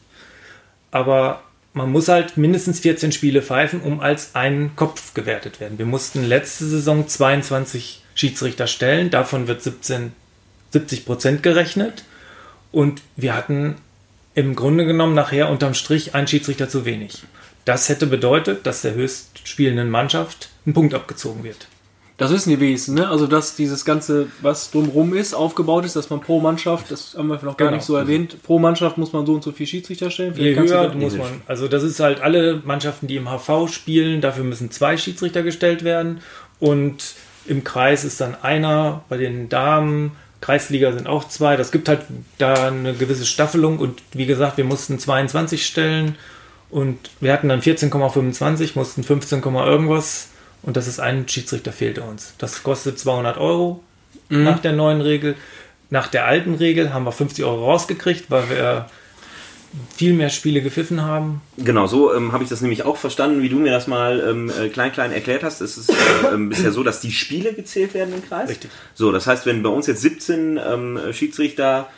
aber 0.91 1.43
man 1.79 1.91
muss 1.91 2.09
halt 2.09 2.37
mindestens 2.37 2.81
14 2.81 3.13
Spiele 3.13 3.41
pfeifen, 3.41 3.81
um 3.81 4.01
als 4.01 4.35
einen 4.35 4.77
Kopf 4.77 5.15
gewertet 5.15 5.61
werden. 5.61 5.79
Wir 5.79 5.87
mussten 5.87 6.25
letzte 6.25 6.67
Saison 6.67 7.09
22 7.09 8.03
Schiedsrichter 8.15 8.67
stellen, 8.67 9.11
davon 9.11 9.49
wird 9.49 9.63
17, 9.63 10.13
70 10.73 11.07
Prozent 11.07 11.43
gerechnet 11.43 12.05
und 12.73 13.01
wir 13.17 13.35
hatten 13.35 13.77
im 14.35 14.55
Grunde 14.55 14.85
genommen 14.85 15.15
nachher 15.15 15.49
unterm 15.49 15.75
Strich 15.75 16.15
einen 16.15 16.29
Schiedsrichter 16.29 16.69
zu 16.69 16.85
wenig. 16.85 17.23
Das 17.65 17.89
hätte 17.89 18.07
bedeutet, 18.07 18.67
dass 18.67 18.83
der 18.83 18.95
höchst 18.95 19.47
spielenden 19.49 19.91
Mannschaft 19.91 20.51
ein 20.67 20.75
Punkt 20.75 20.95
abgezogen 20.95 21.45
wird. 21.45 21.69
Das 22.19 22.33
wissen 22.33 22.51
die 22.51 22.59
wenigsten, 22.59 22.95
ne? 22.95 23.09
Also, 23.09 23.29
dass 23.29 23.55
dieses 23.55 23.85
Ganze, 23.85 24.27
was 24.43 24.73
drumherum 24.73 25.15
ist, 25.15 25.35
aufgebaut 25.35 25.85
ist, 25.85 25.95
dass 25.95 26.11
man 26.11 26.21
pro 26.21 26.41
Mannschaft, 26.41 26.91
das 26.91 27.15
haben 27.17 27.29
wir 27.29 27.37
noch 27.37 27.57
gar 27.57 27.69
Genau. 27.69 27.77
nicht 27.77 27.85
so 27.87 27.95
erwähnt, 27.95 28.43
pro 28.43 28.59
Mannschaft 28.59 28.99
muss 28.99 29.13
man 29.13 29.25
so 29.25 29.35
und 29.35 29.45
so 29.45 29.53
viel 29.53 29.69
Schiedsrichter 29.69 30.11
stellen. 30.11 30.35
Je 30.37 30.53
du 30.53 30.63
höher 30.63 30.93
muss 30.95 31.17
man, 31.17 31.29
also 31.47 31.69
das 31.69 31.85
ist 31.85 32.01
halt 32.01 32.21
alle 32.21 32.61
Mannschaften, 32.65 33.07
die 33.07 33.15
im 33.17 33.29
HV 33.29 33.69
spielen, 33.73 34.21
dafür 34.21 34.43
müssen 34.43 34.73
zwei 34.73 34.97
Schiedsrichter 34.97 35.45
gestellt 35.45 35.85
werden 35.85 36.21
und 36.59 37.15
im 37.47 37.63
Kreis 37.63 38.05
ist 38.05 38.21
dann 38.21 38.35
einer, 38.43 39.05
bei 39.09 39.17
den 39.17 39.49
Damen, 39.49 40.11
Kreisliga 40.41 40.93
sind 40.93 41.07
auch 41.07 41.29
zwei, 41.29 41.57
das 41.57 41.71
gibt 41.71 41.89
halt 41.89 42.01
da 42.39 42.67
eine 42.67 42.95
gewisse 42.95 43.27
Staffelung 43.27 43.79
und 43.79 44.03
wie 44.13 44.27
gesagt, 44.27 44.57
wir 44.57 44.65
mussten 44.65 44.99
22 44.99 45.65
stellen 45.65 46.17
und 46.69 46.99
wir 47.21 47.33
hatten 47.33 47.49
dann 47.49 47.61
14,25, 47.61 48.71
mussten 48.75 49.05
15, 49.05 49.41
irgendwas 49.43 50.31
und 50.63 50.77
das 50.77 50.87
ist 50.87 51.01
ein 51.01 51.29
Schiedsrichter 51.29 51.73
fehlte 51.73 52.03
uns. 52.03 52.35
Das 52.39 52.63
kostet 52.63 52.99
200 52.99 53.39
Euro 53.39 53.83
nach 54.29 54.59
der 54.59 54.73
neuen 54.73 55.01
Regel. 55.01 55.37
Nach 55.91 56.09
der 56.09 56.27
alten 56.27 56.55
Regel 56.55 56.93
haben 56.93 57.05
wir 57.05 57.13
50 57.13 57.45
Euro 57.45 57.65
rausgekriegt, 57.65 58.31
weil 58.31 58.51
wir 58.51 58.91
viel 59.95 60.15
mehr 60.15 60.31
Spiele 60.31 60.63
gepfiffen 60.63 61.03
haben. 61.03 61.43
Genau, 61.57 61.87
so 61.87 62.15
ähm, 62.15 62.33
habe 62.33 62.43
ich 62.43 62.51
das 62.51 62.61
nämlich 62.63 62.85
auch 62.85 62.97
verstanden, 62.97 63.43
wie 63.43 63.49
du 63.49 63.57
mir 63.57 63.71
das 63.71 63.87
mal 63.87 64.21
ähm, 64.27 64.51
äh, 64.51 64.69
klein 64.69 64.93
klein 64.93 65.13
erklärt 65.13 65.43
hast. 65.43 65.61
Es 65.61 65.77
ist 65.77 65.91
äh, 65.91 65.95
ähm, 66.33 66.49
bisher 66.49 66.73
so, 66.73 66.83
dass 66.83 67.01
die 67.01 67.13
Spiele 67.13 67.53
gezählt 67.53 67.95
werden 67.95 68.15
im 68.15 68.27
Kreis. 68.27 68.49
Richtig. 68.49 68.71
So, 68.95 69.13
das 69.13 69.27
heißt, 69.27 69.47
wenn 69.47 69.63
bei 69.63 69.69
uns 69.69 69.87
jetzt 69.87 70.01
17 70.01 70.59
ähm, 70.59 71.01
Schiedsrichter 71.13 71.89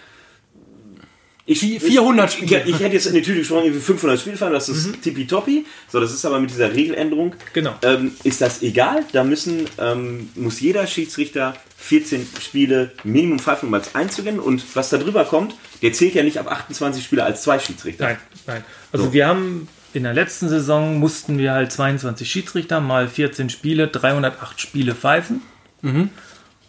Ich, 1.51 1.61
Vi- 1.63 1.81
400 1.81 2.29
ich, 2.29 2.37
Spiele. 2.37 2.63
Ich, 2.63 2.69
ich 2.77 2.81
hätte 2.81 2.95
jetzt 2.95 3.07
in 3.07 3.15
die 3.15 3.23
Tüte 3.23 3.41
gesprochen, 3.41 3.65
irgendwie 3.65 3.81
500 3.81 4.21
Spiele 4.21 4.37
fahren, 4.37 4.53
das 4.53 4.69
ist 4.69 5.03
tippitoppi. 5.03 5.67
So, 5.89 5.99
das 5.99 6.13
ist 6.13 6.25
aber 6.25 6.39
mit 6.39 6.51
dieser 6.51 6.73
Regeländerung. 6.73 7.35
Genau. 7.53 7.75
Ähm, 7.83 8.13
ist 8.23 8.41
das 8.41 8.63
egal? 8.63 9.05
Da 9.11 9.25
müssen, 9.25 9.67
ähm, 9.79 10.31
muss 10.37 10.61
jeder 10.61 10.87
Schiedsrichter 10.87 11.57
14 11.77 12.25
Spiele 12.41 12.93
Minimum 13.03 13.41
pfeifen, 13.41 13.69
um 13.69 13.75
als 13.75 13.97
einzugehen. 13.97 14.39
Und 14.39 14.63
was 14.77 14.91
da 14.91 14.99
drüber 14.99 15.25
kommt, 15.25 15.57
der 15.83 15.93
zählt 15.93 16.15
ja 16.15 16.23
nicht 16.23 16.39
ab 16.39 16.47
28 16.49 17.03
Spieler 17.03 17.25
als 17.25 17.43
zwei 17.43 17.59
Schiedsrichter. 17.59 18.05
Nein, 18.05 18.19
nein. 18.47 18.65
Also 18.93 19.13
wir 19.13 19.27
haben 19.27 19.67
in 19.93 20.05
der 20.05 20.15
letzten 20.15 20.49
Saison 20.49 21.01
mussten 21.01 21.37
wir 21.37 21.51
halt 21.53 21.73
22 21.73 22.31
Schiedsrichter 22.31 22.81
mal 22.81 23.09
14 23.09 23.51
Spiele, 23.51 23.89
308 23.89 24.61
Spiele 24.61 24.95
pfeifen. 24.95 25.43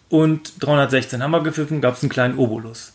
Und 0.08 0.52
316 0.58 1.22
haben 1.22 1.30
wir 1.30 1.42
gepfiffen, 1.44 1.80
gab 1.80 1.96
es 1.96 2.02
einen 2.02 2.10
kleinen 2.10 2.36
Obolus. 2.36 2.94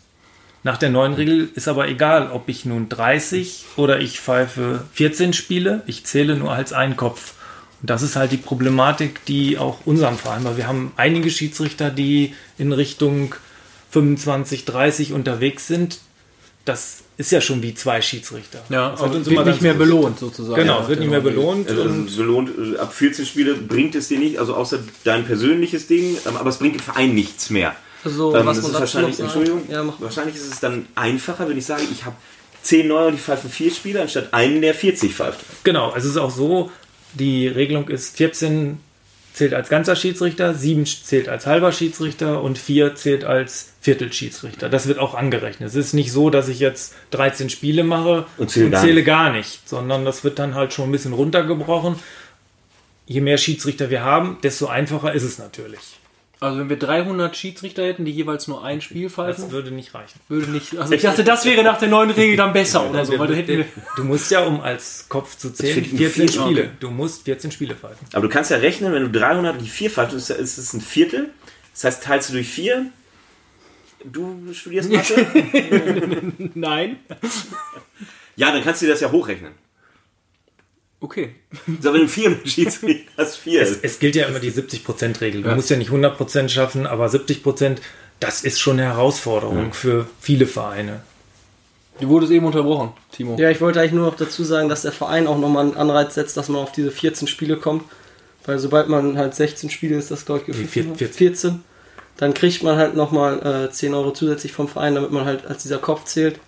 Nach 0.64 0.76
der 0.76 0.90
neuen 0.90 1.14
Regel 1.14 1.48
ist 1.54 1.68
aber 1.68 1.88
egal, 1.88 2.30
ob 2.32 2.48
ich 2.48 2.64
nun 2.64 2.88
30 2.88 3.64
oder 3.76 4.00
ich 4.00 4.20
pfeife 4.20 4.84
14 4.92 5.32
Spiele, 5.32 5.82
ich 5.86 6.04
zähle 6.04 6.36
nur 6.36 6.52
als 6.52 6.72
einen 6.72 6.96
Kopf. 6.96 7.34
Und 7.80 7.90
das 7.90 8.02
ist 8.02 8.16
halt 8.16 8.32
die 8.32 8.38
Problematik, 8.38 9.24
die 9.26 9.56
auch 9.56 9.78
unserem 9.84 10.18
Verein, 10.18 10.44
weil 10.44 10.56
wir 10.56 10.66
haben 10.66 10.92
einige 10.96 11.30
Schiedsrichter, 11.30 11.90
die 11.90 12.34
in 12.58 12.72
Richtung 12.72 13.36
25, 13.90 14.64
30 14.64 15.12
unterwegs 15.12 15.68
sind. 15.68 16.00
Das 16.64 17.04
ist 17.16 17.32
ja 17.32 17.40
schon 17.40 17.62
wie 17.62 17.74
zwei 17.74 18.02
Schiedsrichter. 18.02 18.60
Ja, 18.68 18.90
das 18.90 19.00
hat 19.00 19.08
aber 19.08 19.16
uns 19.16 19.26
wird 19.26 19.40
immer 19.40 19.44
nicht 19.50 19.62
mehr 19.62 19.74
belohnt 19.74 20.18
sozusagen. 20.18 20.60
Genau, 20.60 20.78
Ja, 20.78 20.82
es 20.82 20.88
wird 20.88 21.00
nicht 21.00 21.10
mehr 21.10 21.20
belohnt. 21.20 21.68
Also, 21.68 21.82
und 21.82 22.16
belohnt, 22.16 22.78
ab 22.78 22.92
14 22.92 23.26
Spiele 23.26 23.54
bringt 23.54 23.94
es 23.94 24.08
dir 24.08 24.18
nicht, 24.18 24.38
also 24.38 24.54
außer 24.54 24.80
dein 25.04 25.24
persönliches 25.24 25.86
Ding, 25.86 26.16
ähm, 26.26 26.36
aber 26.36 26.50
es 26.50 26.58
bringt 26.58 26.74
dem 26.74 26.80
Verein 26.80 27.14
nichts 27.14 27.48
mehr. 27.48 27.74
Also, 28.04 28.34
Ähm, 28.36 28.46
was 28.46 28.56
das 28.56 28.62
man 28.62 28.72
ist 28.72 28.80
dazu 28.80 28.80
wahrscheinlich, 28.80 29.20
Entschuldigung, 29.20 29.62
Ja, 29.70 29.82
mach. 29.82 30.00
wahrscheinlich 30.00 30.36
ist 30.36 30.52
es 30.52 30.60
dann 30.60 30.86
einfacher, 30.94 31.48
wenn 31.48 31.58
ich 31.58 31.66
sage, 31.66 31.82
ich 31.90 32.04
habe 32.04 32.16
10 32.62 32.86
Neue 32.88 33.06
und 33.08 33.12
die 33.14 33.18
pfeifen 33.18 33.50
4 33.50 33.70
Spieler, 33.72 34.02
anstatt 34.02 34.32
einen, 34.34 34.60
der 34.62 34.74
40 34.74 35.14
pfeift. 35.14 35.40
Genau, 35.64 35.92
es 35.96 36.04
ist 36.04 36.16
auch 36.16 36.30
so, 36.30 36.70
die 37.14 37.48
Regelung 37.48 37.88
ist 37.88 38.16
14 38.16 38.80
zählt 39.32 39.54
als 39.54 39.68
ganzer 39.68 39.94
Schiedsrichter, 39.94 40.52
7 40.54 40.84
zählt 40.84 41.28
als 41.28 41.46
halber 41.46 41.70
Schiedsrichter 41.70 42.42
und 42.42 42.58
4 42.58 42.96
zählt 42.96 43.24
als 43.24 43.68
Viertelschiedsrichter. 43.80 44.68
Das 44.68 44.88
wird 44.88 44.98
auch 44.98 45.14
angerechnet. 45.14 45.68
Es 45.68 45.76
ist 45.76 45.92
nicht 45.94 46.10
so, 46.10 46.28
dass 46.28 46.48
ich 46.48 46.58
jetzt 46.58 46.94
13 47.12 47.48
Spiele 47.48 47.84
mache 47.84 48.26
Und 48.36 48.50
zähle 48.50 48.70
gar 48.70 48.82
zähle 48.82 49.04
gar 49.04 49.32
nicht, 49.32 49.68
sondern 49.68 50.04
das 50.04 50.24
wird 50.24 50.40
dann 50.40 50.54
halt 50.56 50.72
schon 50.72 50.88
ein 50.88 50.92
bisschen 50.92 51.12
runtergebrochen. 51.12 51.96
Je 53.06 53.20
mehr 53.20 53.38
Schiedsrichter 53.38 53.90
wir 53.90 54.02
haben, 54.02 54.38
desto 54.42 54.66
einfacher 54.66 55.12
ist 55.14 55.22
es 55.22 55.38
natürlich. 55.38 55.78
Also 56.40 56.58
wenn 56.60 56.68
wir 56.68 56.78
300 56.78 57.36
Schiedsrichter 57.36 57.82
hätten, 57.84 58.04
die 58.04 58.12
jeweils 58.12 58.46
nur 58.46 58.64
ein 58.64 58.80
Spiel 58.80 59.04
Das 59.04 59.12
pfeifen, 59.14 59.50
würde 59.50 59.72
nicht 59.72 59.92
reichen. 59.94 60.20
würde 60.28 60.50
nicht. 60.52 60.76
Also 60.78 60.92
ich 60.94 61.02
dachte, 61.02 61.24
das 61.24 61.44
wäre 61.44 61.64
nach 61.64 61.78
der 61.78 61.88
neuen 61.88 62.10
Regel 62.10 62.36
dann 62.36 62.52
besser 62.52 62.88
oder 62.88 63.04
so, 63.04 63.18
weil 63.18 63.34
hätten 63.34 63.58
wir. 63.58 63.64
Du 63.96 64.04
musst 64.04 64.30
ja, 64.30 64.44
um 64.44 64.60
als 64.60 65.06
Kopf 65.08 65.36
zu 65.36 65.50
zählen, 65.52 65.74
finde 65.84 65.90
ich 65.90 65.96
14 65.96 66.28
viel- 66.28 66.40
Spiele. 66.40 66.60
okay. 66.62 66.70
Du 66.78 66.90
musst 66.90 67.24
14 67.24 67.50
Spiele 67.50 67.74
pfeifen. 67.74 68.06
Aber 68.12 68.22
du 68.22 68.28
kannst 68.28 68.50
ja 68.52 68.58
rechnen, 68.58 68.92
wenn 68.92 69.02
du 69.10 69.10
300 69.18 69.54
und 69.56 69.64
die 69.64 69.68
4 69.68 69.90
pfeifst, 69.90 70.14
ist 70.14 70.30
ist 70.30 70.58
es 70.58 70.72
ein 70.74 70.80
Viertel. 70.80 71.30
Das 71.74 71.84
heißt, 71.84 72.02
teilst 72.04 72.28
du 72.28 72.34
durch 72.34 72.48
4. 72.48 72.86
Du 74.04 74.52
studierst 74.52 74.90
Mathe? 74.92 75.26
Nein. 76.54 76.98
ja, 78.36 78.52
dann 78.52 78.62
kannst 78.62 78.80
du 78.80 78.86
dir 78.86 78.92
das 78.92 79.00
ja 79.00 79.10
hochrechnen. 79.10 79.52
Okay. 81.00 81.30
So, 81.80 81.92
wenn 81.92 82.00
du 82.02 82.08
400 82.08 82.48
Schiedsrichter 82.48 83.10
hast, 83.16 83.36
4. 83.36 83.62
Es, 83.62 83.78
es 83.82 83.98
gilt 84.00 84.16
ja 84.16 84.26
immer 84.26 84.40
die 84.40 84.50
70%-Regel. 84.50 85.42
Du 85.42 85.50
musst 85.54 85.70
ja 85.70 85.76
nicht 85.76 85.90
100% 85.90 86.48
schaffen, 86.48 86.86
aber 86.86 87.06
70%, 87.06 87.76
das 88.20 88.42
ist 88.42 88.58
schon 88.58 88.80
eine 88.80 88.88
Herausforderung 88.88 89.72
für 89.72 90.06
viele 90.20 90.46
Vereine. 90.46 91.02
Du 92.00 92.08
wurdest 92.08 92.32
eben 92.32 92.46
unterbrochen, 92.46 92.92
Timo. 93.12 93.36
Ja, 93.38 93.50
ich 93.50 93.60
wollte 93.60 93.80
eigentlich 93.80 93.92
nur 93.92 94.06
noch 94.06 94.16
dazu 94.16 94.42
sagen, 94.44 94.68
dass 94.68 94.82
der 94.82 94.92
Verein 94.92 95.26
auch 95.26 95.38
nochmal 95.38 95.66
einen 95.66 95.76
Anreiz 95.76 96.14
setzt, 96.14 96.36
dass 96.36 96.48
man 96.48 96.62
auf 96.62 96.72
diese 96.72 96.90
14 96.90 97.28
Spiele 97.28 97.56
kommt. 97.56 97.84
Weil 98.44 98.58
sobald 98.58 98.88
man 98.88 99.18
halt 99.18 99.34
16 99.34 99.68
Spiele 99.68 99.96
ist, 99.96 100.10
das 100.10 100.24
glaube 100.24 100.42
ich 100.42 100.48
Nee, 100.56 100.62
gepfiffen 100.62 100.96
vier- 100.96 101.08
hat. 101.08 101.14
14. 101.14 101.62
Dann 102.16 102.34
kriegt 102.34 102.62
man 102.62 102.76
halt 102.76 102.96
nochmal 102.96 103.66
äh, 103.68 103.70
10 103.70 103.94
Euro 103.94 104.12
zusätzlich 104.12 104.52
vom 104.52 104.68
Verein, 104.68 104.94
damit 104.94 105.12
man 105.12 105.24
halt 105.24 105.46
als 105.46 105.62
dieser 105.62 105.78
Kopf 105.78 106.04
zählt. 106.04 106.40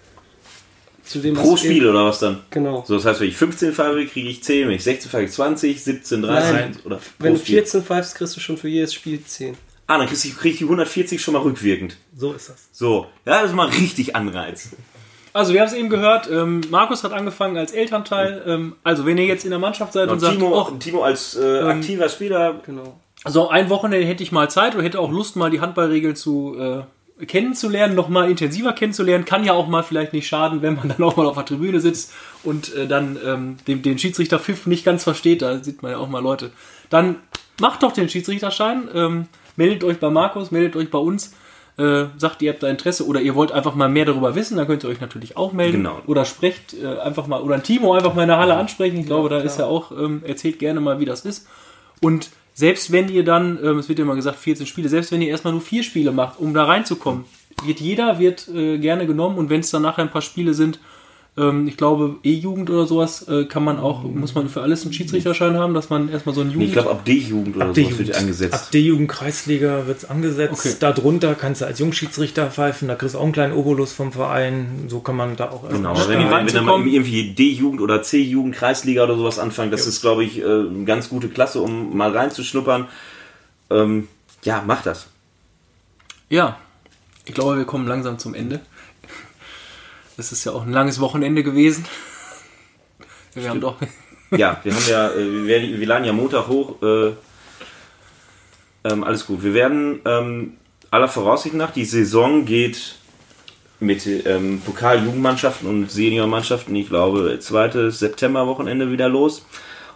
Zu 1.11 1.19
dem, 1.19 1.35
Pro 1.35 1.55
was 1.55 1.61
Spiel 1.61 1.89
oder 1.89 2.05
was 2.05 2.21
dann? 2.21 2.39
Genau. 2.51 2.85
So, 2.87 2.95
das 2.95 3.05
heißt, 3.05 3.21
wenn 3.21 3.29
ich 3.29 3.37
15 3.37 3.73
pfeife, 3.73 4.07
kriege 4.07 4.29
ich 4.29 4.45
10, 4.45 4.69
wenn 4.69 4.75
ich 4.77 4.85
16 4.85 5.11
pfeife, 5.11 5.29
20, 5.33 5.83
17, 5.83 6.23
30 6.23 6.53
Nein. 6.53 6.77
oder 6.85 6.97
pro 6.99 7.03
Wenn 7.19 7.33
du 7.35 7.41
Spiel. 7.41 7.57
14 7.57 7.83
pfeifst, 7.83 8.15
kriegst 8.15 8.37
du 8.37 8.41
schon 8.41 8.57
für 8.57 8.69
jedes 8.69 8.95
Spiel 8.95 9.21
10. 9.25 9.57
Ah, 9.89 9.99
dann 9.99 10.07
krieg 10.07 10.25
ich, 10.25 10.37
krieg 10.39 10.53
ich 10.53 10.59
die 10.59 10.65
140 10.65 11.21
schon 11.21 11.35
mal 11.35 11.41
rückwirkend. 11.43 11.97
So 12.17 12.33
ist 12.33 12.49
das. 12.49 12.69
So, 12.71 13.07
ja, 13.27 13.41
das 13.43 13.51
ist 13.51 13.57
mal 13.57 13.67
richtig 13.69 14.15
Anreiz. 14.15 14.69
Also 15.33 15.53
wir 15.53 15.61
haben 15.63 15.67
es 15.69 15.75
eben 15.75 15.89
gehört, 15.91 16.31
ähm, 16.31 16.61
Markus 16.71 17.03
hat 17.03 17.13
angefangen 17.13 17.57
als 17.57 17.73
Elternteil. 17.73 18.43
Ähm, 18.47 18.77
also 18.85 19.05
wenn 19.05 19.19
ihr 19.19 19.25
jetzt 19.27 19.43
in 19.45 19.51
der 19.51 19.59
Mannschaft 19.59 19.93
seid 19.95 20.05
und, 20.09 20.15
Und 20.15 20.21
sagt, 20.21 20.35
Timo, 20.35 20.57
"Och, 20.57 20.79
Timo 20.79 21.03
als 21.03 21.37
äh, 21.37 21.61
aktiver 21.63 22.09
Spieler, 22.09 22.61
Genau. 22.65 23.01
so 23.27 23.49
ein 23.49 23.69
Wochenende 23.69 24.07
hätte 24.07 24.23
ich 24.23 24.31
mal 24.31 24.49
Zeit 24.49 24.75
oder 24.77 24.85
hätte 24.85 25.01
auch 25.01 25.11
Lust, 25.11 25.35
mal 25.35 25.51
die 25.51 25.61
Handballregeln 25.61 26.15
zu 26.15 26.57
äh, 26.57 26.83
kennenzulernen, 27.27 27.95
noch 27.95 28.09
mal 28.09 28.31
intensiver 28.31 28.73
kennenzulernen, 28.73 29.25
kann 29.25 29.45
ja 29.45 29.53
auch 29.53 29.69
mal 29.69 29.83
vielleicht 29.83 30.13
nicht 30.13 30.27
schaden, 30.27 30.63
wenn 30.63 30.75
man 30.75 30.89
dann 30.97 31.03
auch 31.03 31.17
mal 31.17 31.27
auf 31.27 31.37
der 31.37 31.45
Tribüne 31.45 31.81
sitzt 31.81 32.13
und 32.43 32.75
äh, 32.75 32.87
dann 32.87 33.19
ähm, 33.25 33.57
den, 33.67 33.83
den 33.83 33.99
Schiedsrichter 33.99 34.39
Pfiff 34.39 34.67
nicht 34.67 34.85
ganz 34.85 35.05
versteht, 35.05 35.43
da 35.43 35.63
sieht 35.63 35.83
man 35.83 35.93
ja 35.93 35.99
auch 35.99 36.09
mal 36.09 36.23
Leute. 36.23 36.51
Dann 36.89 37.17
macht 37.61 37.83
doch 37.83 37.93
den 37.93 38.09
Schiedsrichterschein, 38.09 38.89
ähm, 38.95 39.27
meldet 39.57 39.85
euch 39.85 39.99
bei 39.99 40.11
Markus, 40.11 40.51
meldet 40.51 40.77
euch 40.77 40.91
bei 40.91 40.99
uns, 40.99 41.35
äh, 41.77 42.07
sagt, 42.17 42.43
ihr 42.43 42.53
habt 42.53 42.63
da 42.63 42.69
Interesse 42.69 43.07
oder 43.07 43.21
ihr 43.21 43.35
wollt 43.35 43.53
einfach 43.53 43.75
mal 43.75 43.89
mehr 43.89 44.05
darüber 44.05 44.35
wissen, 44.35 44.57
dann 44.57 44.67
könnt 44.67 44.85
ihr 44.85 44.91
euch 44.91 45.01
natürlich 45.01 45.37
auch 45.37 45.53
melden. 45.53 45.79
Genau. 45.79 46.01
Oder 46.07 46.25
sprecht 46.25 46.75
äh, 46.75 46.99
einfach 46.99 47.27
mal, 47.27 47.41
oder 47.41 47.55
ein 47.55 47.63
Timo 47.63 47.95
einfach 47.95 48.15
mal 48.15 48.23
in 48.23 48.29
der 48.29 48.39
Halle 48.39 48.57
ansprechen. 48.57 48.99
Ich 48.99 49.07
glaube, 49.07 49.29
da 49.29 49.39
ist 49.39 49.59
ja 49.59 49.67
auch, 49.67 49.91
ähm, 49.93 50.23
erzählt 50.25 50.59
gerne 50.59 50.81
mal, 50.81 51.01
wie 51.01 51.05
das 51.05 51.25
ist. 51.25 51.47
Und 52.03 52.31
selbst 52.55 52.93
wenn 52.93 53.09
ihr 53.09 53.25
dann, 53.25 53.59
ähm, 53.63 53.79
es 53.79 53.89
wird 53.89 53.99
ja 53.99 54.05
immer 54.05 54.17
gesagt, 54.17 54.39
14 54.39 54.67
Spiele, 54.67 54.89
selbst 54.89 55.13
wenn 55.13 55.23
ihr 55.23 55.29
erstmal 55.29 55.53
nur 55.53 55.63
vier 55.63 55.83
Spiele 55.83 56.13
macht, 56.13 56.39
um 56.39 56.55
da 56.55 56.65
reinzukommen, 56.65 57.25
wird 57.65 57.81
jeder 57.81 58.19
wird 58.19 58.49
äh, 58.49 58.79
gerne 58.79 59.07
genommen 59.07 59.39
und 59.39 59.51
wenn 59.51 59.61
es 59.61 59.71
dann 59.71 59.83
nachher 59.83 60.03
ein 60.03 60.11
paar 60.11 60.23
Spiele 60.23 60.55
sind, 60.55 60.79
ähm, 61.37 61.69
ich 61.69 61.77
glaube, 61.77 62.17
E-Jugend 62.23 62.71
oder 62.71 62.87
sowas, 62.87 63.29
äh, 63.29 63.45
kann 63.45 63.63
man 63.63 63.79
auch, 63.79 64.03
muss 64.03 64.35
man 64.35 64.49
für 64.49 64.63
alles 64.63 64.83
einen 64.83 64.93
Schiedsrichterschein 64.93 65.57
haben, 65.57 65.75
dass 65.75 65.89
man 65.89 66.09
erstmal 66.09 66.35
so 66.35 66.41
einen 66.41 66.51
nee, 66.51 66.55
Jugend. 66.55 66.69
ich 66.69 66.75
glaube 66.75 66.91
ab 66.91 67.05
D-Jugend 67.05 67.57
oder 67.57 67.67
Ab 67.67 67.77
sowas 67.77 67.99
wird 67.99 68.17
angesetzt. 68.17 68.55
Ab 68.55 68.71
D-Jugend-Kreisliga 68.73 69.87
wird 69.87 69.99
es 69.99 70.05
angesetzt. 70.11 70.53
Okay. 70.53 70.75
Darunter 70.81 71.35
kannst 71.35 71.61
du 71.61 71.67
als 71.67 71.79
Jungschiedsrichter 71.79 72.51
pfeifen. 72.51 72.89
Da 72.89 72.97
kriegst 72.97 73.15
du 73.15 73.19
auch 73.19 73.25
einen 73.25 73.33
kleinen 73.33 73.53
Obolus 73.53 73.93
vom 73.93 74.13
Verein. 74.13 74.85
So 74.89 75.01
kann 75.01 75.17
man 75.17 75.37
da 75.37 75.51
auch 75.51 75.69
Genau, 75.69 75.91
aber 75.91 76.09
wenn, 76.09 76.19
wenn, 76.19 76.27
wenn 76.27 76.33
reinzukommen. 76.33 76.89
irgendwie 76.89 77.33
D-Jugend 77.33 77.81
oder 77.81 78.03
C-Jugend, 78.03 78.57
Kreisliga 78.57 79.05
oder 79.05 79.17
sowas 79.17 79.39
anfangen, 79.39 79.71
das 79.71 79.87
ist, 79.87 80.01
glaube 80.01 80.25
ich, 80.25 80.41
äh, 80.41 80.45
eine 80.45 80.85
ganz 80.85 81.09
gute 81.09 81.29
Klasse, 81.29 81.61
um 81.61 81.97
mal 81.97 82.11
reinzuschnuppern. 82.11 82.89
Ähm, 83.71 84.09
ja, 84.43 84.65
mach 84.67 84.83
das. 84.83 85.07
Ja, 86.29 86.59
ich 87.25 87.35
glaube, 87.35 87.57
wir 87.57 87.65
kommen 87.65 87.87
langsam 87.87 88.19
zum 88.19 88.35
Ende. 88.35 88.61
Es 90.21 90.33
ist 90.33 90.45
ja 90.45 90.53
auch 90.53 90.63
ein 90.63 90.73
langes 90.73 91.01
Wochenende 91.01 91.43
gewesen. 91.43 91.85
Wir 93.35 93.49
haben 93.49 93.61
doch. 93.61 93.77
Ja, 94.33 94.61
wir 94.63 94.73
haben 94.73 94.85
ja, 94.89 95.11
äh, 95.11 95.47
wir, 95.47 95.81
wir 95.81 95.87
laden 95.87 96.05
ja 96.05 96.13
Montag 96.13 96.47
hoch. 96.47 96.81
Äh, 96.83 97.13
ähm, 98.85 99.03
alles 99.03 99.27
gut. 99.27 99.43
Wir 99.43 99.55
werden 99.55 100.01
ähm, 100.05 100.53
aller 100.91 101.09
Voraussicht 101.09 101.55
nach, 101.55 101.73
die 101.73 101.85
Saison 101.85 102.45
geht 102.45 102.97
mit 103.81 104.07
ähm, 104.07 104.61
Pokal-Jugendmannschaften 104.65 105.69
und 105.69 105.91
Seniormannschaften, 105.91 106.75
ich 106.77 106.89
glaube, 106.89 107.39
zweites 107.41 107.99
Septemberwochenende 107.99 108.93
wieder 108.93 109.09
los. 109.09 109.45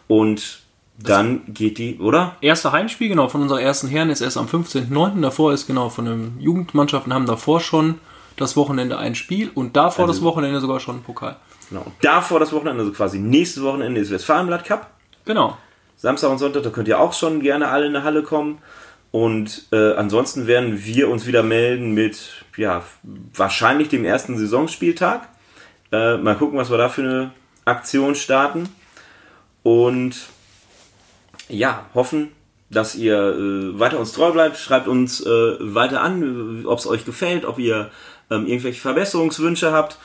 Und 0.08 0.62
dann 0.98 1.42
geht 1.48 1.78
die, 1.78 1.98
oder? 1.98 2.36
Erste 2.40 2.72
Heimspiel, 2.72 3.08
genau, 3.08 3.28
von 3.28 3.42
unserer 3.42 3.60
ersten 3.60 3.88
Herren 3.88 4.10
ist 4.10 4.20
erst 4.20 4.36
am 4.36 4.46
15.09. 4.46 5.20
Davor 5.20 5.52
ist 5.52 5.66
genau 5.66 5.90
von 5.90 6.06
den 6.06 6.40
Jugendmannschaften 6.40 7.12
haben 7.12 7.26
davor 7.26 7.60
schon 7.60 8.00
das 8.36 8.56
Wochenende 8.56 8.98
ein 8.98 9.14
Spiel 9.14 9.50
und 9.54 9.76
davor 9.76 10.06
Also- 10.06 10.14
das 10.18 10.22
Wochenende 10.22 10.60
sogar 10.60 10.80
schon 10.80 10.96
ein 10.96 11.02
Pokal. 11.02 11.36
Genau. 11.70 11.82
Und 11.82 11.94
davor 12.02 12.40
das 12.40 12.52
Wochenende, 12.52 12.80
also 12.82 12.92
quasi 12.92 13.18
nächstes 13.18 13.62
Wochenende 13.62 14.00
ist 14.00 14.10
Westfalenblatt 14.10 14.64
Cup. 14.64 14.90
Genau. 15.24 15.56
Samstag 15.96 16.30
und 16.30 16.38
Sonntag, 16.38 16.62
da 16.62 16.70
könnt 16.70 16.88
ihr 16.88 17.00
auch 17.00 17.12
schon 17.12 17.40
gerne 17.40 17.68
alle 17.68 17.86
in 17.86 17.92
der 17.94 18.04
Halle 18.04 18.22
kommen. 18.22 18.58
Und 19.10 19.66
äh, 19.72 19.94
ansonsten 19.94 20.46
werden 20.46 20.84
wir 20.84 21.08
uns 21.08 21.26
wieder 21.26 21.42
melden 21.42 21.92
mit, 21.94 22.44
ja, 22.56 22.82
wahrscheinlich 23.34 23.88
dem 23.88 24.04
ersten 24.04 24.36
Saisonspieltag. 24.36 25.28
Äh, 25.92 26.16
mal 26.16 26.34
gucken, 26.36 26.58
was 26.58 26.70
wir 26.70 26.78
da 26.78 26.88
für 26.88 27.02
eine 27.02 27.30
Aktion 27.64 28.16
starten. 28.16 28.68
Und 29.62 30.16
ja, 31.48 31.86
hoffen, 31.94 32.32
dass 32.70 32.96
ihr 32.96 33.16
äh, 33.16 33.78
weiter 33.78 33.98
uns 34.00 34.12
treu 34.12 34.32
bleibt. 34.32 34.58
Schreibt 34.58 34.88
uns 34.88 35.24
äh, 35.24 35.56
weiter 35.60 36.02
an, 36.02 36.64
ob 36.66 36.78
es 36.78 36.86
euch 36.86 37.04
gefällt, 37.04 37.44
ob 37.44 37.58
ihr 37.58 37.90
ähm, 38.30 38.46
irgendwelche 38.46 38.80
Verbesserungswünsche 38.80 39.72
habt. 39.72 39.98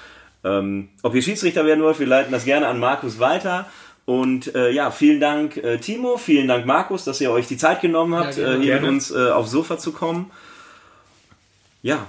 Ähm, 0.44 0.90
ob 1.04 1.16
ihr 1.16 1.22
Schiedsrichter 1.22 1.66
werden 1.66 1.84
wollt, 1.84 2.00
wir 2.00 2.08
leiten 2.08 2.32
das 2.32 2.46
gerne 2.46 2.68
an 2.68 2.80
Markus 2.80 3.20
weiter. 3.20 3.70
Und 4.06 4.56
äh, 4.56 4.72
ja, 4.72 4.90
vielen 4.90 5.20
Dank 5.20 5.58
äh, 5.58 5.78
Timo, 5.78 6.18
vielen 6.18 6.48
Dank 6.48 6.66
Markus, 6.66 7.04
dass 7.04 7.22
ihr 7.22 7.30
euch 7.32 7.48
die 7.48 7.58
Zeit 7.58 7.82
genommen 7.82 8.16
habt, 8.16 8.38
Ja, 8.38 8.44
gerne. 8.46 8.56
äh, 8.58 8.62
hier 8.64 8.74
mit 8.76 8.82
Gerne. 8.82 8.88
uns 8.88 9.12
äh, 9.12 9.30
aufs 9.30 9.52
Sofa 9.52 9.78
zu 9.78 9.92
kommen. 9.92 10.32
Ja, 11.82 12.08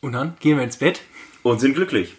Und 0.00 0.12
dann 0.12 0.36
gehen 0.40 0.56
wir 0.56 0.64
ins 0.64 0.76
Bett. 0.76 1.00
und 1.42 1.60
sind 1.60 1.74
glücklich. 1.74 2.14